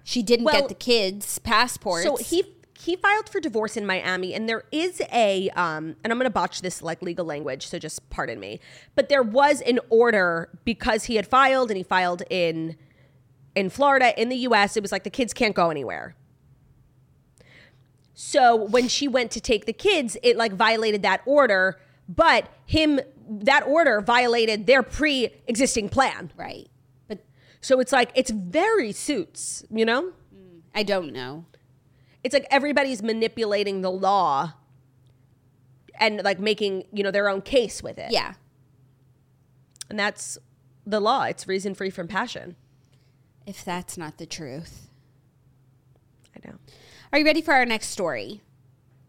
She 0.03 0.23
didn't 0.23 0.45
Well, 0.45 0.59
get 0.59 0.69
the 0.69 0.75
kids' 0.75 1.39
passports. 1.39 2.03
So 2.03 2.17
he 2.17 2.55
he 2.79 2.95
filed 2.95 3.27
for 3.27 3.41
divorce 3.41 3.75
in 3.75 3.85
Miami, 3.85 4.33
and 4.33 4.47
there 4.47 4.63
is 4.71 5.01
a 5.11 5.49
um, 5.49 5.97
and 6.03 6.13
I'm 6.13 6.17
going 6.17 6.23
to 6.23 6.29
botch 6.29 6.61
this 6.61 6.81
like 6.81 7.01
legal 7.01 7.25
language, 7.25 7.67
so 7.67 7.77
just 7.77 8.09
pardon 8.09 8.39
me. 8.39 8.61
But 8.95 9.09
there 9.09 9.21
was 9.21 9.61
an 9.61 9.79
order 9.89 10.49
because 10.63 11.05
he 11.05 11.15
had 11.17 11.27
filed, 11.27 11.69
and 11.69 11.77
he 11.77 11.83
filed 11.83 12.23
in 12.29 12.77
in 13.53 13.69
Florida 13.69 14.19
in 14.19 14.29
the 14.29 14.37
U.S. 14.37 14.77
It 14.77 14.81
was 14.81 14.91
like 14.91 15.03
the 15.03 15.09
kids 15.09 15.33
can't 15.33 15.53
go 15.53 15.69
anywhere. 15.69 16.15
So 18.13 18.55
when 18.55 18.87
she 18.87 19.07
went 19.07 19.31
to 19.31 19.41
take 19.41 19.65
the 19.65 19.73
kids, 19.73 20.17
it 20.23 20.37
like 20.37 20.53
violated 20.53 21.01
that 21.03 21.21
order, 21.25 21.79
but 22.07 22.49
him 22.65 22.99
that 23.29 23.63
order 23.67 24.01
violated 24.01 24.65
their 24.65 24.81
pre-existing 24.83 25.89
plan. 25.89 26.31
right. 26.35 26.67
But 27.07 27.19
So 27.61 27.79
it's 27.79 27.91
like 27.91 28.11
it's 28.15 28.31
very 28.31 28.91
suits, 28.91 29.63
you 29.69 29.85
know? 29.85 30.13
I 30.75 30.83
don't 30.83 31.13
know. 31.13 31.45
it's 32.23 32.33
like 32.33 32.45
everybody's 32.51 33.01
manipulating 33.03 33.81
the 33.81 33.91
law 33.91 34.53
and 35.99 36.21
like 36.23 36.39
making 36.39 36.83
you 36.93 37.03
know 37.03 37.11
their 37.11 37.27
own 37.29 37.41
case 37.41 37.81
with 37.83 37.97
it 37.97 38.11
Yeah. 38.11 38.33
and 39.89 39.97
that's 39.99 40.37
the 40.85 40.99
law 40.99 41.23
it's 41.23 41.47
reason 41.47 41.73
free 41.75 41.89
from 41.89 42.07
passion 42.07 42.55
If 43.45 43.65
that's 43.65 43.97
not 43.97 44.17
the 44.17 44.25
truth. 44.25 44.87
i 46.35 46.47
know 46.47 46.55
Are 47.11 47.19
you 47.19 47.25
ready 47.25 47.41
for 47.41 47.53
our 47.53 47.65
next 47.65 47.87
story? 47.87 48.41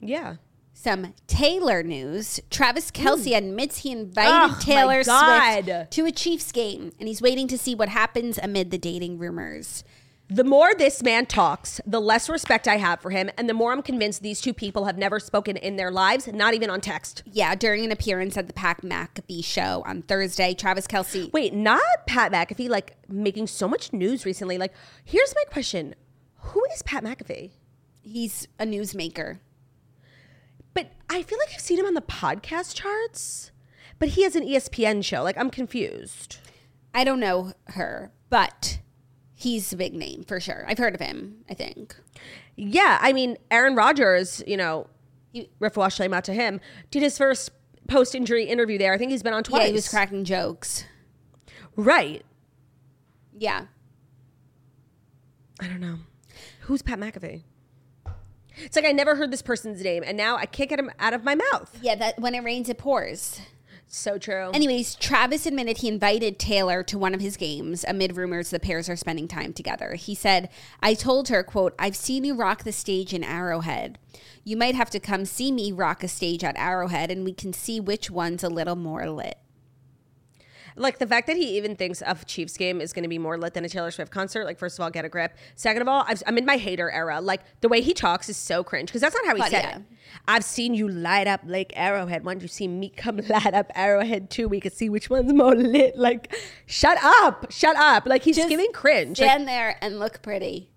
yeah 0.00 0.36
Some 0.82 1.12
Taylor 1.26 1.82
news. 1.82 2.40
Travis 2.48 2.90
Kelce 2.90 3.36
admits 3.36 3.78
he 3.78 3.92
invited 3.92 4.54
Oh, 4.54 4.58
Taylor 4.60 5.02
Swift 5.04 5.90
to 5.90 6.06
a 6.06 6.10
Chiefs 6.10 6.52
game, 6.52 6.92
and 6.98 7.06
he's 7.06 7.20
waiting 7.20 7.46
to 7.48 7.58
see 7.58 7.74
what 7.74 7.90
happens 7.90 8.38
amid 8.42 8.70
the 8.70 8.78
dating 8.78 9.18
rumors. 9.18 9.84
the 10.30 10.42
more 10.44 10.72
this 10.74 11.02
man 11.02 11.26
talks 11.26 11.80
the 11.84 12.00
less 12.00 12.28
respect 12.30 12.68
i 12.68 12.76
have 12.76 13.00
for 13.00 13.10
him 13.10 13.28
and 13.36 13.48
the 13.48 13.52
more 13.52 13.72
i'm 13.72 13.82
convinced 13.82 14.22
these 14.22 14.40
two 14.40 14.54
people 14.54 14.84
have 14.84 14.96
never 14.96 15.18
spoken 15.18 15.56
in 15.56 15.74
their 15.74 15.90
lives 15.90 16.28
not 16.28 16.54
even 16.54 16.70
on 16.70 16.80
text 16.80 17.24
Yeah, 17.26 17.54
during 17.56 17.84
an 17.84 17.90
appearance 17.90 18.36
at 18.36 18.46
the 18.46 18.52
Pat 18.52 18.80
McAfee 18.82 19.44
show 19.44 19.82
on 19.86 20.02
Thursday, 20.02 20.54
Travis 20.54 20.86
Kelce. 20.86 21.32
wait 21.32 21.52
not 21.52 21.82
pat 22.06 22.30
mcafee 22.32 22.68
like 22.70 22.96
making 23.08 23.48
so 23.48 23.66
much 23.68 23.92
news 23.92 24.24
recently 24.24 24.56
like 24.56 24.72
here's 25.04 25.34
my 25.34 25.42
question 25.52 25.94
who 26.36 26.62
is 26.74 26.82
pat 26.82 27.02
mcafee 27.04 27.50
He's 28.02 28.48
a 28.58 28.64
newsmaker. 28.64 29.40
But 30.74 30.92
I 31.08 31.22
feel 31.22 31.38
like 31.38 31.54
I've 31.54 31.60
seen 31.60 31.78
him 31.78 31.86
on 31.86 31.94
the 31.94 32.00
podcast 32.00 32.74
charts. 32.74 33.50
But 33.98 34.10
he 34.10 34.22
has 34.22 34.34
an 34.34 34.44
ESPN 34.44 35.04
show. 35.04 35.22
Like 35.22 35.36
I'm 35.38 35.50
confused. 35.50 36.38
I 36.94 37.04
don't 37.04 37.20
know 37.20 37.52
her, 37.68 38.12
but 38.30 38.80
he's 39.34 39.72
a 39.72 39.76
big 39.76 39.94
name 39.94 40.24
for 40.24 40.40
sure. 40.40 40.64
I've 40.66 40.78
heard 40.78 40.94
of 40.94 41.00
him, 41.00 41.44
I 41.48 41.54
think. 41.54 41.94
Yeah, 42.56 42.98
I 43.00 43.12
mean 43.12 43.36
Aaron 43.50 43.74
Rodgers, 43.74 44.42
you 44.46 44.56
know, 44.56 44.86
Riff 45.60 45.76
Wash 45.76 45.96
shame 45.96 46.12
out 46.12 46.24
to 46.24 46.34
him, 46.34 46.60
did 46.90 47.02
his 47.02 47.16
first 47.16 47.50
post 47.88 48.14
injury 48.14 48.44
interview 48.44 48.78
there. 48.78 48.92
I 48.92 48.98
think 48.98 49.10
he's 49.10 49.22
been 49.22 49.34
on 49.34 49.44
twice. 49.44 49.62
Yeah, 49.62 49.66
he 49.68 49.72
was 49.72 49.88
cracking 49.88 50.24
jokes. 50.24 50.84
Right. 51.76 52.24
Yeah. 53.36 53.66
I 55.60 55.66
don't 55.68 55.80
know. 55.80 55.98
Who's 56.62 56.82
Pat 56.82 56.98
McAfee? 56.98 57.42
It's 58.64 58.76
like 58.76 58.84
I 58.84 58.92
never 58.92 59.16
heard 59.16 59.30
this 59.30 59.42
person's 59.42 59.82
name, 59.82 60.02
and 60.06 60.16
now 60.16 60.36
I 60.36 60.46
can't 60.46 60.70
get 60.70 60.78
him 60.78 60.90
out 60.98 61.14
of 61.14 61.24
my 61.24 61.34
mouth. 61.34 61.78
Yeah, 61.82 61.94
that 61.96 62.18
when 62.18 62.34
it 62.34 62.44
rains, 62.44 62.68
it 62.68 62.78
pours. 62.78 63.40
So 63.92 64.18
true. 64.18 64.52
Anyways, 64.54 64.94
Travis 64.94 65.46
admitted 65.46 65.78
he 65.78 65.88
invited 65.88 66.38
Taylor 66.38 66.84
to 66.84 66.96
one 66.96 67.12
of 67.12 67.20
his 67.20 67.36
games 67.36 67.84
amid 67.88 68.16
rumors 68.16 68.50
the 68.50 68.60
pairs 68.60 68.88
are 68.88 68.94
spending 68.94 69.26
time 69.26 69.52
together. 69.52 69.94
He 69.94 70.14
said, 70.14 70.48
I 70.80 70.94
told 70.94 71.28
her, 71.28 71.42
quote, 71.42 71.74
I've 71.76 71.96
seen 71.96 72.22
you 72.22 72.36
rock 72.36 72.62
the 72.62 72.70
stage 72.70 73.12
in 73.12 73.24
Arrowhead. 73.24 73.98
You 74.44 74.56
might 74.56 74.76
have 74.76 74.90
to 74.90 75.00
come 75.00 75.24
see 75.24 75.50
me 75.50 75.72
rock 75.72 76.04
a 76.04 76.08
stage 76.08 76.44
at 76.44 76.56
Arrowhead 76.56 77.10
and 77.10 77.24
we 77.24 77.32
can 77.32 77.52
see 77.52 77.80
which 77.80 78.12
one's 78.12 78.44
a 78.44 78.48
little 78.48 78.76
more 78.76 79.10
lit. 79.10 79.38
Like 80.76 80.98
the 80.98 81.06
fact 81.06 81.26
that 81.26 81.36
he 81.36 81.56
even 81.56 81.76
thinks 81.76 82.02
a 82.04 82.16
Chiefs 82.26 82.56
game 82.56 82.80
is 82.80 82.92
going 82.92 83.02
to 83.02 83.08
be 83.08 83.18
more 83.18 83.36
lit 83.38 83.54
than 83.54 83.64
a 83.64 83.68
Taylor 83.68 83.90
Swift 83.90 84.10
concert. 84.12 84.44
Like, 84.44 84.58
first 84.58 84.78
of 84.78 84.82
all, 84.82 84.90
get 84.90 85.04
a 85.04 85.08
grip. 85.08 85.36
Second 85.56 85.82
of 85.82 85.88
all, 85.88 86.04
I've, 86.06 86.22
I'm 86.26 86.38
in 86.38 86.44
my 86.46 86.56
hater 86.56 86.90
era. 86.90 87.20
Like 87.20 87.40
the 87.60 87.68
way 87.68 87.80
he 87.80 87.92
talks 87.94 88.28
is 88.28 88.36
so 88.36 88.62
cringe 88.64 88.88
because 88.88 89.00
that's 89.00 89.14
not 89.14 89.26
how 89.26 89.34
he 89.34 89.40
But 89.42 89.50
said 89.50 89.62
yeah. 89.62 89.76
it. 89.78 89.82
I've 90.26 90.44
seen 90.44 90.74
you 90.74 90.88
light 90.88 91.26
up 91.26 91.40
Lake 91.44 91.72
Arrowhead. 91.76 92.24
Why 92.24 92.34
don't 92.34 92.42
you 92.42 92.48
see 92.48 92.66
me 92.68 92.88
come 92.88 93.16
light 93.28 93.54
up 93.54 93.70
Arrowhead 93.74 94.30
too? 94.30 94.48
We 94.48 94.60
can 94.60 94.72
see 94.72 94.88
which 94.88 95.08
one's 95.10 95.32
more 95.32 95.54
lit. 95.54 95.96
Like, 95.96 96.34
shut 96.66 96.98
up, 97.02 97.50
shut 97.50 97.76
up. 97.76 98.06
Like 98.06 98.22
he's 98.22 98.36
Just 98.36 98.48
giving 98.48 98.72
cringe. 98.72 99.20
Like, 99.20 99.28
Stand 99.30 99.46
there 99.48 99.76
and 99.80 99.98
look 99.98 100.22
pretty. 100.22 100.70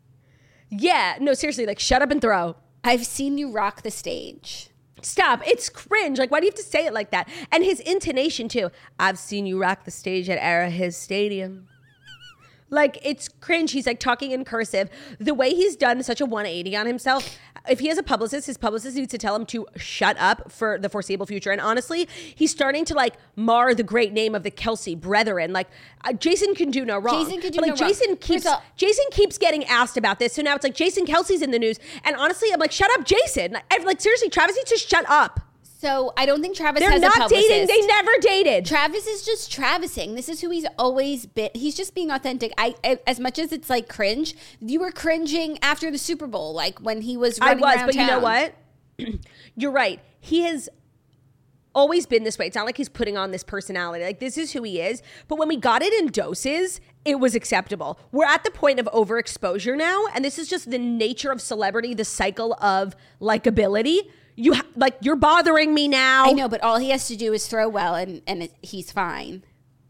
yeah, 0.69 1.17
no, 1.19 1.33
seriously. 1.33 1.65
Like, 1.65 1.79
shut 1.79 2.01
up 2.01 2.11
and 2.11 2.21
throw. 2.21 2.55
I've 2.83 3.05
seen 3.05 3.37
you 3.37 3.51
rock 3.51 3.83
the 3.83 3.91
stage. 3.91 4.69
Stop. 5.05 5.41
It's 5.45 5.69
cringe. 5.69 6.17
Like, 6.17 6.31
why 6.31 6.39
do 6.39 6.45
you 6.45 6.51
have 6.51 6.57
to 6.57 6.63
say 6.63 6.85
it 6.85 6.93
like 6.93 7.11
that? 7.11 7.29
And 7.51 7.63
his 7.63 7.79
intonation, 7.79 8.47
too. 8.47 8.71
I've 8.99 9.19
seen 9.19 9.45
you 9.45 9.59
rock 9.59 9.85
the 9.85 9.91
stage 9.91 10.29
at 10.29 10.37
Arrowhead 10.39 10.93
Stadium. 10.93 11.67
Like, 12.69 12.97
it's 13.03 13.27
cringe. 13.27 13.71
He's 13.71 13.85
like 13.85 13.99
talking 13.99 14.31
in 14.31 14.45
cursive. 14.45 14.89
The 15.19 15.33
way 15.33 15.53
he's 15.53 15.75
done 15.75 16.01
such 16.03 16.21
a 16.21 16.25
180 16.25 16.75
on 16.75 16.85
himself. 16.85 17.37
If 17.69 17.79
he 17.79 17.87
has 17.87 17.97
a 17.97 18.03
publicist, 18.03 18.47
his 18.47 18.57
publicist 18.57 18.97
needs 18.97 19.11
to 19.11 19.17
tell 19.17 19.35
him 19.35 19.45
to 19.47 19.65
shut 19.77 20.17
up 20.19 20.51
for 20.51 20.77
the 20.77 20.89
foreseeable 20.89 21.25
future. 21.25 21.51
And 21.51 21.61
honestly, 21.61 22.09
he's 22.35 22.51
starting 22.51 22.83
to 22.85 22.93
like 22.93 23.15
mar 23.37 23.73
the 23.73 23.83
great 23.83 24.11
name 24.11 24.35
of 24.35 24.43
the 24.43 24.51
Kelce 24.51 24.99
brethren. 24.99 25.53
Like, 25.53 25.69
uh, 26.03 26.13
Jason 26.13 26.55
can 26.55 26.71
do 26.71 26.83
no 26.83 26.99
wrong. 26.99 27.23
Jason 27.23 27.39
can 27.39 27.51
do 27.51 27.59
but, 27.59 27.69
like, 27.69 27.79
no. 27.79 27.87
Jason 27.87 28.17
First 28.17 28.21
keeps 28.21 28.47
Jason 28.75 29.05
keeps 29.11 29.37
getting 29.37 29.63
asked 29.65 29.95
about 29.95 30.19
this. 30.19 30.33
So 30.33 30.41
now 30.41 30.55
it's 30.55 30.63
like 30.63 30.75
Jason 30.75 31.05
Kelce's 31.05 31.41
in 31.41 31.51
the 31.51 31.59
news. 31.59 31.79
And 32.03 32.15
honestly, 32.17 32.49
I'm 32.51 32.59
like, 32.59 32.71
shut 32.71 32.89
up, 32.99 33.05
Jason. 33.05 33.53
Like, 33.53 33.85
like 33.85 34.01
seriously, 34.01 34.29
Travis 34.29 34.55
needs 34.55 34.71
to 34.71 34.77
shut 34.77 35.05
up. 35.09 35.39
So 35.83 36.13
I 36.15 36.25
don't 36.25 36.41
think 36.41 36.55
Travis. 36.55 36.79
They're 36.79 36.91
has 36.91 37.01
a 37.01 37.05
not 37.07 37.13
publicist. 37.13 37.49
dating. 37.49 37.67
They 37.67 37.85
never 37.87 38.11
dated. 38.21 38.65
Travis 38.65 39.05
is 39.05 39.25
just 39.25 39.51
Travising. 39.51 40.15
This 40.15 40.29
is 40.29 40.39
who 40.39 40.49
he's 40.49 40.65
always 40.79 41.25
been. 41.25 41.49
He's 41.53 41.75
just 41.75 41.93
being 41.93 42.09
authentic. 42.09 42.53
I, 42.57 42.73
I 42.85 42.99
as 43.05 43.19
much 43.19 43.37
as 43.37 43.51
it's 43.51 43.69
like 43.69 43.89
cringe, 43.89 44.33
you 44.61 44.79
were 44.79 44.91
cringing 44.91 45.59
after 45.61 45.91
the 45.91 45.97
Super 45.97 46.25
Bowl, 46.25 46.53
like 46.53 46.79
when 46.79 47.01
he 47.01 47.17
was. 47.17 47.37
I 47.41 47.47
Running 47.47 47.61
was, 47.63 47.75
around 47.75 47.85
but 47.87 47.95
you 47.95 48.01
know 48.01 48.21
town. 48.21 48.21
what? 48.21 48.55
You're 49.57 49.73
right. 49.73 49.99
He 50.21 50.43
has 50.43 50.69
always 51.75 52.05
been 52.05 52.23
this 52.23 52.39
way. 52.39 52.47
It's 52.47 52.55
not 52.55 52.65
like 52.65 52.77
he's 52.77 52.87
putting 52.87 53.17
on 53.17 53.31
this 53.31 53.43
personality. 53.43 54.05
Like 54.05 54.21
this 54.21 54.37
is 54.37 54.53
who 54.53 54.63
he 54.63 54.79
is. 54.79 55.01
But 55.27 55.37
when 55.37 55.49
we 55.49 55.57
got 55.57 55.81
it 55.81 55.91
in 55.95 56.07
doses, 56.07 56.79
it 57.03 57.19
was 57.19 57.35
acceptable. 57.35 57.99
We're 58.13 58.23
at 58.23 58.45
the 58.45 58.51
point 58.51 58.79
of 58.79 58.85
overexposure 58.93 59.77
now, 59.77 60.05
and 60.15 60.23
this 60.23 60.39
is 60.39 60.47
just 60.47 60.71
the 60.71 60.79
nature 60.79 61.29
of 61.29 61.41
celebrity, 61.41 61.93
the 61.93 62.05
cycle 62.05 62.53
of 62.61 62.95
likability. 63.19 64.07
You 64.35 64.53
ha- 64.55 64.65
like 64.75 64.95
you're 65.01 65.15
bothering 65.15 65.73
me 65.73 65.87
now. 65.87 66.25
I 66.25 66.31
know, 66.31 66.47
but 66.49 66.61
all 66.61 66.77
he 66.79 66.89
has 66.89 67.07
to 67.07 67.15
do 67.15 67.33
is 67.33 67.47
throw 67.47 67.69
well, 67.69 67.95
and 67.95 68.21
and 68.27 68.43
it, 68.43 68.53
he's 68.61 68.91
fine. 68.91 69.43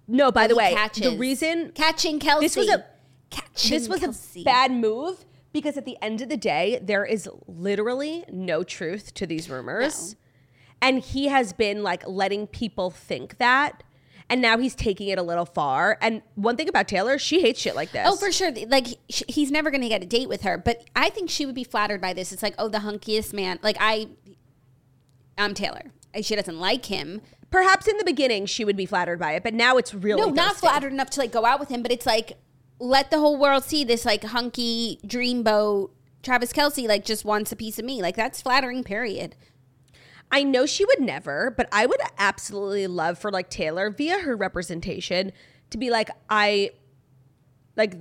No, 0.07 0.31
by 0.31 0.47
the 0.47 0.53
He 0.53 0.57
way, 0.57 0.75
the 0.95 1.17
reason 1.17 1.71
catching 1.73 2.19
Kelce. 2.19 2.41
this 2.41 2.55
was 2.57 2.69
a 2.69 2.85
catching 3.29 3.71
this 3.71 3.87
was 3.87 4.01
Kelce. 4.01 4.41
a 4.41 4.43
bad 4.43 4.71
move 4.71 5.25
because 5.53 5.77
at 5.77 5.85
the 5.85 5.97
end 6.01 6.19
of 6.21 6.27
the 6.29 6.35
day, 6.37 6.79
there 6.81 7.05
is 7.05 7.29
literally 7.47 8.25
no 8.29 8.63
truth 8.63 9.13
to 9.13 9.25
these 9.25 9.49
rumors. 9.49 10.15
And 10.81 10.99
he 10.99 11.27
has 11.29 11.53
been 11.53 11.81
like 11.83 12.05
letting 12.05 12.47
people 12.47 12.89
think 12.89 13.37
that. 13.37 13.83
And 14.29 14.41
now 14.41 14.57
he's 14.57 14.73
taking 14.73 15.09
it 15.09 15.17
a 15.19 15.21
little 15.21 15.45
far. 15.45 15.97
And 16.01 16.21
one 16.35 16.57
thing 16.57 16.67
about 16.67 16.87
Taylor, 16.87 17.17
she 17.19 17.41
hates 17.41 17.61
shit 17.61 17.75
like 17.75 17.91
this. 17.91 18.05
Oh, 18.09 18.15
for 18.15 18.31
sure. 18.31 18.51
Like 18.67 18.87
he's 19.07 19.51
never 19.51 19.69
going 19.69 19.81
to 19.81 19.87
get 19.89 20.01
a 20.01 20.05
date 20.05 20.27
with 20.27 20.41
her, 20.41 20.57
but 20.57 20.83
I 20.95 21.09
think 21.09 21.29
she 21.29 21.45
would 21.45 21.55
be 21.55 21.63
flattered 21.63 22.01
by 22.01 22.13
this. 22.13 22.31
It's 22.33 22.41
like, 22.43 22.55
oh, 22.57 22.67
the 22.67 22.79
hunkiest 22.79 23.31
man. 23.33 23.59
Like 23.61 23.77
I, 23.79 24.07
I'm 25.37 25.53
Taylor. 25.53 25.91
She 26.21 26.35
doesn't 26.35 26.59
like 26.59 26.85
him. 26.85 27.21
Perhaps 27.49 27.87
in 27.87 27.97
the 27.97 28.03
beginning 28.03 28.45
she 28.45 28.65
would 28.65 28.77
be 28.77 28.85
flattered 28.85 29.19
by 29.19 29.33
it, 29.33 29.43
but 29.43 29.53
now 29.53 29.77
it's 29.77 29.93
really 29.93 30.21
No, 30.21 30.29
not 30.29 30.55
flattered 30.55 30.91
enough 30.91 31.09
to 31.11 31.19
like 31.19 31.31
go 31.31 31.45
out 31.45 31.59
with 31.59 31.69
him, 31.69 31.81
but 31.81 31.91
it's 31.91 32.05
like 32.05 32.37
let 32.79 33.11
the 33.11 33.19
whole 33.19 33.37
world 33.37 33.63
see 33.63 33.83
this 33.83 34.05
like 34.05 34.23
hunky 34.23 34.99
dreamboat 35.05 35.91
Travis 36.23 36.53
Kelce 36.53 36.87
like 36.87 37.05
just 37.05 37.25
wants 37.25 37.51
a 37.51 37.55
piece 37.55 37.77
of 37.77 37.85
me. 37.85 38.01
Like 38.01 38.15
that's 38.15 38.41
flattering. 38.41 38.83
Period. 38.83 39.35
I 40.31 40.41
know 40.43 40.65
she 40.65 40.83
would 40.83 40.99
never, 40.99 41.53
but 41.55 41.67
I 41.71 41.85
would 41.85 41.99
absolutely 42.17 42.87
love 42.87 43.19
for 43.19 43.29
like 43.29 43.49
Taylor 43.49 43.91
via 43.91 44.19
her 44.19 44.35
representation 44.35 45.31
to 45.69 45.77
be 45.77 45.91
like, 45.91 46.09
I 46.29 46.71
like 47.75 47.93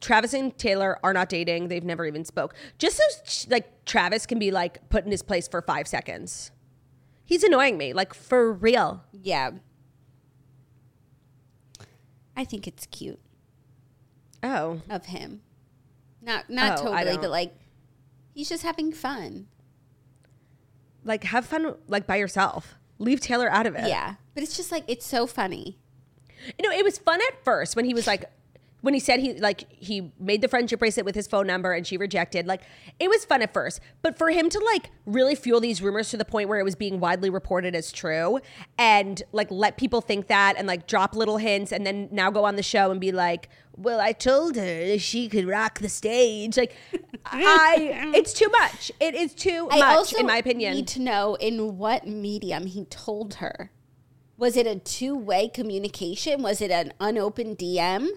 Travis 0.00 0.32
and 0.32 0.56
Taylor 0.58 0.98
are 1.02 1.12
not 1.12 1.28
dating. 1.28 1.68
They've 1.68 1.84
never 1.84 2.06
even 2.06 2.24
spoke. 2.24 2.54
Just 2.78 3.00
so 3.24 3.46
like 3.50 3.84
Travis 3.84 4.26
can 4.26 4.38
be 4.38 4.50
like 4.50 4.88
put 4.90 5.04
in 5.04 5.10
his 5.10 5.22
place 5.22 5.48
for 5.48 5.60
five 5.62 5.88
seconds. 5.88 6.50
He's 7.24 7.42
annoying 7.42 7.76
me, 7.76 7.92
like 7.92 8.14
for 8.14 8.52
real. 8.52 9.04
Yeah. 9.12 9.50
I 12.36 12.44
think 12.44 12.66
it's 12.66 12.86
cute 12.86 13.18
Oh, 14.42 14.80
of 14.88 15.06
him. 15.06 15.40
Not 16.22 16.48
not 16.48 16.78
Oh, 16.78 16.82
totally, 16.94 17.16
but 17.18 17.30
like 17.30 17.54
he's 18.34 18.48
just 18.48 18.62
having 18.62 18.92
fun. 18.92 19.48
like 21.04 21.24
have 21.24 21.44
fun 21.46 21.74
like 21.88 22.06
by 22.06 22.16
yourself. 22.16 22.76
Leave 22.98 23.20
Taylor 23.20 23.50
out 23.50 23.66
of 23.66 23.74
it. 23.74 23.88
Yeah. 23.88 24.14
But 24.34 24.42
it's 24.44 24.56
just 24.56 24.70
like 24.70 24.84
it's 24.86 25.06
so 25.06 25.26
funny. 25.26 25.78
You 26.58 26.68
know, 26.68 26.76
it 26.76 26.84
was 26.84 26.98
fun 26.98 27.20
at 27.20 27.44
first 27.44 27.74
when 27.74 27.84
he 27.84 27.94
was 27.94 28.06
like, 28.06 28.24
when 28.80 28.94
he 28.94 29.00
said 29.00 29.20
he 29.20 29.34
like 29.34 29.70
he 29.72 30.12
made 30.18 30.40
the 30.40 30.48
friendship 30.48 30.78
bracelet 30.78 31.04
with 31.04 31.14
his 31.14 31.26
phone 31.26 31.46
number 31.46 31.72
and 31.72 31.86
she 31.86 31.96
rejected. 31.96 32.46
Like, 32.46 32.62
it 33.00 33.08
was 33.08 33.24
fun 33.24 33.42
at 33.42 33.52
first, 33.52 33.80
but 34.02 34.16
for 34.16 34.30
him 34.30 34.48
to 34.50 34.58
like 34.72 34.90
really 35.06 35.34
fuel 35.34 35.60
these 35.60 35.82
rumors 35.82 36.10
to 36.10 36.16
the 36.16 36.24
point 36.24 36.48
where 36.48 36.60
it 36.60 36.64
was 36.64 36.76
being 36.76 37.00
widely 37.00 37.30
reported 37.30 37.74
as 37.74 37.90
true 37.90 38.38
and 38.78 39.22
like 39.32 39.50
let 39.50 39.76
people 39.76 40.00
think 40.00 40.28
that 40.28 40.54
and 40.56 40.66
like 40.66 40.86
drop 40.86 41.14
little 41.16 41.38
hints 41.38 41.72
and 41.72 41.84
then 41.86 42.08
now 42.12 42.30
go 42.30 42.44
on 42.44 42.56
the 42.56 42.62
show 42.62 42.90
and 42.90 43.00
be 43.00 43.10
like, 43.12 43.48
well, 43.76 44.00
I 44.00 44.12
told 44.12 44.56
her 44.56 44.98
she 44.98 45.28
could 45.28 45.46
rock 45.46 45.78
the 45.78 45.88
stage. 45.88 46.56
Like, 46.56 46.74
I, 47.26 48.12
it's 48.14 48.32
too 48.32 48.48
much. 48.48 48.90
It 49.00 49.14
is 49.14 49.34
too 49.34 49.68
I 49.70 49.78
much, 49.78 50.12
in 50.12 50.26
my 50.26 50.38
opinion. 50.38 50.74
need 50.74 50.88
to 50.88 51.00
know 51.00 51.36
in 51.36 51.78
what 51.78 52.06
medium 52.06 52.66
he 52.66 52.84
told 52.86 53.34
her. 53.34 53.70
Was 54.36 54.56
it 54.56 54.66
a 54.66 54.76
two-way 54.76 55.48
communication? 55.48 56.42
Was 56.42 56.60
it 56.60 56.70
an 56.70 56.92
unopened 57.00 57.58
DM? 57.58 58.08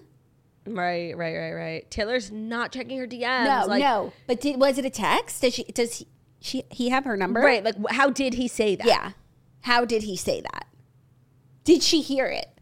Right, 0.66 1.16
right, 1.16 1.36
right, 1.36 1.52
right. 1.52 1.90
Taylor's 1.90 2.30
not 2.30 2.72
checking 2.72 2.98
her 2.98 3.06
DMs. 3.06 3.44
No, 3.44 3.66
like, 3.66 3.80
no. 3.80 4.12
But 4.26 4.40
did 4.40 4.60
was 4.60 4.78
it 4.78 4.84
a 4.84 4.90
text? 4.90 5.42
Does 5.42 5.54
she 5.54 5.64
does 5.64 5.94
he, 5.96 6.06
she 6.40 6.64
he 6.70 6.88
have 6.90 7.04
her 7.04 7.16
number? 7.16 7.40
Right. 7.40 7.64
Like, 7.64 7.76
how 7.90 8.10
did 8.10 8.34
he 8.34 8.48
say 8.48 8.76
that? 8.76 8.86
Yeah. 8.86 9.12
How 9.62 9.84
did 9.84 10.04
he 10.04 10.16
say 10.16 10.40
that? 10.40 10.66
Did 11.64 11.82
she 11.82 12.00
hear 12.00 12.26
it? 12.26 12.52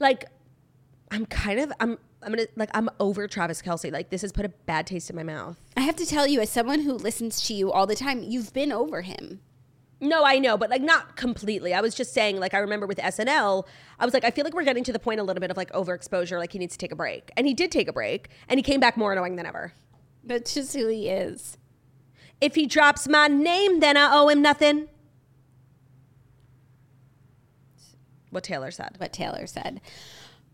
like 0.00 0.24
I'm 1.12 1.26
kind 1.26 1.60
of 1.60 1.72
I'm 1.78 1.98
I'm 2.22 2.32
gonna 2.32 2.46
like 2.56 2.70
I'm 2.74 2.88
over 2.98 3.28
Travis 3.28 3.62
Kelce. 3.62 3.92
Like 3.92 4.10
this 4.10 4.22
has 4.22 4.32
put 4.32 4.44
a 4.44 4.48
bad 4.48 4.86
taste 4.86 5.10
in 5.10 5.16
my 5.16 5.22
mouth. 5.22 5.60
I 5.76 5.82
have 5.82 5.96
to 5.96 6.06
tell 6.06 6.26
you, 6.26 6.40
as 6.40 6.50
someone 6.50 6.80
who 6.80 6.94
listens 6.94 7.46
to 7.46 7.54
you 7.54 7.70
all 7.70 7.86
the 7.86 7.94
time, 7.94 8.22
you've 8.22 8.52
been 8.52 8.72
over 8.72 9.02
him. 9.02 9.40
No, 10.00 10.24
I 10.24 10.38
know, 10.38 10.56
but 10.56 10.70
like 10.70 10.80
not 10.80 11.16
completely. 11.16 11.74
I 11.74 11.82
was 11.82 11.94
just 11.94 12.14
saying, 12.14 12.40
like 12.40 12.54
I 12.54 12.58
remember 12.58 12.86
with 12.86 12.98
SNL, 12.98 13.66
I 13.98 14.04
was 14.04 14.14
like, 14.14 14.24
I 14.24 14.30
feel 14.30 14.44
like 14.44 14.54
we're 14.54 14.64
getting 14.64 14.84
to 14.84 14.92
the 14.92 14.98
point 14.98 15.20
a 15.20 15.22
little 15.22 15.40
bit 15.40 15.50
of 15.50 15.56
like 15.58 15.70
overexposure. 15.72 16.38
Like 16.38 16.52
he 16.52 16.58
needs 16.58 16.74
to 16.74 16.78
take 16.78 16.92
a 16.92 16.96
break, 16.96 17.30
and 17.36 17.46
he 17.46 17.52
did 17.52 17.70
take 17.70 17.86
a 17.88 17.92
break, 17.92 18.30
and 18.48 18.58
he 18.58 18.62
came 18.62 18.80
back 18.80 18.96
more 18.96 19.12
annoying 19.12 19.36
than 19.36 19.44
ever. 19.44 19.72
That's 20.24 20.54
just 20.54 20.74
who 20.74 20.88
he 20.88 21.08
is. 21.08 21.58
If 22.40 22.54
he 22.54 22.66
drops 22.66 23.06
my 23.06 23.28
name, 23.28 23.80
then 23.80 23.98
I 23.98 24.10
owe 24.14 24.28
him 24.28 24.40
nothing. 24.40 24.88
What 28.30 28.44
Taylor 28.44 28.70
said. 28.70 28.94
What 28.96 29.12
Taylor 29.12 29.46
said. 29.46 29.80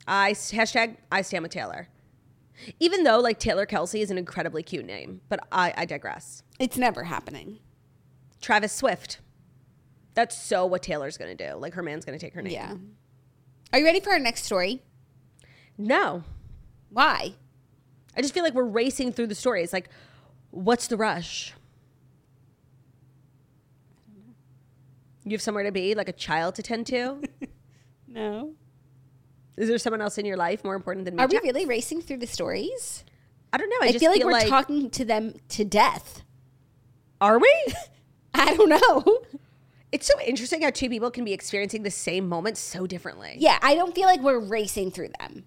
I 0.09 0.33
hashtag 0.33 0.97
I 1.13 1.23
stand 1.23 1.43
with 1.43 1.53
Taylor. 1.53 1.89
Even 2.81 3.05
though 3.05 3.21
like 3.21 3.39
Taylor 3.39 3.67
Kelce 3.67 4.01
is 4.01 4.11
an 4.11 4.19
incredibly 4.19 4.63
cute 4.63 4.87
name, 4.87 5.21
but 5.29 5.41
I, 5.53 5.75
I 5.77 5.85
digress. 5.85 6.43
It's 6.59 6.79
never 6.79 7.05
happening. 7.05 7.59
Travis 8.41 8.73
Swift. 8.73 9.21
That's 10.17 10.37
so 10.37 10.65
what 10.65 10.83
Taylor's 10.83 11.19
gonna 11.19 11.35
do. 11.35 11.55
Like 11.59 11.75
her 11.75 11.83
man's 11.83 12.07
gonna 12.07 12.19
take 12.19 12.33
her 12.35 12.43
name. 12.43 12.55
Yeah. 12.55 12.75
Are 13.73 13.79
you 13.79 13.85
ready 13.85 14.01
for 14.01 14.11
our 14.11 14.19
next 14.19 14.45
story? 14.45 14.83
No. 15.77 16.25
Why? 16.89 17.35
I 18.17 18.23
just 18.23 18.33
feel 18.33 18.43
like 18.43 18.55
we're 18.55 18.65
racing 18.65 19.13
through 19.13 19.27
the 19.27 19.35
stories. 19.35 19.75
Like, 19.75 19.91
what's 20.51 20.87
the 20.87 20.97
rush? 20.97 21.53
You 25.25 25.33
have 25.33 25.43
somewhere 25.43 25.65
to 25.65 25.73
be, 25.73 25.95
like 25.95 26.09
a 26.09 26.13
child 26.13 26.55
to 26.57 26.63
tend 26.63 26.87
to? 26.89 27.23
No. 28.09 28.55
Is 29.59 29.69
there 29.69 29.77
someone 29.77 30.01
else 30.01 30.17
in 30.17 30.25
your 30.25 30.39
life 30.39 30.65
more 30.65 30.75
important 30.75 31.05
than 31.05 31.17
me? 31.17 31.23
Are 31.23 31.27
we 31.27 31.39
really 31.41 31.67
racing 31.67 32.01
through 32.01 32.17
the 32.17 32.27
stories? 32.27 33.05
I 33.53 33.59
don't 33.59 33.69
know. 33.69 33.77
I, 33.83 33.89
I, 33.89 33.93
just 33.93 34.03
feel 34.03 34.11
like 34.11 34.25
we're 34.25 34.49
talking 34.49 34.89
to 34.89 35.05
them 35.05 35.35
to 35.51 35.67
death. 35.67 36.23
Are 37.21 37.39
we? 37.39 37.67
I 38.35 38.55
don't 38.55 38.71
know. 38.71 39.19
it's 39.97 40.07
so 40.07 40.21
interesting 40.21 40.61
how 40.61 40.69
two 40.69 40.91
people 40.91 41.11
can 41.11 41.25
be 41.25 41.33
experiencing 41.33 41.83
the 41.83 41.91
same 41.91 42.29
moment 42.29 42.59
so 42.59 42.87
differently. 42.87 43.35
Yeah, 43.39 43.59
I 43.63 43.75
don't 43.75 43.95
feel 43.95 44.05
like 44.05 44.21
we're 44.21 44.39
racing 44.39 44.91
through 44.91 45.09
them. 45.19 45.45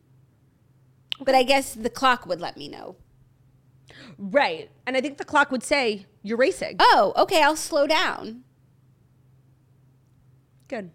But 1.22 1.36
I 1.36 1.44
guess 1.44 1.76
the 1.76 1.90
clock 1.92 2.26
would 2.26 2.42
let 2.42 2.58
me 2.58 2.68
know. 2.68 2.96
Right. 4.18 4.72
And 4.88 4.98
I 4.98 5.02
think 5.02 5.20
the 5.20 5.24
clock 5.24 5.52
would 5.52 5.62
say 5.62 6.08
you're 6.24 6.36
racing. 6.36 6.78
Oh, 6.80 7.14
okay, 7.16 7.44
I'll 7.44 7.56
slow 7.56 7.86
down. 7.86 8.44
Good. 10.68 10.90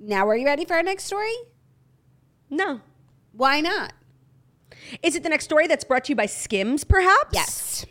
Now, 0.00 0.26
are 0.26 0.36
you 0.36 0.46
ready 0.46 0.64
for 0.64 0.74
our 0.74 0.82
next 0.82 1.04
story? 1.04 1.34
No. 2.48 2.80
Why 3.32 3.60
not? 3.60 3.92
Is 5.02 5.14
it 5.14 5.22
the 5.22 5.28
next 5.28 5.44
story 5.44 5.66
that's 5.66 5.84
brought 5.84 6.04
to 6.04 6.12
you 6.12 6.16
by 6.16 6.24
Skims, 6.24 6.84
perhaps? 6.84 7.34
Yes. 7.34 7.84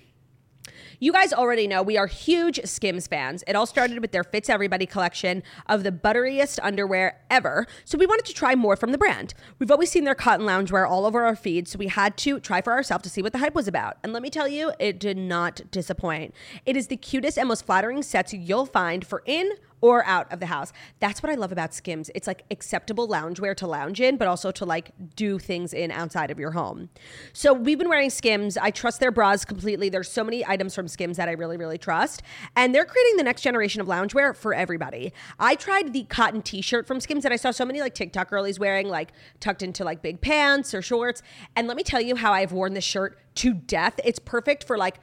You 0.99 1.11
guys 1.11 1.31
already 1.31 1.67
know 1.67 1.83
we 1.83 1.95
are 1.95 2.07
huge 2.07 2.59
Skims 2.65 3.05
fans. 3.05 3.43
It 3.45 3.55
all 3.55 3.67
started 3.67 3.99
with 3.99 4.11
their 4.11 4.23
Fits 4.23 4.49
Everybody 4.49 4.87
collection 4.87 5.43
of 5.67 5.83
the 5.83 5.91
butteriest 5.91 6.57
underwear 6.63 7.21
ever. 7.29 7.67
So 7.85 7.99
we 7.99 8.07
wanted 8.07 8.25
to 8.25 8.33
try 8.33 8.55
more 8.55 8.75
from 8.75 8.91
the 8.91 8.97
brand. 8.97 9.35
We've 9.59 9.69
always 9.69 9.91
seen 9.91 10.05
their 10.05 10.15
cotton 10.15 10.47
loungewear 10.47 10.89
all 10.89 11.05
over 11.05 11.23
our 11.23 11.35
feed, 11.35 11.67
so 11.67 11.77
we 11.77 11.89
had 11.89 12.17
to 12.17 12.39
try 12.39 12.61
for 12.61 12.73
ourselves 12.73 13.03
to 13.03 13.11
see 13.11 13.21
what 13.21 13.31
the 13.31 13.37
hype 13.37 13.53
was 13.53 13.67
about. 13.67 13.97
And 14.03 14.11
let 14.11 14.23
me 14.23 14.31
tell 14.31 14.47
you, 14.47 14.71
it 14.79 14.99
did 14.99 15.19
not 15.19 15.61
disappoint. 15.69 16.33
It 16.65 16.75
is 16.75 16.87
the 16.87 16.97
cutest 16.97 17.37
and 17.37 17.47
most 17.47 17.67
flattering 17.67 18.01
sets 18.01 18.33
you'll 18.33 18.65
find 18.65 19.05
for 19.05 19.21
in 19.27 19.51
or 19.81 20.05
out 20.05 20.31
of 20.31 20.39
the 20.39 20.47
house. 20.47 20.73
That's 20.99 21.21
what 21.21 21.31
I 21.31 21.35
love 21.35 21.51
about 21.51 21.73
Skims. 21.73 22.09
It's 22.15 22.27
like 22.27 22.43
acceptable 22.49 23.07
loungewear 23.07 23.55
to 23.57 23.67
lounge 23.67 24.01
in, 24.01 24.17
but 24.17 24.27
also 24.27 24.51
to 24.51 24.65
like 24.65 24.91
do 25.15 25.39
things 25.39 25.73
in 25.73 25.91
outside 25.91 26.31
of 26.31 26.39
your 26.39 26.51
home. 26.51 26.89
So 27.33 27.53
we've 27.53 27.77
been 27.77 27.89
wearing 27.89 28.09
Skims. 28.09 28.57
I 28.57 28.71
trust 28.71 28.99
their 28.99 29.11
bras 29.11 29.45
completely. 29.45 29.89
There's 29.89 30.11
so 30.11 30.23
many 30.23 30.45
items 30.45 30.73
from 30.73 30.87
Skims 30.87 31.17
that 31.17 31.29
I 31.29 31.33
really, 31.33 31.57
really 31.57 31.77
trust. 31.77 32.23
And 32.55 32.73
they're 32.73 32.85
creating 32.85 33.17
the 33.17 33.23
next 33.23 33.41
generation 33.41 33.81
of 33.81 33.87
loungewear 33.87 34.35
for 34.35 34.53
everybody. 34.53 35.13
I 35.39 35.55
tried 35.55 35.93
the 35.93 36.03
cotton 36.03 36.41
t-shirt 36.41 36.87
from 36.87 36.99
Skims 36.99 37.23
that 37.23 37.31
I 37.31 37.35
saw 37.35 37.51
so 37.51 37.65
many 37.65 37.81
like 37.81 37.93
TikTok 37.93 38.29
girlies 38.29 38.59
wearing, 38.59 38.87
like 38.87 39.11
tucked 39.39 39.61
into 39.61 39.83
like 39.83 40.01
big 40.01 40.21
pants 40.21 40.73
or 40.73 40.81
shorts. 40.81 41.21
And 41.55 41.67
let 41.67 41.77
me 41.77 41.83
tell 41.83 42.01
you 42.01 42.15
how 42.15 42.33
I've 42.33 42.51
worn 42.51 42.73
this 42.73 42.83
shirt 42.83 43.19
to 43.35 43.53
death. 43.53 43.99
It's 44.03 44.19
perfect 44.19 44.63
for 44.63 44.77
like 44.77 44.95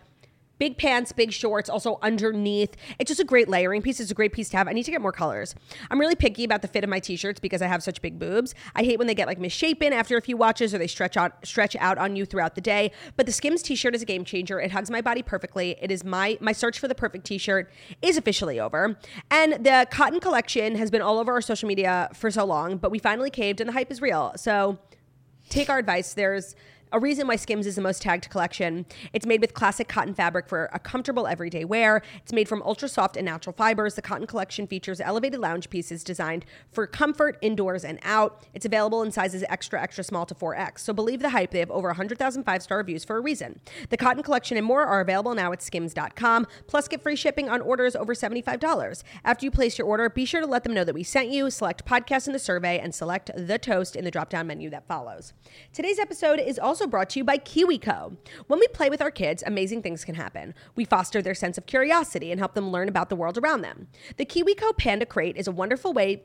Big 0.58 0.78
pants, 0.78 1.12
big 1.12 1.32
shorts, 1.32 1.68
also 1.68 1.98
underneath. 2.02 2.76
It's 2.98 3.08
just 3.08 3.20
a 3.20 3.24
great 3.24 3.48
layering 3.48 3.82
piece. 3.82 3.98
It's 4.00 4.10
a 4.10 4.14
great 4.14 4.32
piece 4.32 4.48
to 4.50 4.56
have. 4.56 4.68
I 4.68 4.72
need 4.72 4.84
to 4.84 4.90
get 4.90 5.00
more 5.00 5.12
colors. 5.12 5.54
I'm 5.90 5.98
really 5.98 6.14
picky 6.14 6.44
about 6.44 6.62
the 6.62 6.68
fit 6.68 6.84
of 6.84 6.90
my 6.90 7.00
t-shirts 7.00 7.40
because 7.40 7.60
I 7.60 7.66
have 7.66 7.82
such 7.82 8.00
big 8.00 8.18
boobs. 8.18 8.54
I 8.74 8.84
hate 8.84 8.98
when 8.98 9.06
they 9.06 9.14
get 9.14 9.26
like 9.26 9.38
misshapen 9.38 9.92
after 9.92 10.16
a 10.16 10.22
few 10.22 10.36
watches 10.36 10.72
or 10.72 10.78
they 10.78 10.86
stretch 10.86 11.16
out 11.16 11.44
stretch 11.44 11.74
out 11.76 11.98
on 11.98 12.16
you 12.16 12.24
throughout 12.24 12.54
the 12.54 12.60
day. 12.60 12.92
But 13.16 13.26
the 13.26 13.32
Skims 13.32 13.62
t-shirt 13.62 13.94
is 13.94 14.02
a 14.02 14.06
game 14.06 14.24
changer. 14.24 14.60
It 14.60 14.70
hugs 14.70 14.90
my 14.90 15.00
body 15.00 15.22
perfectly. 15.22 15.76
It 15.80 15.90
is 15.90 16.04
my 16.04 16.38
my 16.40 16.52
search 16.52 16.78
for 16.78 16.88
the 16.88 16.94
perfect 16.94 17.24
t-shirt 17.26 17.70
is 18.02 18.16
officially 18.16 18.60
over. 18.60 18.96
And 19.30 19.64
the 19.64 19.86
cotton 19.90 20.20
collection 20.20 20.76
has 20.76 20.90
been 20.90 21.02
all 21.02 21.18
over 21.18 21.32
our 21.32 21.40
social 21.40 21.68
media 21.68 22.10
for 22.14 22.30
so 22.30 22.44
long, 22.44 22.76
but 22.76 22.90
we 22.90 22.98
finally 22.98 23.30
caved 23.30 23.60
and 23.60 23.68
the 23.68 23.72
hype 23.72 23.90
is 23.90 24.00
real. 24.00 24.32
So 24.36 24.78
take 25.48 25.68
our 25.68 25.78
advice. 25.78 26.14
There's 26.14 26.54
a 26.92 27.00
reason 27.00 27.26
why 27.26 27.36
Skims 27.36 27.66
is 27.66 27.76
the 27.76 27.82
most 27.82 28.02
tagged 28.02 28.30
collection. 28.30 28.86
It's 29.12 29.26
made 29.26 29.40
with 29.40 29.54
classic 29.54 29.88
cotton 29.88 30.14
fabric 30.14 30.48
for 30.48 30.70
a 30.72 30.78
comfortable 30.78 31.26
everyday 31.26 31.64
wear. 31.64 32.02
It's 32.22 32.32
made 32.32 32.48
from 32.48 32.62
ultra 32.62 32.88
soft 32.88 33.16
and 33.16 33.24
natural 33.24 33.54
fibers. 33.54 33.94
The 33.94 34.02
cotton 34.02 34.26
collection 34.26 34.66
features 34.66 35.00
elevated 35.00 35.40
lounge 35.40 35.70
pieces 35.70 36.04
designed 36.04 36.44
for 36.72 36.86
comfort 36.86 37.38
indoors 37.40 37.84
and 37.84 37.98
out. 38.02 38.46
It's 38.54 38.64
available 38.64 39.02
in 39.02 39.10
sizes 39.10 39.44
extra, 39.48 39.82
extra 39.82 40.04
small 40.04 40.26
to 40.26 40.34
4X. 40.34 40.78
So 40.80 40.92
believe 40.92 41.20
the 41.20 41.30
hype. 41.30 41.50
They 41.50 41.58
have 41.60 41.70
over 41.70 41.88
100,000 41.88 42.44
five 42.44 42.62
star 42.62 42.78
reviews 42.78 43.04
for 43.04 43.16
a 43.16 43.20
reason. 43.20 43.60
The 43.88 43.96
cotton 43.96 44.22
collection 44.22 44.56
and 44.56 44.66
more 44.66 44.82
are 44.82 45.00
available 45.00 45.34
now 45.34 45.52
at 45.52 45.62
skims.com. 45.62 46.46
Plus, 46.66 46.88
get 46.88 47.02
free 47.02 47.16
shipping 47.16 47.48
on 47.48 47.60
orders 47.60 47.96
over 47.96 48.14
$75. 48.14 49.02
After 49.24 49.44
you 49.44 49.50
place 49.50 49.78
your 49.78 49.86
order, 49.86 50.08
be 50.08 50.24
sure 50.24 50.40
to 50.40 50.46
let 50.46 50.64
them 50.64 50.74
know 50.74 50.84
that 50.84 50.94
we 50.94 51.02
sent 51.02 51.28
you, 51.28 51.50
select 51.50 51.84
podcast 51.84 52.26
in 52.26 52.32
the 52.32 52.38
survey, 52.38 52.78
and 52.78 52.94
select 52.94 53.30
the 53.36 53.58
toast 53.58 53.96
in 53.96 54.04
the 54.04 54.10
drop 54.10 54.30
down 54.30 54.46
menu 54.46 54.70
that 54.70 54.86
follows. 54.86 55.32
Today's 55.72 55.98
episode 55.98 56.38
is 56.38 56.58
also 56.58 56.83
brought 56.86 57.10
to 57.10 57.18
you 57.18 57.24
by 57.24 57.38
KiwiCo. 57.38 58.16
When 58.46 58.60
we 58.60 58.66
play 58.68 58.90
with 58.90 59.02
our 59.02 59.10
kids, 59.10 59.42
amazing 59.46 59.82
things 59.82 60.04
can 60.04 60.14
happen. 60.14 60.54
We 60.76 60.84
foster 60.84 61.22
their 61.22 61.34
sense 61.34 61.58
of 61.58 61.66
curiosity 61.66 62.30
and 62.30 62.38
help 62.38 62.54
them 62.54 62.70
learn 62.70 62.88
about 62.88 63.08
the 63.08 63.16
world 63.16 63.38
around 63.38 63.62
them. 63.62 63.88
The 64.16 64.26
KiwiCo 64.26 64.76
Panda 64.76 65.06
Crate 65.06 65.36
is 65.36 65.46
a 65.46 65.52
wonderful 65.52 65.92
way 65.92 66.24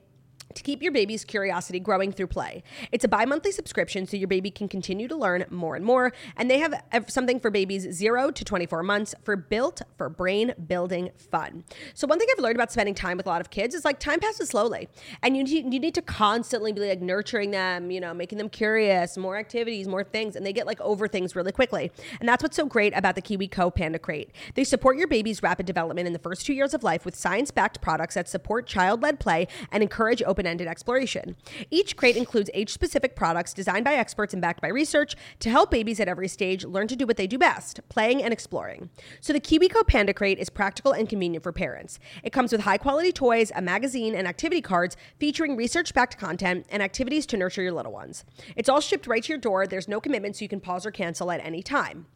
to 0.54 0.64
keep 0.64 0.82
your 0.82 0.92
baby's 0.92 1.24
curiosity 1.24 1.80
growing 1.80 2.12
through 2.12 2.28
play. 2.28 2.64
It's 2.92 3.04
a 3.04 3.08
bi 3.08 3.26
monthly 3.26 3.52
subscription 3.52 4.06
so 4.08 4.18
your 4.18 4.28
baby 4.28 4.52
can 4.52 4.68
continue 4.68 5.08
to 5.08 5.16
learn 5.16 5.46
more 5.50 5.76
and 5.76 5.86
more. 5.86 6.14
And 6.36 6.50
they 6.50 6.60
have 6.60 6.74
something 7.08 7.40
for 7.40 7.52
babies 7.52 7.88
0 7.92 8.32
to 8.32 8.44
24 8.44 8.84
months 8.84 9.16
for 9.24 9.36
built 9.36 9.82
for 9.98 10.10
brain 10.10 10.54
building 10.68 11.12
fun. 11.16 11.64
So, 11.94 12.08
one 12.08 12.20
thing 12.20 12.28
I've 12.32 12.42
learned 12.42 12.56
about 12.56 12.72
spending 12.72 12.96
time 12.96 13.18
with 13.18 13.26
a 13.26 13.30
lot 13.30 13.42
of 13.42 13.50
kids 13.50 13.76
is 13.76 13.86
like 13.86 14.00
time 14.00 14.20
passes 14.20 14.50
slowly. 14.50 14.90
And 15.22 15.38
you 15.38 15.44
need, 15.44 15.74
you 15.74 15.80
need 15.80 15.96
to 15.96 16.02
constantly 16.02 16.72
be 16.74 16.82
like 16.82 17.02
nurturing 17.02 17.52
them, 17.52 17.92
you 17.92 18.00
know, 18.00 18.14
making 18.14 18.38
them 18.38 18.50
curious, 18.50 19.18
more 19.18 19.38
activities, 19.38 19.88
more 19.88 20.04
things. 20.04 20.36
And 20.36 20.46
they 20.46 20.54
get 20.54 20.66
like 20.66 20.82
over 20.82 21.08
things 21.08 21.36
really 21.36 21.52
quickly. 21.52 21.92
And 22.20 22.28
that's 22.28 22.44
what's 22.44 22.56
so 22.56 22.66
great 22.66 22.96
about 22.96 23.16
the 23.16 23.22
KiwiCo 23.22 23.74
Panda 23.74 24.00
Crate. 24.00 24.32
They 24.56 24.64
support 24.64 24.98
your 24.98 25.08
baby's 25.08 25.44
rapid 25.44 25.66
development 25.66 26.08
in 26.08 26.14
the 26.14 26.20
first 26.20 26.46
two 26.46 26.54
years 26.54 26.74
of 26.74 26.84
life 26.84 27.06
with 27.06 27.16
science 27.16 27.52
backed 27.52 27.82
products 27.82 28.16
that 28.16 28.28
support 28.28 28.66
child 28.68 29.02
led 29.02 29.20
play 29.20 29.48
and 29.72 29.84
encourage 29.84 30.24
open 30.24 30.39
ended 30.46 30.68
exploration. 30.68 31.36
Each 31.70 31.96
crate 31.96 32.16
includes 32.16 32.50
age 32.54 32.72
specific 32.72 33.16
products 33.16 33.54
designed 33.54 33.86
by 33.86 33.94
experts 33.94 34.34
and 34.34 34.42
backed 34.42 34.62
by 34.62 34.68
research 34.68 35.16
to 35.40 35.50
help 35.50 35.72
babies 35.72 36.00
at 36.00 36.08
every 36.08 36.28
stage 36.28 36.66
learn 36.66 36.88
to 36.88 36.96
do 36.96 37.06
what 37.06 37.18
they 37.18 37.28
do 37.28 37.38
best 37.38 37.80
playing 37.90 38.24
and 38.24 38.34
exploring. 38.34 38.90
So 39.22 39.34
the 39.34 39.40
KiwiCo 39.40 39.88
Panda 39.88 40.14
Crate 40.14 40.40
is 40.40 40.50
practical 40.50 40.92
and 40.92 41.08
convenient 41.08 41.44
for 41.44 41.52
parents. 41.52 42.00
It 42.24 42.32
comes 42.32 42.52
with 42.52 42.62
high 42.62 42.78
quality 42.78 43.12
toys, 43.12 43.52
a 43.56 43.62
magazine, 43.62 44.16
and 44.16 44.28
activity 44.28 44.62
cards 44.62 44.98
featuring 45.20 45.56
research 45.56 45.94
backed 45.94 46.18
content 46.18 46.66
and 46.70 46.84
activities 46.84 47.26
to 47.28 47.38
nurture 47.38 47.62
your 47.62 47.74
little 47.74 47.92
ones. 47.92 48.26
It's 48.56 48.70
all 48.70 48.82
shipped 48.82 49.08
right 49.08 49.24
to 49.24 49.30
your 49.30 49.38
door. 49.38 49.68
There's 49.68 49.88
no 49.88 50.00
commitment, 50.00 50.36
so 50.36 50.44
you 50.44 50.50
can 50.50 50.60
pause 50.60 50.86
or 50.86 50.92
cancel 50.92 51.32
at 51.32 51.44
any 51.44 51.64
time. 51.64 52.08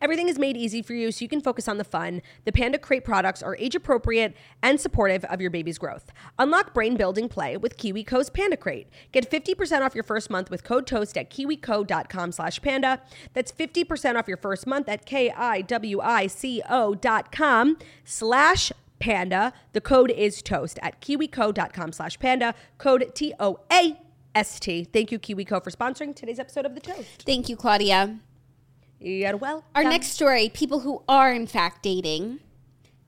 Everything 0.00 0.28
is 0.28 0.38
made 0.38 0.56
easy 0.56 0.82
for 0.82 0.94
you 0.94 1.10
so 1.12 1.24
you 1.24 1.28
can 1.28 1.40
focus 1.40 1.68
on 1.68 1.78
the 1.78 1.84
fun. 1.84 2.22
The 2.44 2.52
Panda 2.52 2.78
Crate 2.78 3.04
products 3.04 3.42
are 3.42 3.56
age 3.56 3.74
appropriate 3.74 4.36
and 4.62 4.80
supportive 4.80 5.24
of 5.26 5.40
your 5.40 5.50
baby's 5.50 5.78
growth. 5.78 6.12
Unlock 6.38 6.74
brain 6.74 6.96
building 6.96 7.28
play 7.28 7.56
with 7.56 7.76
KiwiCo's 7.76 8.30
Panda 8.30 8.56
Crate. 8.56 8.88
Get 9.12 9.30
50% 9.30 9.82
off 9.82 9.94
your 9.94 10.04
first 10.04 10.30
month 10.30 10.50
with 10.50 10.64
code 10.64 10.86
TOAST 10.86 11.16
at 11.16 11.30
kiwico.com 11.30 12.32
slash 12.32 12.60
panda. 12.62 13.00
That's 13.32 13.52
50% 13.52 14.16
off 14.16 14.28
your 14.28 14.36
first 14.36 14.66
month 14.66 14.88
at 14.88 15.06
K-I-W-I-C-O 15.06 16.94
dot 16.94 17.32
com 17.32 17.76
slash 18.04 18.72
panda. 18.98 19.52
The 19.72 19.80
code 19.80 20.10
is 20.10 20.42
TOAST 20.42 20.78
at 20.82 21.00
kiwico.com 21.00 21.92
slash 21.92 22.18
panda. 22.18 22.54
Code 22.78 23.12
T-O-A-S-T. 23.14 24.84
Thank 24.92 25.12
you, 25.12 25.18
KiwiCo, 25.18 25.62
for 25.62 25.70
sponsoring 25.70 26.14
today's 26.14 26.38
episode 26.38 26.66
of 26.66 26.74
The 26.74 26.80
Toast. 26.80 27.22
Thank 27.24 27.48
you, 27.48 27.56
Claudia. 27.56 28.18
Our 29.74 29.84
next 29.84 30.08
story 30.08 30.48
people 30.48 30.80
who 30.80 31.02
are, 31.08 31.32
in 31.32 31.46
fact, 31.46 31.82
dating. 31.82 32.40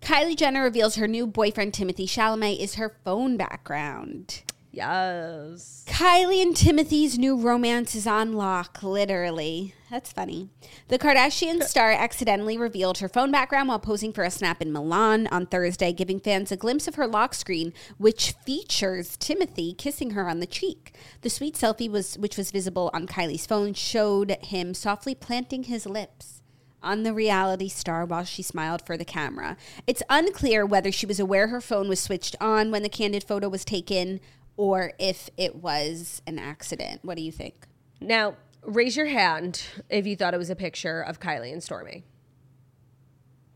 Kylie 0.01 0.37
Jenner 0.37 0.63
reveals 0.63 0.97
her 0.97 1.09
new 1.09 1.27
boyfriend, 1.27 1.73
Timothée 1.73 2.07
Chalamet, 2.07 2.59
is 2.61 2.77
her 2.77 2.97
phone 3.05 3.37
background. 3.37 4.43
Yes. 4.79 5.85
Kylie 5.89 6.41
and 6.41 6.55
Timothée's 6.55 7.19
new 7.19 7.37
romance 7.37 7.97
is 7.97 8.07
on 8.07 8.35
lock, 8.35 8.81
literally. 8.81 9.75
That's 9.91 10.13
funny. 10.13 10.51
The 10.87 11.01
Kardashian 11.01 11.63
star 11.65 11.91
accidentally 11.91 12.57
revealed 12.57 12.99
her 12.99 13.09
phone 13.09 13.33
background 13.33 13.69
while 13.69 13.81
posing 13.81 14.13
for 14.13 14.23
a 14.23 14.31
snap 14.31 14.63
in 14.63 14.73
Milan 14.73 15.27
on 15.33 15.47
Thursday, 15.47 15.93
giving 15.93 16.21
fans 16.21 16.53
a 16.53 16.57
glimpse 16.57 16.87
of 16.87 16.95
her 16.95 17.09
lock 17.09 17.35
screen, 17.35 17.73
which 17.97 18.37
features 18.47 19.17
Timothy 19.17 19.73
kissing 19.73 20.11
her 20.11 20.29
on 20.29 20.39
the 20.39 20.47
cheek. 20.47 20.95
The 21.23 21.31
sweet 21.31 21.57
selfie 21.57 21.91
was 21.91 22.17
which 22.17 22.37
was 22.37 22.53
visible 22.53 22.89
on 22.95 23.09
Kylie's 23.09 23.47
phone 23.47 23.75
showed 23.75 24.31
him 24.43 24.75
softly 24.75 25.17
planting 25.17 25.65
his 25.65 25.87
lips 25.87 26.39
on 26.83 27.03
the 27.03 27.13
reality 27.13 27.69
star 27.69 28.05
while 28.05 28.25
she 28.25 28.43
smiled 28.43 28.83
for 28.87 28.97
the 28.97 29.05
camera. 29.05 29.57
It's 29.87 30.03
unclear 30.09 30.65
whether 30.65 30.93
she 30.93 31.07
was 31.07 31.19
aware 31.19 31.49
her 31.49 31.61
phone 31.61 31.89
was 31.89 32.01
switched 32.01 32.37
on 32.41 32.71
when 32.71 32.83
the 32.83 32.89
candid 32.89 33.25
photo 33.25 33.49
was 33.49 33.65
taken 33.65 34.21
or 34.59 34.93
if 34.99 35.31
it 35.39 35.57
was 35.57 36.21
an 36.27 36.39
accident. 36.39 37.01
What 37.03 37.17
do 37.17 37.23
you 37.23 37.33
think? 37.33 37.67
Now, 38.01 38.37
raise 38.63 38.97
your 38.97 39.07
hand 39.07 39.63
if 39.89 40.07
you 40.07 40.17
thought 40.17 40.35
it 40.35 40.39
was 40.39 40.51
a 40.51 40.57
picture 40.57 41.01
of 41.01 41.21
Kylie 41.21 41.53
and 41.53 41.63
Stormi. 41.63 42.03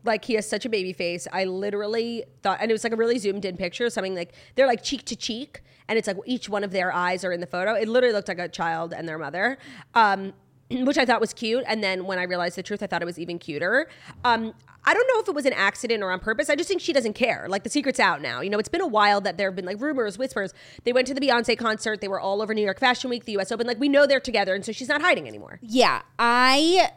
Like 0.05 0.25
he 0.25 0.33
has 0.33 0.49
such 0.49 0.65
a 0.65 0.69
baby 0.69 0.93
face. 0.93 1.27
I 1.31 1.43
literally 1.43 2.23
thought, 2.41 2.57
and 2.61 2.71
it 2.71 2.73
was 2.73 2.83
like 2.83 2.93
a 2.93 2.95
really 2.95 3.19
zoomed 3.19 3.45
in 3.45 3.57
picture, 3.57 3.89
something 3.89 4.15
like 4.15 4.33
they're 4.55 4.67
like 4.67 4.81
cheek 4.81 5.05
to 5.05 5.15
cheek, 5.15 5.61
and 5.87 5.99
it's 5.99 6.07
like 6.07 6.17
each 6.25 6.49
one 6.49 6.63
of 6.63 6.71
their 6.71 6.91
eyes 6.91 7.23
are 7.23 7.31
in 7.31 7.41
the 7.41 7.47
photo. 7.47 7.73
It 7.73 7.87
literally 7.87 8.13
looked 8.13 8.27
like 8.29 8.39
a 8.39 8.49
child 8.49 8.93
and 8.93 9.07
their 9.07 9.17
mother. 9.17 9.57
Um, 9.93 10.33
which 10.85 10.97
I 10.97 11.05
thought 11.05 11.21
was 11.21 11.33
cute. 11.33 11.63
And 11.67 11.83
then 11.83 12.05
when 12.05 12.19
I 12.19 12.23
realized 12.23 12.57
the 12.57 12.63
truth, 12.63 12.83
I 12.83 12.87
thought 12.87 13.01
it 13.01 13.05
was 13.05 13.19
even 13.19 13.39
cuter. 13.39 13.87
Um, 14.23 14.53
I 14.85 14.93
don't 14.93 15.07
know 15.07 15.21
if 15.21 15.27
it 15.27 15.35
was 15.35 15.45
an 15.45 15.53
accident 15.53 16.03
or 16.03 16.11
on 16.11 16.19
purpose. 16.19 16.49
I 16.49 16.55
just 16.55 16.67
think 16.67 16.81
she 16.81 16.91
doesn't 16.91 17.13
care. 17.13 17.45
Like 17.47 17.63
the 17.63 17.69
secret's 17.69 17.99
out 17.99 18.21
now. 18.21 18.41
You 18.41 18.49
know, 18.49 18.59
it's 18.59 18.69
been 18.69 18.81
a 18.81 18.87
while 18.87 19.21
that 19.21 19.37
there 19.37 19.49
have 19.49 19.55
been 19.55 19.65
like 19.65 19.79
rumors, 19.79 20.17
whispers. 20.17 20.53
They 20.83 20.91
went 20.91 21.07
to 21.07 21.13
the 21.13 21.21
Beyonce 21.21 21.57
concert. 21.57 22.01
They 22.01 22.09
were 22.09 22.19
all 22.19 22.41
over 22.41 22.53
New 22.53 22.63
York 22.63 22.79
Fashion 22.79 23.09
Week, 23.09 23.25
the 23.25 23.37
US 23.37 23.51
Open. 23.51 23.65
Like 23.65 23.79
we 23.79 23.87
know 23.87 24.05
they're 24.05 24.19
together. 24.19 24.53
And 24.53 24.65
so 24.65 24.71
she's 24.71 24.89
not 24.89 25.01
hiding 25.01 25.27
anymore. 25.27 25.59
Yeah, 25.61 26.01
I 26.19 26.89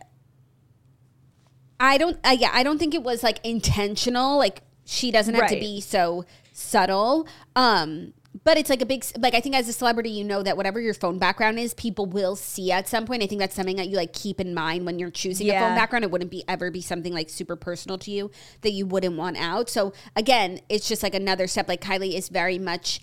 I 1.78 1.98
don't. 1.98 2.18
Uh, 2.24 2.36
yeah, 2.38 2.50
I 2.52 2.62
don't 2.62 2.78
think 2.78 2.94
it 2.94 3.02
was 3.02 3.22
like 3.22 3.44
intentional. 3.44 4.36
Like 4.38 4.62
she 4.84 5.10
doesn't 5.10 5.34
have 5.34 5.48
to 5.50 5.60
be 5.60 5.80
so 5.80 6.24
subtle. 6.52 7.28
Um, 7.54 8.14
but 8.44 8.56
it's 8.58 8.68
like 8.70 8.82
a 8.82 8.86
big 8.86 9.04
like 9.18 9.34
I 9.34 9.40
think 9.40 9.54
as 9.54 9.68
a 9.68 9.72
celebrity, 9.72 10.10
you 10.10 10.24
know 10.24 10.42
that 10.42 10.56
whatever 10.56 10.80
your 10.80 10.94
phone 10.94 11.18
background 11.18 11.58
is, 11.58 11.74
people 11.74 12.06
will 12.06 12.36
see 12.36 12.72
at 12.72 12.88
some 12.88 13.06
point. 13.06 13.22
I 13.22 13.26
think 13.26 13.40
that's 13.40 13.54
something 13.54 13.76
that 13.76 13.88
you 13.88 13.96
like 13.96 14.12
keep 14.12 14.40
in 14.40 14.54
mind 14.54 14.84
when 14.84 14.98
you're 14.98 15.10
choosing 15.10 15.48
a 15.50 15.58
phone 15.58 15.74
background. 15.74 16.04
It 16.04 16.10
wouldn't 16.10 16.30
be 16.30 16.44
ever 16.48 16.70
be 16.70 16.82
something 16.82 17.12
like 17.12 17.30
super 17.30 17.56
personal 17.56 17.98
to 17.98 18.10
you 18.10 18.30
that 18.62 18.72
you 18.72 18.86
wouldn't 18.86 19.16
want 19.16 19.36
out. 19.36 19.70
So 19.70 19.92
again, 20.14 20.60
it's 20.68 20.88
just 20.88 21.02
like 21.02 21.14
another 21.14 21.46
step. 21.46 21.68
Like 21.68 21.80
Kylie 21.80 22.14
is 22.14 22.28
very 22.28 22.58
much 22.58 23.00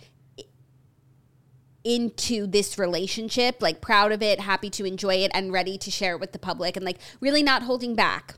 into 1.84 2.48
this 2.48 2.78
relationship, 2.80 3.62
like 3.62 3.82
proud 3.82 4.12
of 4.12 4.22
it, 4.22 4.40
happy 4.40 4.70
to 4.72 4.86
enjoy 4.86 5.16
it, 5.16 5.32
and 5.34 5.52
ready 5.52 5.78
to 5.78 5.92
share 5.92 6.14
it 6.16 6.20
with 6.20 6.32
the 6.32 6.40
public, 6.40 6.76
and 6.76 6.86
like 6.86 6.98
really 7.20 7.44
not 7.44 7.64
holding 7.64 7.96
back. 7.96 8.36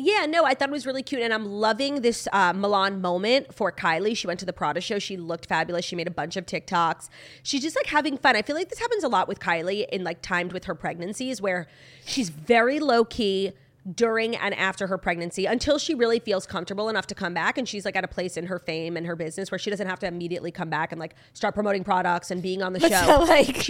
Yeah, 0.00 0.26
no, 0.26 0.44
I 0.44 0.54
thought 0.54 0.68
it 0.68 0.72
was 0.72 0.86
really 0.86 1.02
cute, 1.02 1.22
and 1.22 1.34
I'm 1.34 1.44
loving 1.44 2.02
this 2.02 2.28
uh, 2.32 2.52
Milan 2.52 3.00
moment 3.00 3.52
for 3.52 3.72
Kylie. 3.72 4.16
She 4.16 4.28
went 4.28 4.38
to 4.38 4.46
the 4.46 4.52
Prada 4.52 4.80
show. 4.80 5.00
She 5.00 5.16
looked 5.16 5.46
fabulous. 5.46 5.84
She 5.84 5.96
made 5.96 6.06
a 6.06 6.12
bunch 6.12 6.36
of 6.36 6.46
TikToks. 6.46 7.08
She's 7.42 7.62
just 7.62 7.74
like 7.74 7.86
having 7.86 8.16
fun. 8.16 8.36
I 8.36 8.42
feel 8.42 8.54
like 8.54 8.68
this 8.68 8.78
happens 8.78 9.02
a 9.02 9.08
lot 9.08 9.26
with 9.26 9.40
Kylie 9.40 9.88
in 9.88 10.04
like 10.04 10.22
timed 10.22 10.52
with 10.52 10.66
her 10.66 10.76
pregnancies, 10.76 11.42
where 11.42 11.66
she's 12.06 12.28
very 12.28 12.78
low 12.78 13.04
key 13.04 13.52
during 13.92 14.36
and 14.36 14.54
after 14.54 14.86
her 14.86 14.98
pregnancy 14.98 15.46
until 15.46 15.78
she 15.78 15.94
really 15.94 16.20
feels 16.20 16.46
comfortable 16.46 16.88
enough 16.88 17.08
to 17.08 17.14
come 17.14 17.34
back 17.34 17.58
and 17.58 17.68
she's 17.68 17.84
like 17.84 17.96
at 17.96 18.04
a 18.04 18.08
place 18.08 18.36
in 18.36 18.46
her 18.46 18.58
fame 18.58 18.96
and 18.96 19.06
her 19.06 19.16
business 19.16 19.50
where 19.50 19.58
she 19.58 19.70
doesn't 19.70 19.86
have 19.86 19.98
to 19.98 20.06
immediately 20.06 20.50
come 20.50 20.68
back 20.68 20.92
and 20.92 21.00
like 21.00 21.14
start 21.32 21.54
promoting 21.54 21.82
products 21.82 22.30
and 22.30 22.42
being 22.42 22.62
on 22.62 22.74
the 22.74 22.80
show 22.80 22.88
So 23.06 23.22
like, 23.24 23.66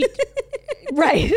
right 0.93 1.33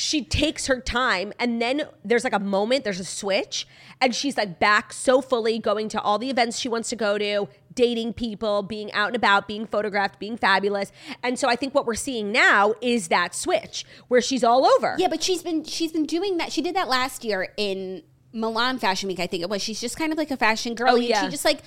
she 0.00 0.22
takes 0.24 0.66
her 0.66 0.80
time 0.80 1.32
and 1.38 1.60
then 1.60 1.82
there's 2.04 2.24
like 2.24 2.32
a 2.32 2.38
moment 2.38 2.84
there's 2.84 3.00
a 3.00 3.04
switch 3.04 3.66
and 4.00 4.14
she's 4.14 4.36
like 4.36 4.58
back 4.58 4.92
so 4.92 5.20
fully 5.20 5.58
going 5.58 5.88
to 5.88 6.00
all 6.00 6.18
the 6.18 6.30
events 6.30 6.58
she 6.58 6.68
wants 6.68 6.88
to 6.88 6.96
go 6.96 7.18
to 7.18 7.48
dating 7.74 8.12
people 8.12 8.62
being 8.62 8.90
out 8.92 9.08
and 9.08 9.16
about 9.16 9.46
being 9.46 9.66
photographed 9.66 10.18
being 10.18 10.36
fabulous 10.36 10.92
and 11.22 11.38
so 11.38 11.48
i 11.48 11.56
think 11.56 11.74
what 11.74 11.86
we're 11.86 11.94
seeing 11.94 12.30
now 12.32 12.72
is 12.80 13.08
that 13.08 13.34
switch 13.34 13.84
where 14.08 14.20
she's 14.20 14.44
all 14.44 14.64
over 14.64 14.96
yeah, 15.00 15.08
but 15.08 15.22
she's 15.22 15.42
been 15.42 15.64
she's 15.64 15.92
been 15.92 16.04
doing 16.04 16.36
that. 16.36 16.52
She 16.52 16.60
did 16.60 16.76
that 16.76 16.88
last 16.88 17.24
year 17.24 17.52
in 17.56 18.02
Milan 18.32 18.78
Fashion 18.78 19.08
Week, 19.08 19.18
I 19.18 19.26
think 19.26 19.42
it 19.42 19.48
was. 19.48 19.62
She's 19.62 19.80
just 19.80 19.96
kind 19.96 20.12
of 20.12 20.18
like 20.18 20.30
a 20.30 20.36
fashion 20.36 20.74
girl. 20.74 20.90
Oh, 20.90 20.96
yeah. 20.96 21.24
She 21.24 21.30
just 21.30 21.44
like. 21.44 21.60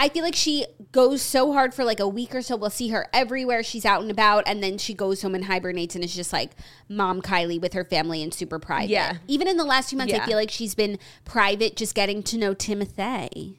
I 0.00 0.08
feel 0.08 0.24
like 0.24 0.34
she 0.34 0.64
goes 0.92 1.20
so 1.20 1.52
hard 1.52 1.74
for 1.74 1.84
like 1.84 2.00
a 2.00 2.08
week 2.08 2.34
or 2.34 2.40
so. 2.40 2.56
We'll 2.56 2.70
see 2.70 2.88
her 2.88 3.06
everywhere. 3.12 3.62
She's 3.62 3.84
out 3.84 4.00
and 4.00 4.10
about, 4.10 4.44
and 4.46 4.62
then 4.62 4.78
she 4.78 4.94
goes 4.94 5.20
home 5.20 5.34
and 5.34 5.44
hibernates, 5.44 5.94
and 5.94 6.02
is 6.02 6.16
just 6.16 6.32
like 6.32 6.52
mom 6.88 7.20
Kylie 7.20 7.60
with 7.60 7.74
her 7.74 7.84
family 7.84 8.22
and 8.22 8.32
super 8.32 8.58
private. 8.58 8.88
Yeah. 8.88 9.18
Even 9.28 9.46
in 9.46 9.58
the 9.58 9.64
last 9.64 9.90
few 9.90 9.98
months, 9.98 10.14
I 10.14 10.24
feel 10.24 10.38
like 10.38 10.50
she's 10.50 10.74
been 10.74 10.98
private, 11.26 11.76
just 11.76 11.94
getting 11.94 12.22
to 12.24 12.38
know 12.38 12.54
Timothée. 12.54 13.58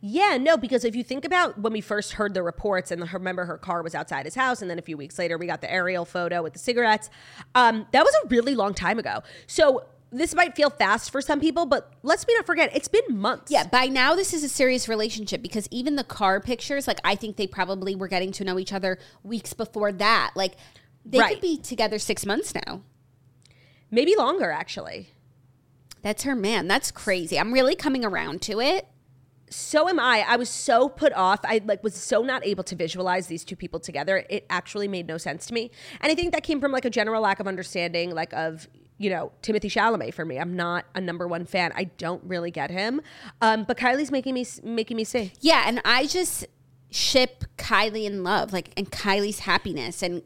Yeah, 0.00 0.36
no, 0.38 0.58
because 0.58 0.84
if 0.84 0.94
you 0.94 1.02
think 1.02 1.24
about 1.24 1.58
when 1.58 1.72
we 1.72 1.80
first 1.80 2.14
heard 2.14 2.34
the 2.34 2.42
reports 2.42 2.90
and 2.90 3.10
remember 3.10 3.46
her 3.46 3.56
car 3.56 3.82
was 3.82 3.94
outside 3.94 4.26
his 4.26 4.34
house, 4.34 4.60
and 4.60 4.68
then 4.68 4.78
a 4.78 4.82
few 4.82 4.96
weeks 4.96 5.18
later 5.20 5.38
we 5.38 5.46
got 5.46 5.60
the 5.60 5.72
aerial 5.72 6.04
photo 6.04 6.42
with 6.42 6.52
the 6.52 6.58
cigarettes, 6.58 7.08
um, 7.54 7.86
that 7.92 8.04
was 8.04 8.12
a 8.24 8.28
really 8.28 8.56
long 8.56 8.74
time 8.74 8.98
ago. 8.98 9.22
So 9.46 9.86
this 10.20 10.34
might 10.34 10.54
feel 10.54 10.70
fast 10.70 11.10
for 11.10 11.20
some 11.20 11.40
people, 11.40 11.66
but 11.66 11.92
let's 12.02 12.24
be 12.24 12.34
not 12.34 12.46
forget, 12.46 12.74
it's 12.74 12.88
been 12.88 13.02
months. 13.10 13.50
Yeah, 13.50 13.66
by 13.66 13.86
now 13.86 14.14
this 14.14 14.32
is 14.32 14.44
a 14.44 14.48
serious 14.48 14.88
relationship 14.88 15.42
because 15.42 15.68
even 15.70 15.96
the 15.96 16.04
car 16.04 16.40
pictures, 16.40 16.86
like 16.86 17.00
I 17.04 17.14
think 17.14 17.36
they 17.36 17.46
probably 17.46 17.94
were 17.94 18.08
getting 18.08 18.32
to 18.32 18.44
know 18.44 18.58
each 18.58 18.72
other 18.72 18.98
weeks 19.22 19.52
before 19.52 19.92
that. 19.92 20.32
Like 20.36 20.56
they 21.04 21.18
Right. 21.18 21.32
could 21.34 21.42
be 21.42 21.56
together 21.58 21.98
six 21.98 22.24
months 22.24 22.54
now. 22.54 22.82
Maybe 23.90 24.14
longer, 24.16 24.50
actually. 24.50 25.10
That's 26.02 26.24
her 26.24 26.34
man. 26.34 26.68
That's 26.68 26.90
crazy. 26.90 27.38
I'm 27.38 27.52
really 27.52 27.74
coming 27.74 28.04
around 28.04 28.42
to 28.42 28.60
it. 28.60 28.86
So 29.50 29.88
am 29.88 30.00
I. 30.00 30.24
I 30.26 30.36
was 30.36 30.48
so 30.48 30.88
put 30.88 31.12
off. 31.12 31.40
I 31.44 31.60
like 31.64 31.82
was 31.82 31.94
so 31.94 32.22
not 32.22 32.44
able 32.44 32.64
to 32.64 32.74
visualize 32.74 33.26
these 33.26 33.44
two 33.44 33.56
people 33.56 33.78
together. 33.78 34.24
It 34.28 34.46
actually 34.50 34.88
made 34.88 35.06
no 35.06 35.16
sense 35.16 35.46
to 35.46 35.54
me. 35.54 35.70
And 36.00 36.10
I 36.10 36.14
think 36.14 36.32
that 36.32 36.42
came 36.42 36.60
from 36.60 36.72
like 36.72 36.84
a 36.84 36.90
general 36.90 37.22
lack 37.22 37.40
of 37.40 37.46
understanding, 37.46 38.14
like 38.14 38.32
of 38.32 38.68
you 38.98 39.10
know 39.10 39.32
Timothée 39.42 39.70
Chalamet. 39.70 40.14
For 40.14 40.24
me, 40.24 40.38
I'm 40.38 40.54
not 40.54 40.84
a 40.94 41.00
number 41.00 41.26
one 41.26 41.44
fan. 41.44 41.72
I 41.74 41.84
don't 41.84 42.22
really 42.24 42.50
get 42.50 42.70
him. 42.70 43.00
Um, 43.40 43.64
but 43.64 43.76
Kylie's 43.76 44.10
making 44.10 44.34
me 44.34 44.46
making 44.62 44.96
me 44.96 45.04
see. 45.04 45.32
Yeah, 45.40 45.64
and 45.66 45.80
I 45.84 46.06
just 46.06 46.46
ship 46.90 47.44
Kylie 47.56 48.04
in 48.04 48.22
love, 48.22 48.52
like 48.52 48.70
and 48.76 48.90
Kylie's 48.90 49.40
happiness 49.40 50.02
and 50.02 50.22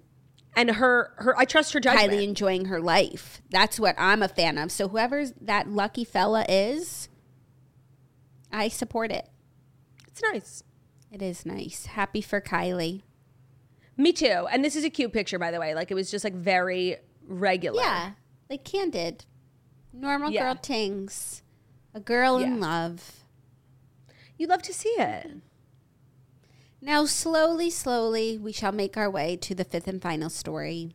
and 0.56 0.72
her 0.72 1.12
her 1.16 1.38
I 1.38 1.44
trust 1.44 1.72
her 1.72 1.80
judgment. 1.80 2.12
Kylie 2.12 2.24
enjoying 2.24 2.66
her 2.66 2.80
life. 2.80 3.40
That's 3.50 3.80
what 3.80 3.94
I'm 3.98 4.22
a 4.22 4.28
fan 4.28 4.58
of. 4.58 4.70
So 4.70 4.88
whoever 4.88 5.24
that 5.40 5.68
lucky 5.68 6.04
fella 6.04 6.44
is, 6.48 7.08
I 8.52 8.68
support 8.68 9.12
it. 9.12 9.28
it's 10.06 10.22
nice. 10.22 10.62
It 11.10 11.22
is 11.22 11.46
nice. 11.46 11.86
Happy 11.86 12.20
for 12.20 12.40
Kylie. 12.40 13.02
Me 13.96 14.12
too. 14.12 14.46
And 14.50 14.64
this 14.64 14.76
is 14.76 14.84
a 14.84 14.90
cute 14.90 15.12
picture, 15.12 15.38
by 15.38 15.50
the 15.50 15.58
way. 15.58 15.74
Like 15.74 15.90
it 15.90 15.94
was 15.94 16.10
just 16.10 16.22
like 16.24 16.34
very 16.34 16.96
regular. 17.26 17.80
Yeah, 17.82 18.10
like 18.50 18.64
candid, 18.64 19.24
normal 19.92 20.30
Yeah. 20.30 20.42
girl 20.44 20.54
tings, 20.56 21.42
a 21.94 22.00
girl 22.00 22.38
in 22.38 22.60
love. 22.60 23.24
You 24.36 24.46
love 24.46 24.62
to 24.62 24.72
see 24.72 24.90
it. 24.90 25.40
Now, 26.80 27.06
slowly, 27.06 27.70
slowly, 27.70 28.38
we 28.38 28.52
shall 28.52 28.70
make 28.70 28.96
our 28.96 29.10
way 29.10 29.36
to 29.36 29.54
the 29.54 29.64
fifth 29.64 29.88
and 29.88 30.00
final 30.00 30.30
story. 30.30 30.94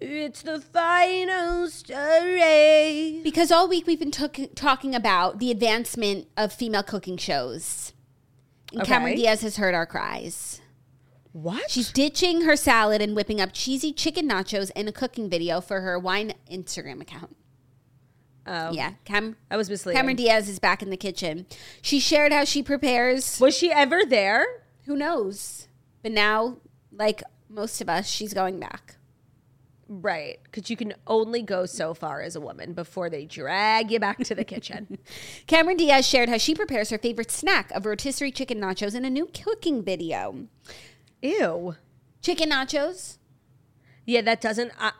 It's 0.00 0.42
the 0.42 0.60
final 0.60 1.68
story. 1.70 3.20
Because 3.22 3.52
all 3.52 3.68
week 3.68 3.86
we've 3.86 3.98
been 4.00 4.10
took 4.10 4.36
talking 4.56 4.92
about 4.94 5.38
the 5.38 5.52
advancement 5.52 6.26
of 6.36 6.52
female 6.52 6.82
cooking 6.82 7.16
shows. 7.16 7.92
And 8.72 8.84
Cameron 8.84 9.14
Diaz 9.16 9.42
has 9.42 9.56
heard 9.56 9.72
our 9.72 9.86
cries. 9.86 10.60
What? 11.34 11.68
She's 11.68 11.90
ditching 11.90 12.42
her 12.42 12.54
salad 12.54 13.02
and 13.02 13.16
whipping 13.16 13.40
up 13.40 13.50
cheesy 13.52 13.92
chicken 13.92 14.28
nachos 14.28 14.70
in 14.76 14.86
a 14.86 14.92
cooking 14.92 15.28
video 15.28 15.60
for 15.60 15.80
her 15.80 15.98
wine 15.98 16.34
Instagram 16.48 17.00
account. 17.02 17.34
oh 18.46 18.70
Yeah, 18.70 18.92
Cam- 19.04 19.34
I 19.50 19.56
was 19.56 19.68
misleading. 19.68 19.98
Cameron 19.98 20.14
Diaz 20.16 20.48
is 20.48 20.60
back 20.60 20.80
in 20.80 20.90
the 20.90 20.96
kitchen. 20.96 21.46
She 21.82 21.98
shared 21.98 22.32
how 22.32 22.44
she 22.44 22.62
prepares. 22.62 23.40
Was 23.40 23.56
she 23.56 23.72
ever 23.72 24.04
there? 24.06 24.46
Who 24.84 24.94
knows? 24.94 25.66
But 26.04 26.12
now, 26.12 26.58
like 26.92 27.20
most 27.48 27.80
of 27.80 27.88
us, 27.88 28.06
she's 28.08 28.32
going 28.32 28.60
back. 28.60 28.94
Right. 29.88 30.38
Because 30.44 30.70
you 30.70 30.76
can 30.76 30.94
only 31.08 31.42
go 31.42 31.66
so 31.66 31.94
far 31.94 32.22
as 32.22 32.36
a 32.36 32.40
woman 32.40 32.74
before 32.74 33.10
they 33.10 33.24
drag 33.26 33.90
you 33.90 33.98
back 33.98 34.18
to 34.18 34.36
the 34.36 34.44
kitchen. 34.44 34.98
Cameron 35.48 35.78
Diaz 35.78 36.06
shared 36.06 36.28
how 36.28 36.38
she 36.38 36.54
prepares 36.54 36.90
her 36.90 36.98
favorite 36.98 37.32
snack 37.32 37.72
of 37.72 37.86
rotisserie 37.86 38.30
chicken 38.30 38.60
nachos 38.60 38.94
in 38.94 39.04
a 39.04 39.10
new 39.10 39.26
cooking 39.26 39.82
video. 39.82 40.46
Ew. 41.24 41.76
Chicken 42.20 42.50
nachos? 42.50 43.16
Yeah, 44.04 44.20
that 44.20 44.40
doesn't. 44.42 44.72
Uh, 44.78 44.90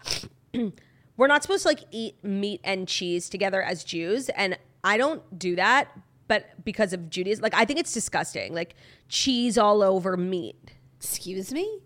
we're 1.16 1.26
not 1.26 1.42
supposed 1.42 1.62
to 1.62 1.68
like 1.68 1.80
eat 1.90 2.22
meat 2.24 2.60
and 2.64 2.88
cheese 2.88 3.28
together 3.28 3.62
as 3.62 3.84
Jews, 3.84 4.30
and 4.30 4.58
I 4.82 4.96
don't 4.96 5.38
do 5.38 5.54
that. 5.56 5.88
But 6.26 6.64
because 6.64 6.94
of 6.94 7.10
Judaism, 7.10 7.42
like 7.42 7.54
I 7.54 7.66
think 7.66 7.78
it's 7.78 7.92
disgusting. 7.92 8.54
Like 8.54 8.74
cheese 9.08 9.58
all 9.58 9.82
over 9.82 10.16
meat. 10.16 10.72
Excuse 10.98 11.52
me? 11.52 11.80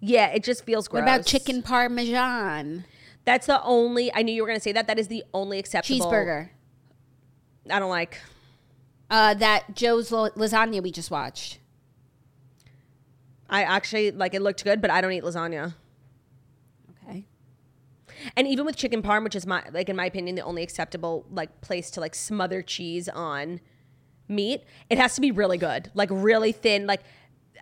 Yeah, 0.00 0.28
it 0.28 0.42
just 0.42 0.64
feels 0.64 0.88
gross. 0.88 1.02
What 1.02 1.04
about 1.04 1.26
chicken 1.26 1.62
parmesan? 1.62 2.86
That's 3.26 3.46
the 3.46 3.62
only. 3.62 4.12
I 4.14 4.22
knew 4.22 4.34
you 4.34 4.42
were 4.42 4.48
going 4.48 4.58
to 4.58 4.62
say 4.64 4.72
that. 4.72 4.86
That 4.86 4.98
is 4.98 5.08
the 5.08 5.22
only 5.34 5.58
acceptable 5.58 6.10
Cheeseburger. 6.10 6.48
I 7.70 7.78
don't 7.78 7.90
like. 7.90 8.18
Uh, 9.10 9.34
that 9.34 9.74
Joe's 9.74 10.08
lasagna 10.10 10.82
we 10.82 10.90
just 10.90 11.10
watched. 11.10 11.58
I 13.48 13.62
actually 13.62 14.10
like 14.10 14.34
it 14.34 14.42
looked 14.42 14.64
good, 14.64 14.80
but 14.80 14.90
I 14.90 15.00
don't 15.00 15.12
eat 15.12 15.22
lasagna. 15.22 15.74
Okay. 16.90 17.26
And 18.36 18.48
even 18.48 18.64
with 18.64 18.76
chicken 18.76 19.02
parm, 19.02 19.24
which 19.24 19.36
is 19.36 19.46
my 19.46 19.62
like 19.72 19.88
in 19.88 19.96
my 19.96 20.06
opinion 20.06 20.36
the 20.36 20.42
only 20.42 20.62
acceptable 20.62 21.26
like 21.30 21.60
place 21.60 21.90
to 21.92 22.00
like 22.00 22.14
smother 22.14 22.62
cheese 22.62 23.08
on 23.08 23.60
meat, 24.28 24.64
it 24.88 24.98
has 24.98 25.14
to 25.14 25.20
be 25.20 25.30
really 25.30 25.58
good, 25.58 25.90
like 25.94 26.08
really 26.10 26.52
thin. 26.52 26.86
Like 26.86 27.02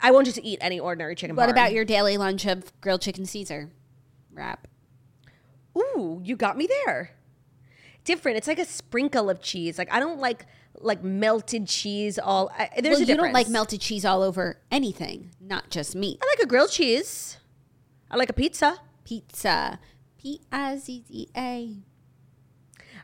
I 0.01 0.11
won't 0.11 0.27
just 0.27 0.39
eat 0.43 0.59
any 0.61 0.79
ordinary 0.79 1.15
chicken. 1.15 1.37
What 1.37 1.49
parm. 1.49 1.53
about 1.53 1.73
your 1.73 1.85
daily 1.85 2.17
lunch 2.17 2.47
of 2.47 2.73
grilled 2.81 3.03
chicken 3.03 3.27
Caesar 3.27 3.71
wrap? 4.33 4.69
Ooh, 5.77 6.21
you 6.25 6.37
got 6.37 6.57
me 6.57 6.69
there. 6.85 7.13
Different. 8.05 8.37
It's 8.37 8.49
like 8.49 8.59
a 8.59 8.65
sprinkle 8.65 9.31
of 9.31 9.41
cheese. 9.41 9.79
Like 9.79 9.93
I 9.93 10.01
don't 10.01 10.21
like 10.21 10.47
like 10.79 11.03
melted 11.03 11.67
cheese. 11.69 12.19
All 12.19 12.51
I, 12.57 12.71
there's 12.81 12.99
well, 12.99 13.03
a 13.03 13.11
you 13.11 13.17
don't 13.17 13.33
like 13.33 13.49
melted 13.49 13.81
cheese 13.81 14.05
all 14.05 14.23
over 14.23 14.59
anything, 14.71 15.31
not 15.41 15.71
just 15.71 15.95
meat. 15.95 16.19
I 16.23 16.27
like 16.27 16.41
a 16.41 16.47
grilled 16.47 16.71
cheese. 16.71 17.39
I 18.11 18.17
like 18.17 18.29
a 18.29 18.35
pizza. 18.35 18.79
Pizza. 19.05 19.79
P 20.19 20.41
I 20.53 20.77
Z 20.77 21.05
Z 21.09 21.29
A. 21.37 21.77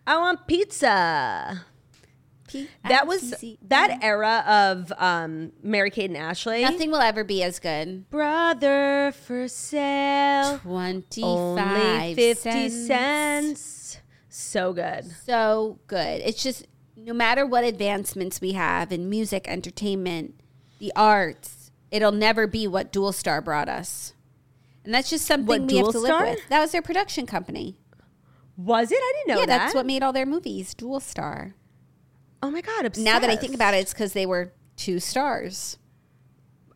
I 0.06 0.18
want 0.18 0.46
pizza. 0.46 1.64
P 2.46 2.68
That 2.86 3.06
was 3.06 3.34
that 3.62 3.98
era 4.02 4.42
of 4.46 4.92
um, 4.96 5.52
Mary 5.62 5.90
Kate 5.90 6.10
and 6.10 6.16
Ashley. 6.16 6.62
Nothing 6.62 6.90
will 6.90 7.00
ever 7.00 7.24
be 7.24 7.42
as 7.42 7.58
good. 7.58 8.08
Brother 8.10 9.12
for 9.12 9.48
sale. 9.48 10.58
Twenty 10.58 11.22
Only 11.22 12.14
50 12.14 12.34
cents. 12.34 12.86
cents. 12.86 13.98
So 14.28 14.72
good. 14.72 15.04
So 15.24 15.78
good. 15.86 16.22
It's 16.24 16.42
just 16.42 16.66
no 17.08 17.14
matter 17.14 17.46
what 17.46 17.64
advancements 17.64 18.38
we 18.38 18.52
have 18.52 18.92
in 18.92 19.08
music, 19.08 19.48
entertainment, 19.48 20.38
the 20.78 20.92
arts, 20.94 21.70
it'll 21.90 22.12
never 22.12 22.46
be 22.46 22.66
what 22.66 22.92
Dual 22.92 23.12
Star 23.12 23.40
brought 23.40 23.66
us. 23.66 24.12
And 24.84 24.92
that's 24.92 25.08
just 25.08 25.24
something 25.24 25.62
What, 25.62 25.72
we 25.72 25.78
have 25.78 25.86
to 25.92 26.00
Star? 26.00 26.26
live 26.26 26.34
with. 26.36 26.48
That 26.50 26.60
was 26.60 26.72
their 26.72 26.82
production 26.82 27.24
company. 27.24 27.78
Was 28.58 28.92
it? 28.92 28.98
I 29.00 29.12
didn't 29.16 29.34
know 29.34 29.40
yeah, 29.40 29.46
that. 29.46 29.58
that's 29.58 29.74
what 29.74 29.86
made 29.86 30.02
all 30.02 30.12
their 30.12 30.26
movies, 30.26 30.74
Dual 30.74 31.00
Star. 31.00 31.54
Oh 32.42 32.50
my 32.50 32.60
god! 32.60 32.84
Obsessed. 32.84 33.04
Now 33.04 33.18
that 33.18 33.30
I 33.30 33.36
think 33.36 33.54
about 33.54 33.72
it, 33.72 33.78
it's 33.78 33.94
because 33.94 34.12
they 34.12 34.26
were 34.26 34.52
two 34.76 35.00
stars. 35.00 35.78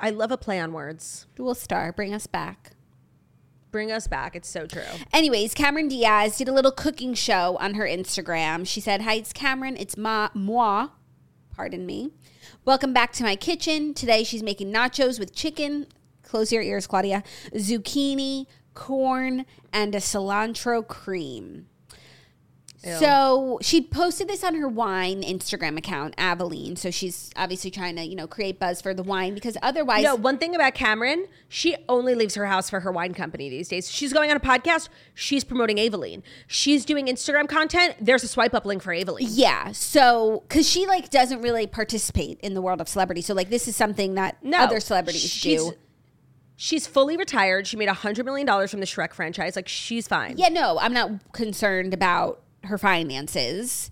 I 0.00 0.10
love 0.10 0.32
a 0.32 0.38
play 0.38 0.58
on 0.58 0.72
words. 0.72 1.26
Dual 1.36 1.54
Star, 1.54 1.92
bring 1.92 2.14
us 2.14 2.26
back. 2.26 2.71
Bring 3.72 3.90
us 3.90 4.06
back. 4.06 4.36
It's 4.36 4.50
so 4.50 4.66
true. 4.66 4.82
Anyways, 5.14 5.54
Cameron 5.54 5.88
Diaz 5.88 6.36
did 6.36 6.46
a 6.46 6.52
little 6.52 6.70
cooking 6.70 7.14
show 7.14 7.56
on 7.58 7.74
her 7.74 7.86
Instagram. 7.86 8.66
She 8.66 8.82
said, 8.82 9.00
Hi, 9.00 9.14
it's 9.14 9.32
Cameron. 9.32 9.78
It's 9.78 9.96
ma, 9.96 10.28
moi. 10.34 10.88
Pardon 11.56 11.86
me. 11.86 12.10
Welcome 12.66 12.92
back 12.92 13.12
to 13.14 13.22
my 13.22 13.34
kitchen. 13.34 13.94
Today 13.94 14.24
she's 14.24 14.42
making 14.42 14.70
nachos 14.70 15.18
with 15.18 15.34
chicken. 15.34 15.86
Close 16.22 16.52
your 16.52 16.60
ears, 16.60 16.86
Claudia. 16.86 17.24
Zucchini, 17.54 18.44
corn, 18.74 19.46
and 19.72 19.94
a 19.94 19.98
cilantro 19.98 20.86
cream. 20.86 21.66
So 22.84 23.58
she 23.62 23.80
posted 23.80 24.28
this 24.28 24.42
on 24.42 24.54
her 24.56 24.68
wine 24.68 25.22
Instagram 25.22 25.78
account, 25.78 26.16
Avaline. 26.16 26.76
So 26.76 26.90
she's 26.90 27.30
obviously 27.36 27.70
trying 27.70 27.96
to, 27.96 28.02
you 28.04 28.16
know, 28.16 28.26
create 28.26 28.58
buzz 28.58 28.82
for 28.82 28.92
the 28.92 29.02
wine 29.02 29.34
because 29.34 29.56
otherwise, 29.62 30.02
No, 30.02 30.16
one 30.16 30.38
thing 30.38 30.54
about 30.54 30.74
Cameron, 30.74 31.26
she 31.48 31.76
only 31.88 32.14
leaves 32.14 32.34
her 32.34 32.46
house 32.46 32.68
for 32.68 32.80
her 32.80 32.90
wine 32.90 33.14
company 33.14 33.48
these 33.48 33.68
days. 33.68 33.90
She's 33.90 34.12
going 34.12 34.30
on 34.30 34.36
a 34.36 34.40
podcast. 34.40 34.88
She's 35.14 35.44
promoting 35.44 35.76
Avaline. 35.76 36.22
She's 36.46 36.84
doing 36.84 37.06
Instagram 37.06 37.48
content. 37.48 37.94
There's 38.00 38.24
a 38.24 38.28
swipe 38.28 38.54
up 38.54 38.66
link 38.66 38.82
for 38.82 38.92
Avaline. 38.92 39.28
Yeah. 39.30 39.72
So, 39.72 40.42
because 40.48 40.68
she 40.68 40.86
like 40.86 41.10
doesn't 41.10 41.40
really 41.40 41.66
participate 41.66 42.40
in 42.40 42.54
the 42.54 42.62
world 42.62 42.80
of 42.80 42.88
celebrity, 42.88 43.20
so 43.20 43.34
like 43.34 43.50
this 43.50 43.68
is 43.68 43.76
something 43.76 44.14
that 44.14 44.42
No, 44.42 44.58
other 44.58 44.80
celebrities 44.80 45.40
do. 45.40 45.74
She's 46.56 46.86
fully 46.86 47.16
retired. 47.16 47.66
She 47.66 47.76
made 47.76 47.88
a 47.88 47.94
hundred 47.94 48.24
million 48.24 48.46
dollars 48.46 48.70
from 48.70 48.80
the 48.80 48.86
Shrek 48.86 49.12
franchise. 49.14 49.56
Like 49.56 49.66
she's 49.68 50.06
fine. 50.06 50.36
Yeah. 50.38 50.48
No, 50.48 50.78
I'm 50.78 50.92
not 50.92 51.32
concerned 51.32 51.92
about 51.92 52.40
her 52.64 52.78
finances. 52.78 53.90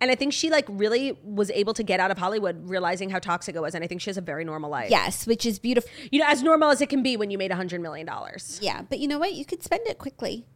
And 0.00 0.10
I 0.10 0.14
think 0.14 0.32
she 0.32 0.48
like 0.50 0.64
really 0.68 1.18
was 1.24 1.50
able 1.50 1.74
to 1.74 1.82
get 1.82 1.98
out 1.98 2.10
of 2.12 2.18
Hollywood, 2.18 2.68
realizing 2.68 3.10
how 3.10 3.18
toxic 3.18 3.56
it 3.56 3.60
was. 3.60 3.74
And 3.74 3.82
I 3.82 3.88
think 3.88 4.00
she 4.00 4.10
has 4.10 4.16
a 4.16 4.20
very 4.20 4.44
normal 4.44 4.70
life. 4.70 4.90
Yes, 4.90 5.26
which 5.26 5.44
is 5.44 5.58
beautiful. 5.58 5.90
you 6.12 6.20
know, 6.20 6.26
as 6.28 6.42
normal 6.42 6.70
as 6.70 6.80
it 6.80 6.88
can 6.88 7.02
be 7.02 7.16
when 7.16 7.30
you 7.30 7.38
made 7.38 7.50
a 7.50 7.56
hundred 7.56 7.80
million 7.80 8.06
dollars. 8.06 8.60
Yeah, 8.62 8.82
but 8.82 9.00
you 9.00 9.08
know 9.08 9.18
what? 9.18 9.32
You 9.34 9.44
could 9.44 9.62
spend 9.62 9.86
it 9.88 9.98
quickly. 9.98 10.46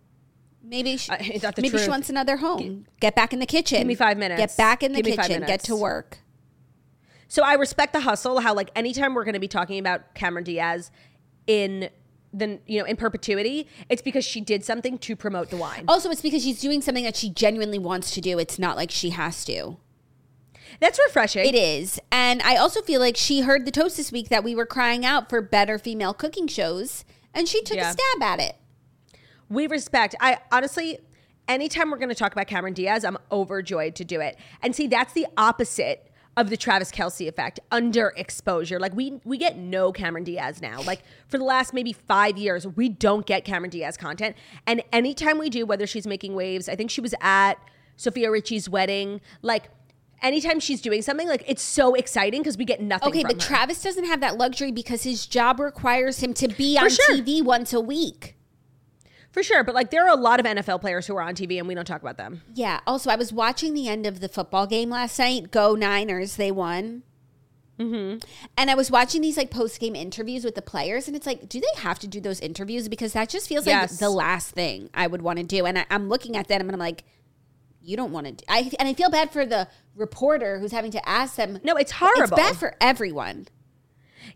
Maybe 0.62 0.96
she, 0.96 1.10
Uh, 1.10 1.50
maybe 1.58 1.76
she 1.76 1.88
wants 1.88 2.08
another 2.08 2.36
home. 2.36 2.86
Get 3.00 3.16
back 3.16 3.32
in 3.32 3.40
the 3.40 3.46
kitchen. 3.46 3.78
Give 3.78 3.86
me 3.88 3.96
five 3.96 4.16
minutes. 4.16 4.40
Get 4.40 4.56
back 4.56 4.84
in 4.84 4.92
the 4.92 5.02
kitchen. 5.02 5.42
Get 5.44 5.64
to 5.64 5.74
work. 5.74 6.18
So 7.26 7.42
I 7.42 7.54
respect 7.54 7.94
the 7.94 8.00
hustle. 8.00 8.38
How 8.40 8.54
like 8.54 8.70
anytime 8.76 9.14
we're 9.14 9.24
going 9.24 9.34
to 9.34 9.40
be 9.40 9.48
talking 9.48 9.80
about 9.80 10.14
Cameron 10.14 10.44
Diaz 10.44 10.92
in 11.48 11.90
the 12.32 12.60
you 12.66 12.78
know 12.78 12.84
in 12.86 12.96
perpetuity, 12.96 13.68
it's 13.88 14.02
because 14.02 14.24
she 14.24 14.40
did 14.40 14.64
something 14.64 14.98
to 14.98 15.14
promote 15.16 15.50
the 15.50 15.56
wine. 15.56 15.84
Also, 15.88 16.10
it's 16.10 16.22
because 16.22 16.42
she's 16.42 16.60
doing 16.60 16.80
something 16.80 17.04
that 17.04 17.16
she 17.16 17.30
genuinely 17.30 17.78
wants 17.78 18.10
to 18.12 18.20
do. 18.20 18.38
It's 18.38 18.58
not 18.58 18.76
like 18.76 18.90
she 18.90 19.10
has 19.10 19.44
to. 19.46 19.76
That's 20.80 20.98
refreshing. 21.06 21.44
It 21.46 21.54
is. 21.54 22.00
And 22.10 22.40
I 22.42 22.56
also 22.56 22.80
feel 22.82 23.00
like 23.00 23.16
she 23.16 23.42
heard 23.42 23.66
the 23.66 23.70
toast 23.70 23.96
this 23.96 24.10
week 24.10 24.30
that 24.30 24.42
we 24.42 24.54
were 24.54 24.66
crying 24.66 25.04
out 25.04 25.28
for 25.28 25.40
better 25.42 25.78
female 25.78 26.14
cooking 26.14 26.46
shows, 26.46 27.04
and 27.34 27.46
she 27.46 27.62
took 27.62 27.76
Yeah. 27.76 27.90
a 27.90 27.92
stab 27.92 28.22
at 28.22 28.40
it. 28.40 28.56
We 29.48 29.66
respect. 29.66 30.14
I 30.20 30.38
honestly, 30.50 30.98
anytime 31.46 31.90
we're 31.90 31.98
going 31.98 32.08
to 32.08 32.14
talk 32.14 32.32
about 32.32 32.46
Cameron 32.46 32.72
Diaz, 32.74 33.04
I'm 33.04 33.18
overjoyed 33.30 33.94
to 33.96 34.04
do 34.04 34.20
it. 34.20 34.36
And 34.62 34.74
see, 34.74 34.86
that's 34.86 35.12
the 35.12 35.26
opposite 35.36 36.10
of 36.36 36.50
the 36.50 36.56
Travis 36.56 36.90
Kelce 36.90 37.28
effect, 37.28 37.60
underexposure. 37.70 38.80
Like 38.80 38.94
we 38.94 39.20
we 39.24 39.36
get 39.36 39.56
no 39.58 39.92
Cameron 39.92 40.24
Diaz 40.24 40.62
now. 40.62 40.82
Like 40.82 41.02
for 41.28 41.38
the 41.38 41.44
last 41.44 41.74
maybe 41.74 41.92
five 41.92 42.38
years, 42.38 42.66
we 42.66 42.88
don't 42.88 43.26
get 43.26 43.44
Cameron 43.44 43.70
Diaz 43.70 43.96
content. 43.96 44.36
And 44.66 44.82
anytime 44.92 45.38
we 45.38 45.50
do, 45.50 45.66
whether 45.66 45.86
she's 45.86 46.06
making 46.06 46.34
waves, 46.34 46.68
I 46.68 46.76
think 46.76 46.90
she 46.90 47.00
was 47.00 47.14
at 47.20 47.54
Sofia 47.96 48.30
Richie's 48.30 48.68
wedding, 48.68 49.20
like. 49.42 49.70
Anytime 50.22 50.60
she's 50.60 50.80
doing 50.80 51.02
something, 51.02 51.26
like 51.26 51.42
it's 51.48 51.62
so 51.62 51.96
exciting 51.96 52.42
because 52.42 52.56
we 52.56 52.64
get 52.64 52.80
nothing. 52.80 53.08
Okay, 53.08 53.24
but 53.24 53.32
her. 53.32 53.38
Travis 53.40 53.82
doesn't 53.82 54.04
have 54.04 54.20
that 54.20 54.36
luxury 54.36 54.70
because 54.70 55.02
his 55.02 55.26
job 55.26 55.58
requires 55.58 56.22
him 56.22 56.32
to 56.34 56.46
be 56.46 56.76
For 56.76 56.84
on 56.84 56.90
sure. 56.90 57.16
TV 57.16 57.42
once 57.42 57.72
a 57.72 57.80
week. 57.80 58.36
For 59.32 59.42
sure. 59.42 59.64
But 59.64 59.74
like, 59.74 59.90
there 59.90 60.04
are 60.06 60.10
a 60.16 60.20
lot 60.20 60.38
of 60.40 60.46
NFL 60.46 60.80
players 60.80 61.06
who 61.06 61.16
are 61.16 61.22
on 61.22 61.34
TV, 61.34 61.58
and 61.58 61.66
we 61.66 61.74
don't 61.74 61.84
talk 61.86 62.00
about 62.02 62.16
them. 62.18 62.42
Yeah. 62.54 62.80
Also, 62.86 63.10
I 63.10 63.16
was 63.16 63.32
watching 63.32 63.74
the 63.74 63.88
end 63.88 64.06
of 64.06 64.20
the 64.20 64.28
football 64.28 64.66
game 64.66 64.90
last 64.90 65.18
night. 65.18 65.50
Go 65.50 65.74
Niners! 65.74 66.36
They 66.36 66.50
won. 66.52 67.02
Mm-hmm. 67.78 68.18
And 68.56 68.70
I 68.70 68.74
was 68.74 68.90
watching 68.90 69.22
these 69.22 69.36
like 69.36 69.50
post 69.50 69.80
game 69.80 69.96
interviews 69.96 70.44
with 70.44 70.54
the 70.54 70.62
players, 70.62 71.08
and 71.08 71.16
it's 71.16 71.26
like, 71.26 71.48
do 71.48 71.58
they 71.60 71.80
have 71.80 71.98
to 72.00 72.06
do 72.06 72.20
those 72.20 72.38
interviews? 72.40 72.88
Because 72.88 73.14
that 73.14 73.28
just 73.28 73.48
feels 73.48 73.66
Yes. 73.66 73.92
like 73.92 73.98
the 73.98 74.10
last 74.10 74.50
thing 74.52 74.90
I 74.94 75.06
would 75.06 75.22
want 75.22 75.38
to 75.38 75.44
do. 75.44 75.64
And 75.66 75.78
I, 75.78 75.86
I'm 75.90 76.08
looking 76.08 76.36
at 76.36 76.48
them, 76.48 76.60
and 76.60 76.72
I'm 76.72 76.78
like, 76.78 77.02
you 77.80 77.96
don't 77.96 78.12
want 78.12 78.26
to. 78.26 78.32
Do, 78.34 78.44
I 78.48 78.70
and 78.78 78.88
I 78.88 78.94
feel 78.94 79.10
bad 79.10 79.32
for 79.32 79.44
the 79.44 79.66
reporter 79.96 80.58
who's 80.60 80.70
having 80.72 80.92
to 80.92 81.08
ask 81.08 81.34
them. 81.36 81.58
No, 81.64 81.76
it's 81.76 81.92
horrible. 81.92 82.22
It's 82.22 82.30
bad 82.30 82.56
for 82.56 82.76
everyone. 82.80 83.48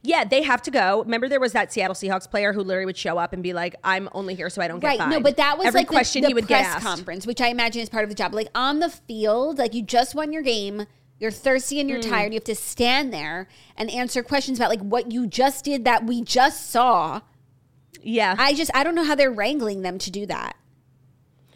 Yeah, 0.03 0.25
they 0.25 0.43
have 0.43 0.63
to 0.63 0.71
go. 0.71 1.03
Remember, 1.03 1.29
there 1.29 1.41
was 1.41 1.53
that 1.53 1.73
Seattle 1.73 1.95
Seahawks 1.95 2.31
player 2.31 2.53
who 2.53 2.61
literally 2.63 2.87
would 2.87 2.97
show 2.97 3.19
up 3.19 3.33
and 3.33 3.43
be 3.43 3.53
like, 3.53 3.75
"I'm 3.85 4.09
only 4.13 4.35
here 4.35 4.49
so 4.51 4.63
I 4.63 4.69
don't 4.69 4.81
get 4.81 4.99
Right. 4.99 5.09
No, 5.09 5.21
but 5.21 5.37
that 5.37 5.59
was 5.59 5.67
every 5.67 5.81
like 5.81 5.89
the- 5.89 5.93
question 5.95 6.23
the, 6.23 6.29
he 6.29 6.35
would 6.35 6.47
press 6.47 6.67
get 6.67 6.77
asked. 6.77 6.85
conference, 6.87 7.27
which 7.27 7.41
I 7.41 7.49
imagine 7.49 7.83
is 7.83 7.89
part 7.89 8.05
of 8.05 8.09
the 8.11 8.15
job. 8.17 8.35
Like 8.35 8.49
on 8.55 8.79
the 8.81 8.89
field, 8.91 9.59
like 9.59 9.75
you 9.75 9.83
just 9.83 10.15
won 10.15 10.33
your 10.33 10.43
game, 10.43 10.87
you're 11.19 11.31
thirsty 11.31 11.81
and 11.81 11.89
you're 11.89 12.01
Mm. 12.01 12.09
tired. 12.11 12.33
You 12.33 12.37
have 12.37 12.45
to 12.45 12.55
stand 12.55 13.13
there 13.13 13.49
and 13.77 13.91
answer 13.91 14.23
questions 14.23 14.59
about 14.59 14.69
like 14.71 14.81
what 14.83 15.11
you 15.13 15.27
just 15.27 15.65
did 15.65 15.85
that 15.85 16.05
we 16.07 16.23
just 16.23 16.71
saw. 16.71 17.21
Yeah, 18.03 18.35
I 18.39 18.55
just 18.55 18.71
I 18.75 18.85
don't 18.85 18.95
know 18.95 19.05
how 19.05 19.15
they're 19.15 19.31
wrangling 19.33 19.83
them 19.83 19.99
to 19.99 20.11
do 20.11 20.27
that. 20.27 20.57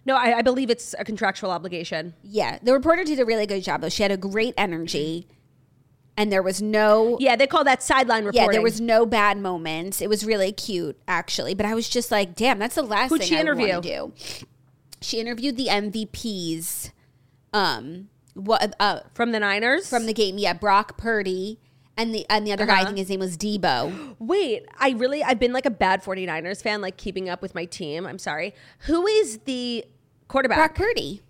no, 0.06 0.16
I, 0.16 0.38
I 0.38 0.42
believe 0.42 0.70
it's 0.70 0.94
a 0.98 1.04
contractual 1.04 1.50
obligation. 1.50 2.14
Yeah, 2.22 2.58
the 2.62 2.72
reporter 2.72 3.04
did 3.04 3.20
a 3.20 3.24
really 3.24 3.46
good 3.46 3.62
job 3.62 3.82
though. 3.82 3.88
She 3.90 4.02
had 4.02 4.10
a 4.10 4.16
great 4.16 4.54
energy, 4.56 5.28
and 6.20 6.30
there 6.30 6.42
was 6.42 6.60
no 6.60 7.16
Yeah, 7.18 7.34
they 7.34 7.46
call 7.46 7.64
that 7.64 7.82
sideline 7.82 8.24
reporting. 8.26 8.46
yeah, 8.48 8.52
there 8.52 8.62
was 8.62 8.78
no 8.80 9.06
bad 9.06 9.38
moments. 9.38 10.02
It 10.02 10.08
was 10.10 10.24
really 10.26 10.52
cute, 10.52 10.98
actually. 11.08 11.54
But 11.54 11.64
I 11.64 11.74
was 11.74 11.88
just 11.88 12.10
like, 12.10 12.34
damn, 12.36 12.58
that's 12.58 12.74
the 12.74 12.82
last 12.82 13.08
Who'd 13.08 13.20
thing 13.20 13.28
she 13.28 13.36
I 13.36 13.40
interview? 13.40 13.68
want 13.72 13.82
to 13.84 13.88
do. 13.88 14.46
She 15.00 15.18
interviewed 15.18 15.56
the 15.56 15.68
MVPs. 15.68 16.90
Um, 17.54 18.08
what 18.34 18.74
uh, 18.78 19.00
from 19.14 19.32
the 19.32 19.40
Niners. 19.40 19.88
from 19.88 20.04
the 20.06 20.12
game? 20.12 20.36
Yeah, 20.38 20.52
Brock 20.52 20.98
Purdy 20.98 21.58
and 21.96 22.14
the 22.14 22.26
and 22.30 22.46
the 22.46 22.52
other 22.52 22.66
guy. 22.66 22.74
I 22.74 22.76
Uh-huh. 22.80 22.86
think 22.88 22.98
his 22.98 23.08
name 23.08 23.20
was 23.20 23.36
Deebo. 23.38 24.16
Wait, 24.18 24.66
I 24.78 24.90
really 24.90 25.22
I've 25.24 25.38
been 25.40 25.52
like 25.54 25.66
a 25.66 25.70
bad 25.70 26.02
49ers 26.04 26.62
fan, 26.62 26.80
like 26.82 26.96
keeping 26.98 27.28
up 27.30 27.40
with 27.42 27.54
my 27.54 27.64
team. 27.64 28.06
I'm 28.06 28.18
sorry. 28.18 28.54
Who 28.80 29.06
is 29.06 29.38
the 29.46 29.84
quarterback? 30.28 30.58
Brock 30.58 30.74
Purdy. 30.74 31.22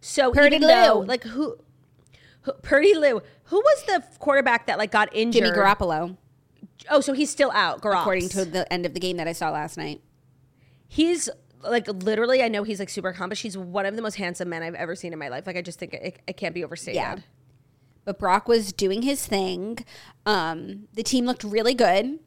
So 0.00 0.32
Purdy 0.32 0.56
even 0.56 0.68
though, 0.68 0.98
Lou. 1.00 1.06
like 1.06 1.24
who, 1.24 1.56
who 2.42 2.52
Purdy 2.62 2.94
Lou, 2.94 3.22
who 3.46 3.56
was 3.56 3.82
the 3.84 4.02
quarterback 4.18 4.66
that 4.66 4.78
like 4.78 4.90
got 4.90 5.08
injured? 5.14 5.44
Jimmy 5.44 5.56
Garoppolo, 5.56 6.16
Oh, 6.90 7.00
so 7.00 7.12
he's 7.14 7.30
still 7.30 7.50
out. 7.52 7.80
Garoppolo. 7.80 8.00
according 8.00 8.28
to 8.30 8.44
the 8.44 8.70
end 8.72 8.86
of 8.86 8.94
the 8.94 9.00
game 9.00 9.16
that 9.16 9.26
I 9.26 9.32
saw 9.32 9.50
last 9.50 9.76
night. 9.76 10.00
He's 10.88 11.28
like 11.62 11.88
literally, 11.88 12.42
I 12.42 12.48
know 12.48 12.62
he's 12.62 12.78
like 12.78 12.88
super 12.90 13.08
accomplished. 13.08 13.42
He's 13.42 13.56
one 13.58 13.86
of 13.86 13.96
the 13.96 14.02
most 14.02 14.14
handsome 14.16 14.48
men 14.48 14.62
I've 14.62 14.74
ever 14.74 14.94
seen 14.94 15.12
in 15.12 15.18
my 15.18 15.28
life. 15.28 15.46
Like 15.46 15.56
I 15.56 15.62
just 15.62 15.78
think 15.78 15.94
it, 15.94 16.20
it 16.26 16.36
can't 16.36 16.54
be 16.54 16.62
overstated. 16.62 16.96
Yeah. 16.96 17.16
But 18.04 18.18
Brock 18.20 18.46
was 18.46 18.72
doing 18.72 19.02
his 19.02 19.26
thing. 19.26 19.78
Um, 20.26 20.86
the 20.94 21.02
team 21.02 21.26
looked 21.26 21.42
really 21.42 21.74
good. 21.74 22.20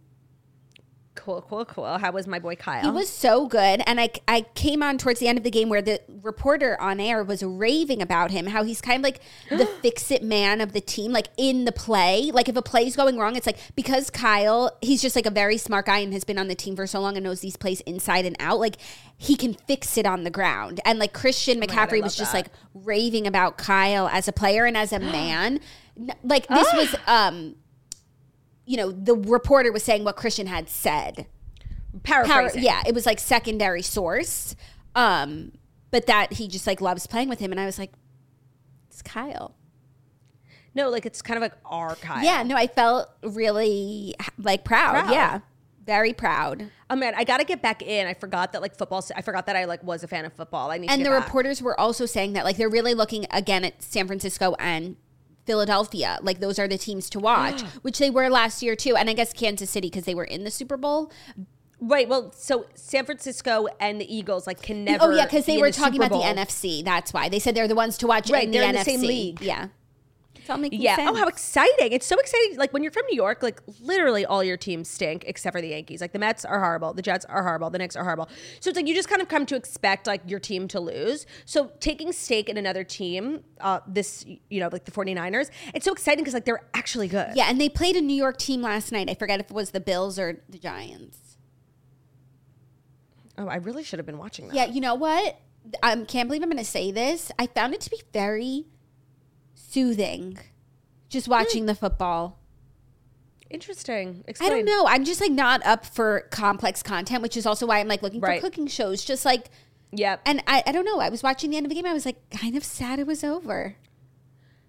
Cool, 1.29 1.45
cool, 1.47 1.65
cool. 1.65 1.97
How 1.99 2.11
was 2.11 2.25
my 2.25 2.39
boy 2.39 2.55
Kyle? 2.55 2.81
He 2.83 2.89
was 2.89 3.07
so 3.07 3.45
good. 3.45 3.83
And 3.85 4.01
I, 4.01 4.09
I 4.27 4.41
came 4.55 4.81
on 4.81 4.97
towards 4.97 5.19
the 5.19 5.27
end 5.27 5.37
of 5.37 5.43
the 5.43 5.51
game 5.51 5.69
where 5.69 5.83
the 5.83 6.01
reporter 6.23 6.75
on 6.81 6.99
air 6.99 7.23
was 7.23 7.43
raving 7.43 8.01
about 8.01 8.31
him, 8.31 8.47
how 8.47 8.63
he's 8.63 8.81
kind 8.81 8.97
of 8.97 9.03
like 9.03 9.19
the 9.51 9.67
fix 9.67 10.09
it 10.09 10.23
man 10.23 10.59
of 10.59 10.73
the 10.73 10.81
team, 10.81 11.11
like 11.11 11.27
in 11.37 11.65
the 11.65 11.71
play. 11.71 12.31
Like 12.33 12.49
if 12.49 12.55
a 12.55 12.63
play's 12.63 12.95
going 12.95 13.19
wrong, 13.19 13.35
it's 13.35 13.45
like 13.45 13.59
because 13.75 14.09
Kyle, 14.09 14.75
he's 14.81 15.03
just 15.03 15.15
like 15.15 15.27
a 15.27 15.31
very 15.31 15.59
smart 15.59 15.85
guy 15.85 15.99
and 15.99 16.11
has 16.13 16.23
been 16.23 16.39
on 16.39 16.47
the 16.47 16.55
team 16.55 16.75
for 16.75 16.87
so 16.87 16.99
long 16.99 17.15
and 17.15 17.23
knows 17.23 17.41
these 17.41 17.57
plays 17.57 17.81
inside 17.81 18.25
and 18.25 18.35
out. 18.39 18.59
Like 18.59 18.77
he 19.15 19.35
can 19.35 19.53
fix 19.53 19.99
it 19.99 20.07
on 20.07 20.23
the 20.23 20.31
ground. 20.31 20.81
And 20.83 20.97
like 20.97 21.13
Christian 21.13 21.61
I 21.61 21.67
McCaffrey 21.67 21.99
love 21.99 22.05
was 22.05 22.15
just 22.15 22.31
that. 22.31 22.39
like 22.39 22.47
raving 22.73 23.27
about 23.27 23.55
Kyle 23.55 24.07
as 24.07 24.27
a 24.27 24.31
player 24.33 24.65
and 24.65 24.75
as 24.75 24.91
a 24.91 24.99
man. 24.99 25.59
Like 26.23 26.47
this 26.47 26.73
was, 26.73 26.95
um, 27.05 27.55
you 28.69 28.77
know, 28.77 28.91
the 28.91 29.15
reporter 29.15 29.71
was 29.71 29.81
saying 29.81 30.03
what 30.03 30.15
Christian 30.15 30.45
had 30.45 30.69
said 30.69 31.25
paraphrasing. 32.03 32.61
yeah, 32.61 32.83
it 32.85 32.93
was 32.93 33.07
like 33.07 33.19
secondary 33.19 33.81
source. 33.81 34.55
Um, 34.93 35.53
but 35.89 36.05
that 36.05 36.33
he 36.33 36.47
just 36.47 36.67
like 36.67 36.79
loves 36.79 37.07
playing 37.07 37.29
with 37.29 37.39
him, 37.39 37.51
and 37.51 37.59
I 37.59 37.65
was 37.65 37.79
like, 37.79 37.91
it's 38.91 39.01
Kyle. 39.01 39.55
No, 40.75 40.89
like 40.89 41.07
it's 41.07 41.23
kind 41.23 41.35
of 41.37 41.41
like 41.41 41.53
our 41.65 41.95
Kyle. 41.95 42.23
Yeah, 42.23 42.43
no, 42.43 42.55
I 42.55 42.67
felt 42.67 43.09
really 43.23 44.13
like 44.37 44.63
proud. 44.63 44.91
Proud. 44.91 45.11
Yeah, 45.11 45.39
Very 45.83 46.13
proud. 46.13 46.69
Oh 46.91 46.95
man, 46.95 47.13
I 47.17 47.23
got 47.23 47.37
to 47.39 47.43
get 47.45 47.63
back 47.63 47.81
in. 47.81 48.05
I 48.05 48.13
forgot 48.13 48.51
that 48.53 48.61
like 48.61 48.77
football. 48.77 49.03
I 49.15 49.23
forgot 49.23 49.47
that 49.47 49.55
I 49.55 49.65
like 49.65 49.83
was 49.83 50.03
a 50.03 50.07
fan 50.07 50.25
of 50.25 50.33
football. 50.33 50.69
I 50.69 50.77
need 50.77 50.91
And 50.91 51.03
the 51.03 51.09
back. 51.09 51.25
reporters 51.25 51.59
were 51.59 51.79
also 51.79 52.05
saying 52.05 52.33
that 52.33 52.45
like 52.45 52.57
they're 52.57 52.69
really 52.69 52.93
looking 52.93 53.25
again 53.31 53.65
at 53.65 53.81
San 53.81 54.05
Francisco 54.05 54.55
and 54.59 54.95
Philadelphia. 55.49 56.19
Like 56.21 56.39
those 56.39 56.59
are 56.59 56.67
the 56.67 56.77
teams 56.77 57.09
to 57.09 57.19
watch, 57.19 57.61
which 57.81 57.97
they 57.97 58.11
were 58.11 58.29
last 58.29 58.61
year 58.61 58.75
too. 58.75 58.95
And 58.95 59.09
I 59.09 59.13
guess 59.13 59.33
Kansas 59.33 59.69
City 59.69 59.89
because 59.89 60.03
they 60.05 60.13
were 60.13 60.23
in 60.35 60.43
the 60.43 60.51
Super 60.51 60.77
Bowl. 60.77 61.11
Right. 61.81 62.07
Well, 62.07 62.31
so 62.35 62.65
San 62.75 63.05
Francisco 63.05 63.67
and 63.79 63.99
the 63.99 64.13
Eagles 64.13 64.45
like 64.45 64.61
can 64.61 64.81
oh, 64.81 64.91
never. 64.91 65.03
oh 65.05 65.15
yeah, 65.15 65.25
because 65.25 65.45
they 65.47 65.55
in 65.55 65.61
were 65.61 65.71
the 65.71 65.77
talking 65.77 66.01
about 66.03 66.11
the 66.11 66.41
NFC. 66.41 66.83
That's 66.83 67.13
why 67.13 67.29
they 67.29 67.39
said 67.39 67.55
they're 67.55 67.67
the 67.67 67.73
ones 67.75 67.97
to 67.99 68.05
watch 68.07 68.29
Right, 68.29 68.43
in 68.43 68.51
they're 68.51 68.61
the 68.61 68.67
in 68.69 68.75
the 68.75 68.81
NFC. 68.81 68.85
same 68.85 69.01
league. 69.01 69.41
Yeah, 69.41 69.69
it's 70.49 70.55
all 70.55 70.61
making 70.61 70.81
Yeah. 70.81 70.95
sense. 70.95 71.09
Oh, 71.11 71.15
how 71.15 71.27
exciting! 71.27 71.91
It's 71.91 72.05
so 72.05 72.17
exciting. 72.17 72.57
Like 72.57 72.73
when 72.73 72.81
you're 72.83 72.91
from 72.91 73.05
New 73.09 73.15
York, 73.15 73.43
like 73.43 73.61
literally 73.79 74.25
all 74.25 74.43
your 74.43 74.57
teams 74.57 74.89
stink 74.89 75.23
except 75.27 75.55
for 75.55 75.61
the 75.61 75.69
Yankees. 75.69 76.01
Like 76.01 76.11
the 76.11 76.19
Mets 76.19 76.43
are 76.43 76.59
horrible, 76.59 76.93
the 76.93 77.01
Jets 77.01 77.25
are 77.25 77.43
horrible, 77.43 77.69
the 77.69 77.77
Knicks 77.77 77.95
are 77.95 78.03
horrible. 78.03 78.27
So 78.59 78.69
it's 78.69 78.77
like 78.77 78.87
you 78.87 78.95
just 78.95 79.09
kind 79.09 79.21
of 79.21 79.27
come 79.29 79.45
to 79.47 79.55
expect 79.55 80.07
like 80.07 80.21
your 80.25 80.39
team 80.39 80.67
to 80.69 80.79
lose. 80.79 81.25
So 81.45 81.71
taking 81.79 82.11
stake 82.11 82.49
in 82.49 82.57
another 82.57 82.83
team, 82.83 83.43
uh, 83.61 83.81
this 83.87 84.25
you 84.49 84.59
know 84.59 84.69
like 84.71 84.85
the 84.85 84.91
49ers, 84.91 85.51
it's 85.73 85.85
so 85.85 85.91
exciting 85.91 86.23
because 86.23 86.33
like 86.33 86.45
they're 86.45 86.65
actually 86.73 87.07
good. 87.07 87.31
Yeah, 87.35 87.45
and 87.49 87.61
they 87.61 87.69
played 87.69 87.95
a 87.95 88.01
New 88.01 88.15
York 88.15 88.37
team 88.37 88.61
last 88.61 88.91
night. 88.91 89.09
I 89.09 89.13
forget 89.13 89.39
if 89.39 89.51
it 89.51 89.53
was 89.53 89.71
the 89.71 89.79
Bills 89.79 90.17
or 90.17 90.41
the 90.49 90.57
Giants. 90.57 91.37
Oh, 93.37 93.47
I 93.47 93.55
really 93.55 93.83
should 93.83 93.99
have 93.99 94.05
been 94.05 94.17
watching 94.17 94.47
that. 94.49 94.55
Yeah, 94.55 94.65
you 94.65 94.81
know 94.81 94.95
what? 94.95 95.39
I 95.81 95.93
um, 95.93 96.05
can't 96.05 96.27
believe 96.27 96.41
I'm 96.41 96.49
going 96.49 96.57
to 96.57 96.69
say 96.69 96.91
this. 96.91 97.31
I 97.39 97.47
found 97.47 97.73
it 97.73 97.81
to 97.81 97.89
be 97.89 98.01
very 98.11 98.65
soothing 99.69 100.37
just 101.09 101.27
watching 101.27 101.65
the 101.65 101.75
football. 101.75 102.39
Interesting. 103.49 104.23
I 104.39 104.49
don't 104.49 104.65
know. 104.65 104.85
I'm 104.87 105.03
just 105.03 105.19
like 105.19 105.31
not 105.31 105.65
up 105.65 105.83
for 105.85 106.21
complex 106.29 106.83
content, 106.83 107.23
which 107.23 107.35
is 107.35 107.45
also 107.47 107.65
why 107.65 107.79
I'm 107.79 107.87
like 107.87 108.03
looking 108.03 108.19
Right. 108.21 108.39
for 108.39 108.47
cooking 108.47 108.67
shows. 108.67 109.03
Just 109.03 109.25
like, 109.25 109.49
Yep. 109.91 110.21
and 110.25 110.43
I, 110.45 110.61
I 110.67 110.71
don't 110.71 110.85
know. 110.85 110.99
I 110.99 111.09
was 111.09 111.23
watching 111.23 111.49
the 111.49 111.57
end 111.57 111.65
of 111.65 111.69
the 111.69 111.75
game. 111.75 111.85
I 111.87 111.93
was 111.93 112.05
like 112.05 112.17
kind 112.29 112.55
of 112.55 112.63
sad 112.63 112.99
it 112.99 113.07
was 113.07 113.23
over. 113.23 113.75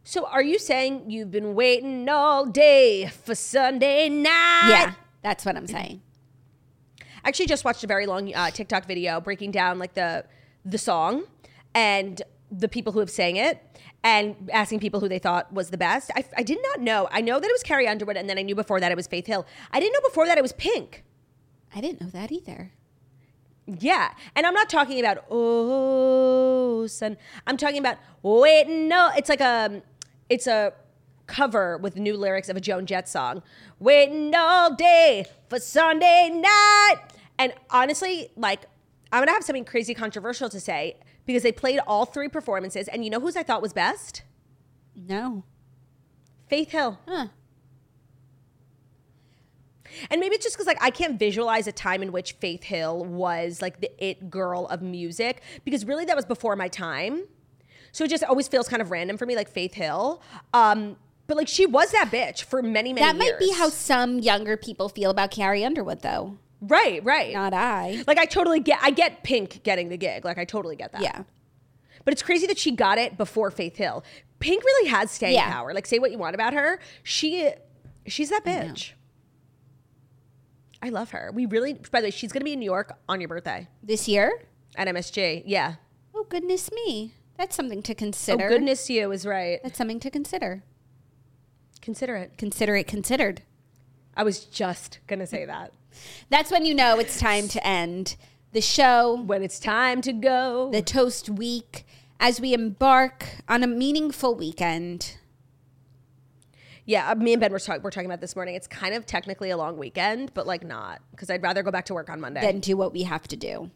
So 0.03 0.25
are 0.27 0.43
you 0.43 0.59
saying 0.59 1.11
you've 1.11 1.31
been 1.31 1.55
waiting 1.55 2.09
all 2.09 2.47
day 2.47 3.09
for 3.09 3.35
Sunday 3.35 4.09
night? 4.09 4.69
Yeah, 4.71 4.95
that's 5.23 5.45
what 5.45 5.57
I'm 5.57 5.67
saying. 5.67 6.01
I 7.23 7.29
actually 7.29 7.47
just 7.49 7.67
watched 7.67 7.85
a 7.85 7.87
very 7.87 8.07
long 8.07 8.35
uh, 8.35 8.51
TikTok 8.51 8.87
video 8.87 9.21
breaking 9.21 9.51
down 9.51 9.79
like 9.79 9.93
the 9.93 10.25
the 10.65 10.79
song 10.79 11.25
and 11.75 12.23
the 12.51 12.67
people 12.69 12.95
who 12.95 12.99
have 13.01 13.11
sang 13.11 13.37
it 13.37 13.63
and 14.03 14.51
asking 14.53 14.81
people 14.81 15.01
who 15.01 15.09
they 15.09 15.19
thought 15.19 15.53
was 15.53 15.71
the 15.71 15.79
best. 15.79 16.11
I, 16.17 16.25
I 16.37 16.43
did 16.43 16.59
not 16.63 16.81
know. 16.81 17.09
I 17.11 17.21
know 17.21 17.39
that 17.39 17.47
it 17.47 17.53
was 17.53 17.63
Carrie 17.63 17.87
Underwood 17.87 18.17
and 18.17 18.29
then 18.29 18.39
I 18.39 18.43
knew 18.43 18.55
before 18.55 18.81
that 18.81 18.91
it 18.91 18.97
was 18.97 19.07
Faith 19.07 19.27
Hill. 19.27 19.47
I 19.73 19.81
didn't 19.81 19.93
know 19.93 20.09
before 20.09 20.27
that 20.27 20.39
it 20.39 20.43
was 20.43 20.53
Pink. 20.53 21.05
I 21.75 21.81
didn't 21.81 22.01
know 22.01 22.09
that 22.09 22.33
either. 22.33 22.73
Yeah. 23.67 24.13
And 24.35 24.47
I'm 24.47 24.55
not 24.55 24.69
talking 24.69 24.99
about 24.99 25.25
oh 25.31 26.87
son. 26.87 27.17
I'm 27.47 27.57
talking 27.57 27.79
about 27.79 27.99
wait 28.23 28.69
no. 28.69 29.11
It's 29.17 29.29
like 29.29 29.41
a 29.41 29.83
it's 30.29 30.47
a 30.47 30.73
cover 31.27 31.79
with 31.79 31.97
new 31.97 32.17
lyrics 32.17 32.49
of 32.49 32.57
a 32.57 32.61
Joan 32.61 32.87
Jett 32.87 33.09
song. 33.09 33.43
Waiting 33.79 34.35
all 34.35 34.75
day 34.75 35.27
for 35.49 35.61
Sunday 35.61 36.31
night. 36.33 36.97
And 37.39 37.53
honestly, 37.71 38.31
like 38.37 38.63
I'm 39.13 39.21
gonna 39.21 39.33
have 39.33 39.45
something 39.45 39.65
crazy 39.65 39.95
controversial 39.95 40.49
to 40.49 40.59
say 40.59 40.97
because 41.31 41.43
they 41.43 41.53
played 41.53 41.81
all 41.87 42.05
three 42.05 42.29
performances, 42.29 42.89
and 42.89 43.05
you 43.05 43.11
know 43.11 43.21
whose 43.21 43.37
I 43.37 43.43
thought 43.43 43.63
was 43.63 43.73
best? 43.73 44.23
No. 44.95 45.45
Faith 46.49 46.71
Hill. 46.71 46.99
Huh. 47.07 47.29
And 50.11 50.21
maybe 50.21 50.37
it's 50.37 50.45
just 50.45 50.57
because 50.57 50.67
like 50.67 50.83
I 50.83 50.91
can't 50.91 51.19
visualize 51.19 51.67
a 51.67 51.73
time 51.73 52.03
in 52.03 52.13
which 52.13 52.33
Faith 52.33 52.63
Hill 52.65 53.05
was 53.05 53.61
like 53.61 53.81
the 53.81 53.91
it 54.05 54.31
girl 54.31 54.67
of 54.67 54.83
music 54.83 55.43
because 55.65 55.85
really 55.85 56.05
that 56.05 56.17
was 56.17 56.25
before 56.25 56.57
my 56.57 56.69
time. 56.69 57.25
So 57.93 58.05
it 58.05 58.11
just 58.11 58.23
always 58.25 58.47
feels 58.47 58.69
kind 58.69 58.81
of 58.81 58.91
random 58.91 59.17
for 59.17 59.27
me, 59.27 59.35
like 59.35 59.49
Faith 59.49 59.75
Hill. 59.75 60.23
Um, 60.55 60.97
but 61.27 61.37
like 61.37 61.49
she 61.49 61.67
was 61.67 61.93
that 61.93 62.11
bitch 62.11 62.43
for 62.43 62.63
many, 62.63 62.93
many 62.93 63.05
That 63.05 63.17
might 63.17 63.39
be 63.39 63.53
how 63.53 63.69
some 63.69 64.19
younger 64.19 64.57
people 64.57 64.89
feel 64.89 65.11
about 65.11 65.31
Carrie 65.31 65.65
Underwood, 65.65 66.03
though. 66.03 66.39
Right, 66.61 67.03
right. 67.05 67.33
Not 67.33 67.55
I. 67.55 68.05
like 68.07 68.19
I 68.19 68.27
totally 68.27 68.61
get 68.61 68.79
I 68.83 68.91
get 68.91 69.23
Pink 69.23 69.63
getting 69.63 69.89
the 69.89 69.97
gig. 69.97 70.25
Like 70.25 70.39
I 70.39 70.45
totally 70.45 70.77
get 70.77 70.93
that. 70.93 71.03
Yeah. 71.03 71.23
But 72.05 72.13
it's 72.13 72.23
crazy 72.23 72.47
that 72.47 72.59
she 72.59 72.71
got 72.71 72.99
it 72.99 73.17
before 73.19 73.51
Faith 73.51 73.77
Hill. 73.77 74.05
Pink 74.41 74.63
really 74.65 74.89
has 74.91 75.11
staying 75.11 75.35
Yeah. 75.35 75.51
power. 75.53 75.73
Like 75.75 75.87
say 75.87 75.99
what 75.99 76.11
you 76.13 76.19
want 76.19 76.35
about 76.35 76.53
her. 76.55 76.79
She 77.03 77.51
she's 78.07 78.31
that 78.31 78.45
bitch. 78.45 78.93
I 80.83 80.89
love 80.89 81.11
her. 81.11 81.31
We 81.33 81.47
really 81.47 81.75
by 81.75 82.01
the 82.01 82.07
way, 82.07 82.11
she's 82.11 82.33
gonna 82.33 82.45
be 82.45 82.53
in 82.55 82.59
New 82.61 82.65
York 82.67 82.97
on 83.09 83.21
your 83.21 83.29
birthday 83.29 83.69
This 83.83 84.09
year? 84.09 84.45
at 84.77 84.87
MSG. 84.89 85.43
Yeah. 85.47 85.75
Oh, 86.15 86.25
goodness 86.29 86.71
me. 86.73 87.15
That's 87.37 87.57
something 87.57 87.83
to 87.83 87.93
oh, 87.93 87.95
consider. 87.95 88.45
Oh 88.47 88.49
goodness 88.49 88.89
you 88.91 89.11
is 89.13 89.25
right. 89.27 89.61
That's 89.63 89.79
something 89.79 90.01
to 90.01 90.11
consider. 90.11 90.63
Consider 91.81 92.17
it. 92.17 92.37
Consider 92.37 92.77
it 92.77 92.87
considered. 92.87 93.43
I 94.15 94.23
was 94.23 94.45
just 94.45 94.99
gonna 95.07 95.27
say 95.27 95.45
that. 95.47 95.73
That's 96.29 96.51
when 96.51 96.65
you 96.65 96.75
know 96.75 96.99
it's 96.99 97.19
time 97.19 97.49
to 97.49 97.67
end 97.67 98.17
the 98.53 98.61
show, 98.61 99.23
When 99.27 99.43
it's 99.43 99.59
time 99.61 100.01
to 100.03 100.13
go. 100.13 100.71
the 100.73 100.83
toast 100.83 101.29
week, 101.31 101.87
as 102.19 102.41
we 102.41 102.53
embark 102.53 103.25
on 103.49 103.63
a 103.63 103.67
meaningful 103.67 104.35
weekend. 104.35 105.17
yeah, 106.85 107.11
uh, 107.11 107.15
me 107.15 107.33
and 107.33 107.41
Ben 107.41 107.53
were, 107.53 107.59
talk- 107.61 107.83
were 107.85 107.91
talking 107.91 108.07
about 108.11 108.21
this 108.21 108.35
morning. 108.35 108.55
It's 108.57 108.67
kind 108.67 108.95
of 108.95 109.07
technically 109.07 109.51
a 109.51 109.57
long 109.57 109.77
weekend, 109.79 110.35
but 110.35 110.47
like 110.47 110.65
not 110.65 111.01
because 111.13 111.31
I'd 111.31 111.43
rather 111.43 111.63
go 111.63 111.71
back 111.71 111.85
to 111.87 111.95
work 111.95 112.11
on 112.11 112.21
Monday. 112.21 112.41
Then 112.41 112.59
do 112.61 112.77
what 112.77 112.93
we 112.93 113.05
have 113.05 113.29
to 113.29 113.37
do. 113.37 113.71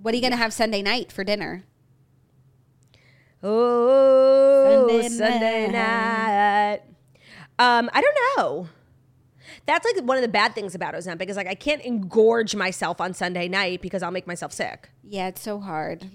What 0.00 0.12
are 0.14 0.16
you 0.16 0.20
going 0.20 0.30
to 0.32 0.36
have 0.36 0.52
Sunday 0.52 0.82
night 0.82 1.10
for 1.10 1.24
dinner? 1.24 1.64
Oh, 3.42 4.88
Sunday 4.88 5.08
Sunday, 5.08 5.66
night. 5.66 5.72
night. 5.72 6.82
Um, 7.58 7.90
I 7.92 8.00
don't 8.00 8.16
know. 8.36 8.68
That's 9.66 9.84
like 9.84 10.04
one 10.04 10.16
of 10.16 10.22
the 10.22 10.28
bad 10.28 10.54
things 10.54 10.74
about 10.74 10.94
Ozempic 10.94 11.28
is 11.28 11.36
like 11.36 11.46
I 11.46 11.54
can't 11.54 11.82
engorge 11.82 12.54
myself 12.54 13.00
on 13.00 13.14
Sunday 13.14 13.48
night 13.48 13.80
because 13.80 14.02
I'll 14.02 14.10
make 14.10 14.26
myself 14.26 14.52
sick. 14.52 14.90
Yeah, 15.02 15.28
it's 15.28 15.40
so 15.40 15.58
hard. 15.58 16.06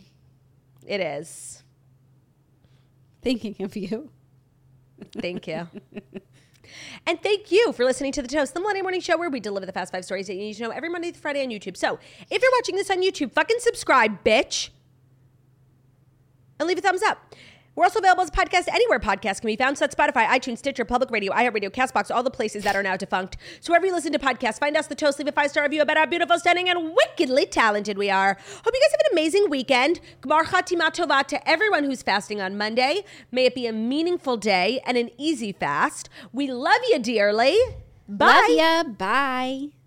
It 0.85 1.01
is. 1.01 1.63
Thinking 3.21 3.55
of 3.61 3.75
you. 3.75 4.11
Thank 5.17 5.47
you. 5.47 5.67
and 7.07 7.21
thank 7.21 7.51
you 7.51 7.73
for 7.73 7.85
listening 7.85 8.11
to 8.13 8.21
the 8.21 8.27
Toast, 8.27 8.53
the 8.53 8.59
Monday 8.59 8.81
morning 8.81 9.01
show 9.01 9.17
where 9.17 9.29
we 9.29 9.39
deliver 9.39 9.65
the 9.65 9.71
fast 9.71 9.91
five 9.91 10.05
stories 10.05 10.27
that 10.27 10.35
you 10.35 10.41
need 10.41 10.53
to 10.55 10.63
know 10.63 10.69
every 10.69 10.89
Monday 10.89 11.11
through 11.11 11.21
Friday 11.21 11.43
on 11.43 11.49
YouTube. 11.49 11.75
So 11.75 11.99
if 12.29 12.41
you're 12.41 12.51
watching 12.57 12.75
this 12.75 12.89
on 12.91 13.01
YouTube, 13.01 13.33
fucking 13.33 13.57
subscribe, 13.59 14.23
bitch. 14.23 14.69
And 16.59 16.67
leave 16.67 16.77
a 16.77 16.81
thumbs 16.81 17.01
up. 17.01 17.33
We're 17.79 17.85
also 17.85 17.99
available 17.99 18.23
as 18.23 18.27
a 18.27 18.33
podcast 18.33 18.67
anywhere 18.67 18.99
podcasts 18.99 19.39
can 19.39 19.47
be 19.47 19.55
found. 19.55 19.77
So 19.77 19.85
that's 19.85 19.95
Spotify, 19.95 20.27
iTunes, 20.27 20.57
Stitcher, 20.57 20.83
Public 20.83 21.11
Radio, 21.11 21.31
iHeartRadio, 21.31 21.69
CastBox, 21.69 22.13
all 22.13 22.23
the 22.23 22.29
places 22.29 22.65
that 22.65 22.75
are 22.75 22.83
now 22.83 22.97
defunct. 22.97 23.37
So 23.61 23.71
wherever 23.71 23.85
you 23.85 23.93
listen 23.93 24.11
to 24.11 24.19
podcasts, 24.19 24.59
find 24.59 24.75
us 24.75 24.87
the 24.87 24.95
Toast, 24.95 25.17
leave 25.17 25.29
a 25.29 25.31
five 25.31 25.49
star 25.49 25.63
review 25.63 25.81
about 25.81 25.95
how 25.95 26.05
beautiful, 26.05 26.37
stunning, 26.39 26.67
and 26.67 26.93
wickedly 26.93 27.45
talented 27.45 27.97
we 27.97 28.09
are. 28.09 28.33
Hope 28.33 28.73
you 28.73 28.81
guys 28.81 28.91
have 28.91 28.99
an 28.99 29.13
amazing 29.13 29.49
weekend. 29.49 30.01
Gmar 30.23 30.43
Chatima 30.43 30.93
Tova 30.93 31.25
to 31.27 31.49
everyone 31.49 31.85
who's 31.85 32.01
fasting 32.01 32.41
on 32.41 32.57
Monday. 32.57 33.05
May 33.31 33.45
it 33.45 33.55
be 33.55 33.65
a 33.65 33.71
meaningful 33.71 34.35
day 34.35 34.81
and 34.85 34.97
an 34.97 35.09
easy 35.17 35.53
fast. 35.53 36.09
We 36.33 36.51
love 36.51 36.81
you 36.89 36.99
dearly. 36.99 37.57
Bye. 38.09 38.25
Love 38.25 38.49
ya. 38.57 38.83
Bye. 38.83 39.78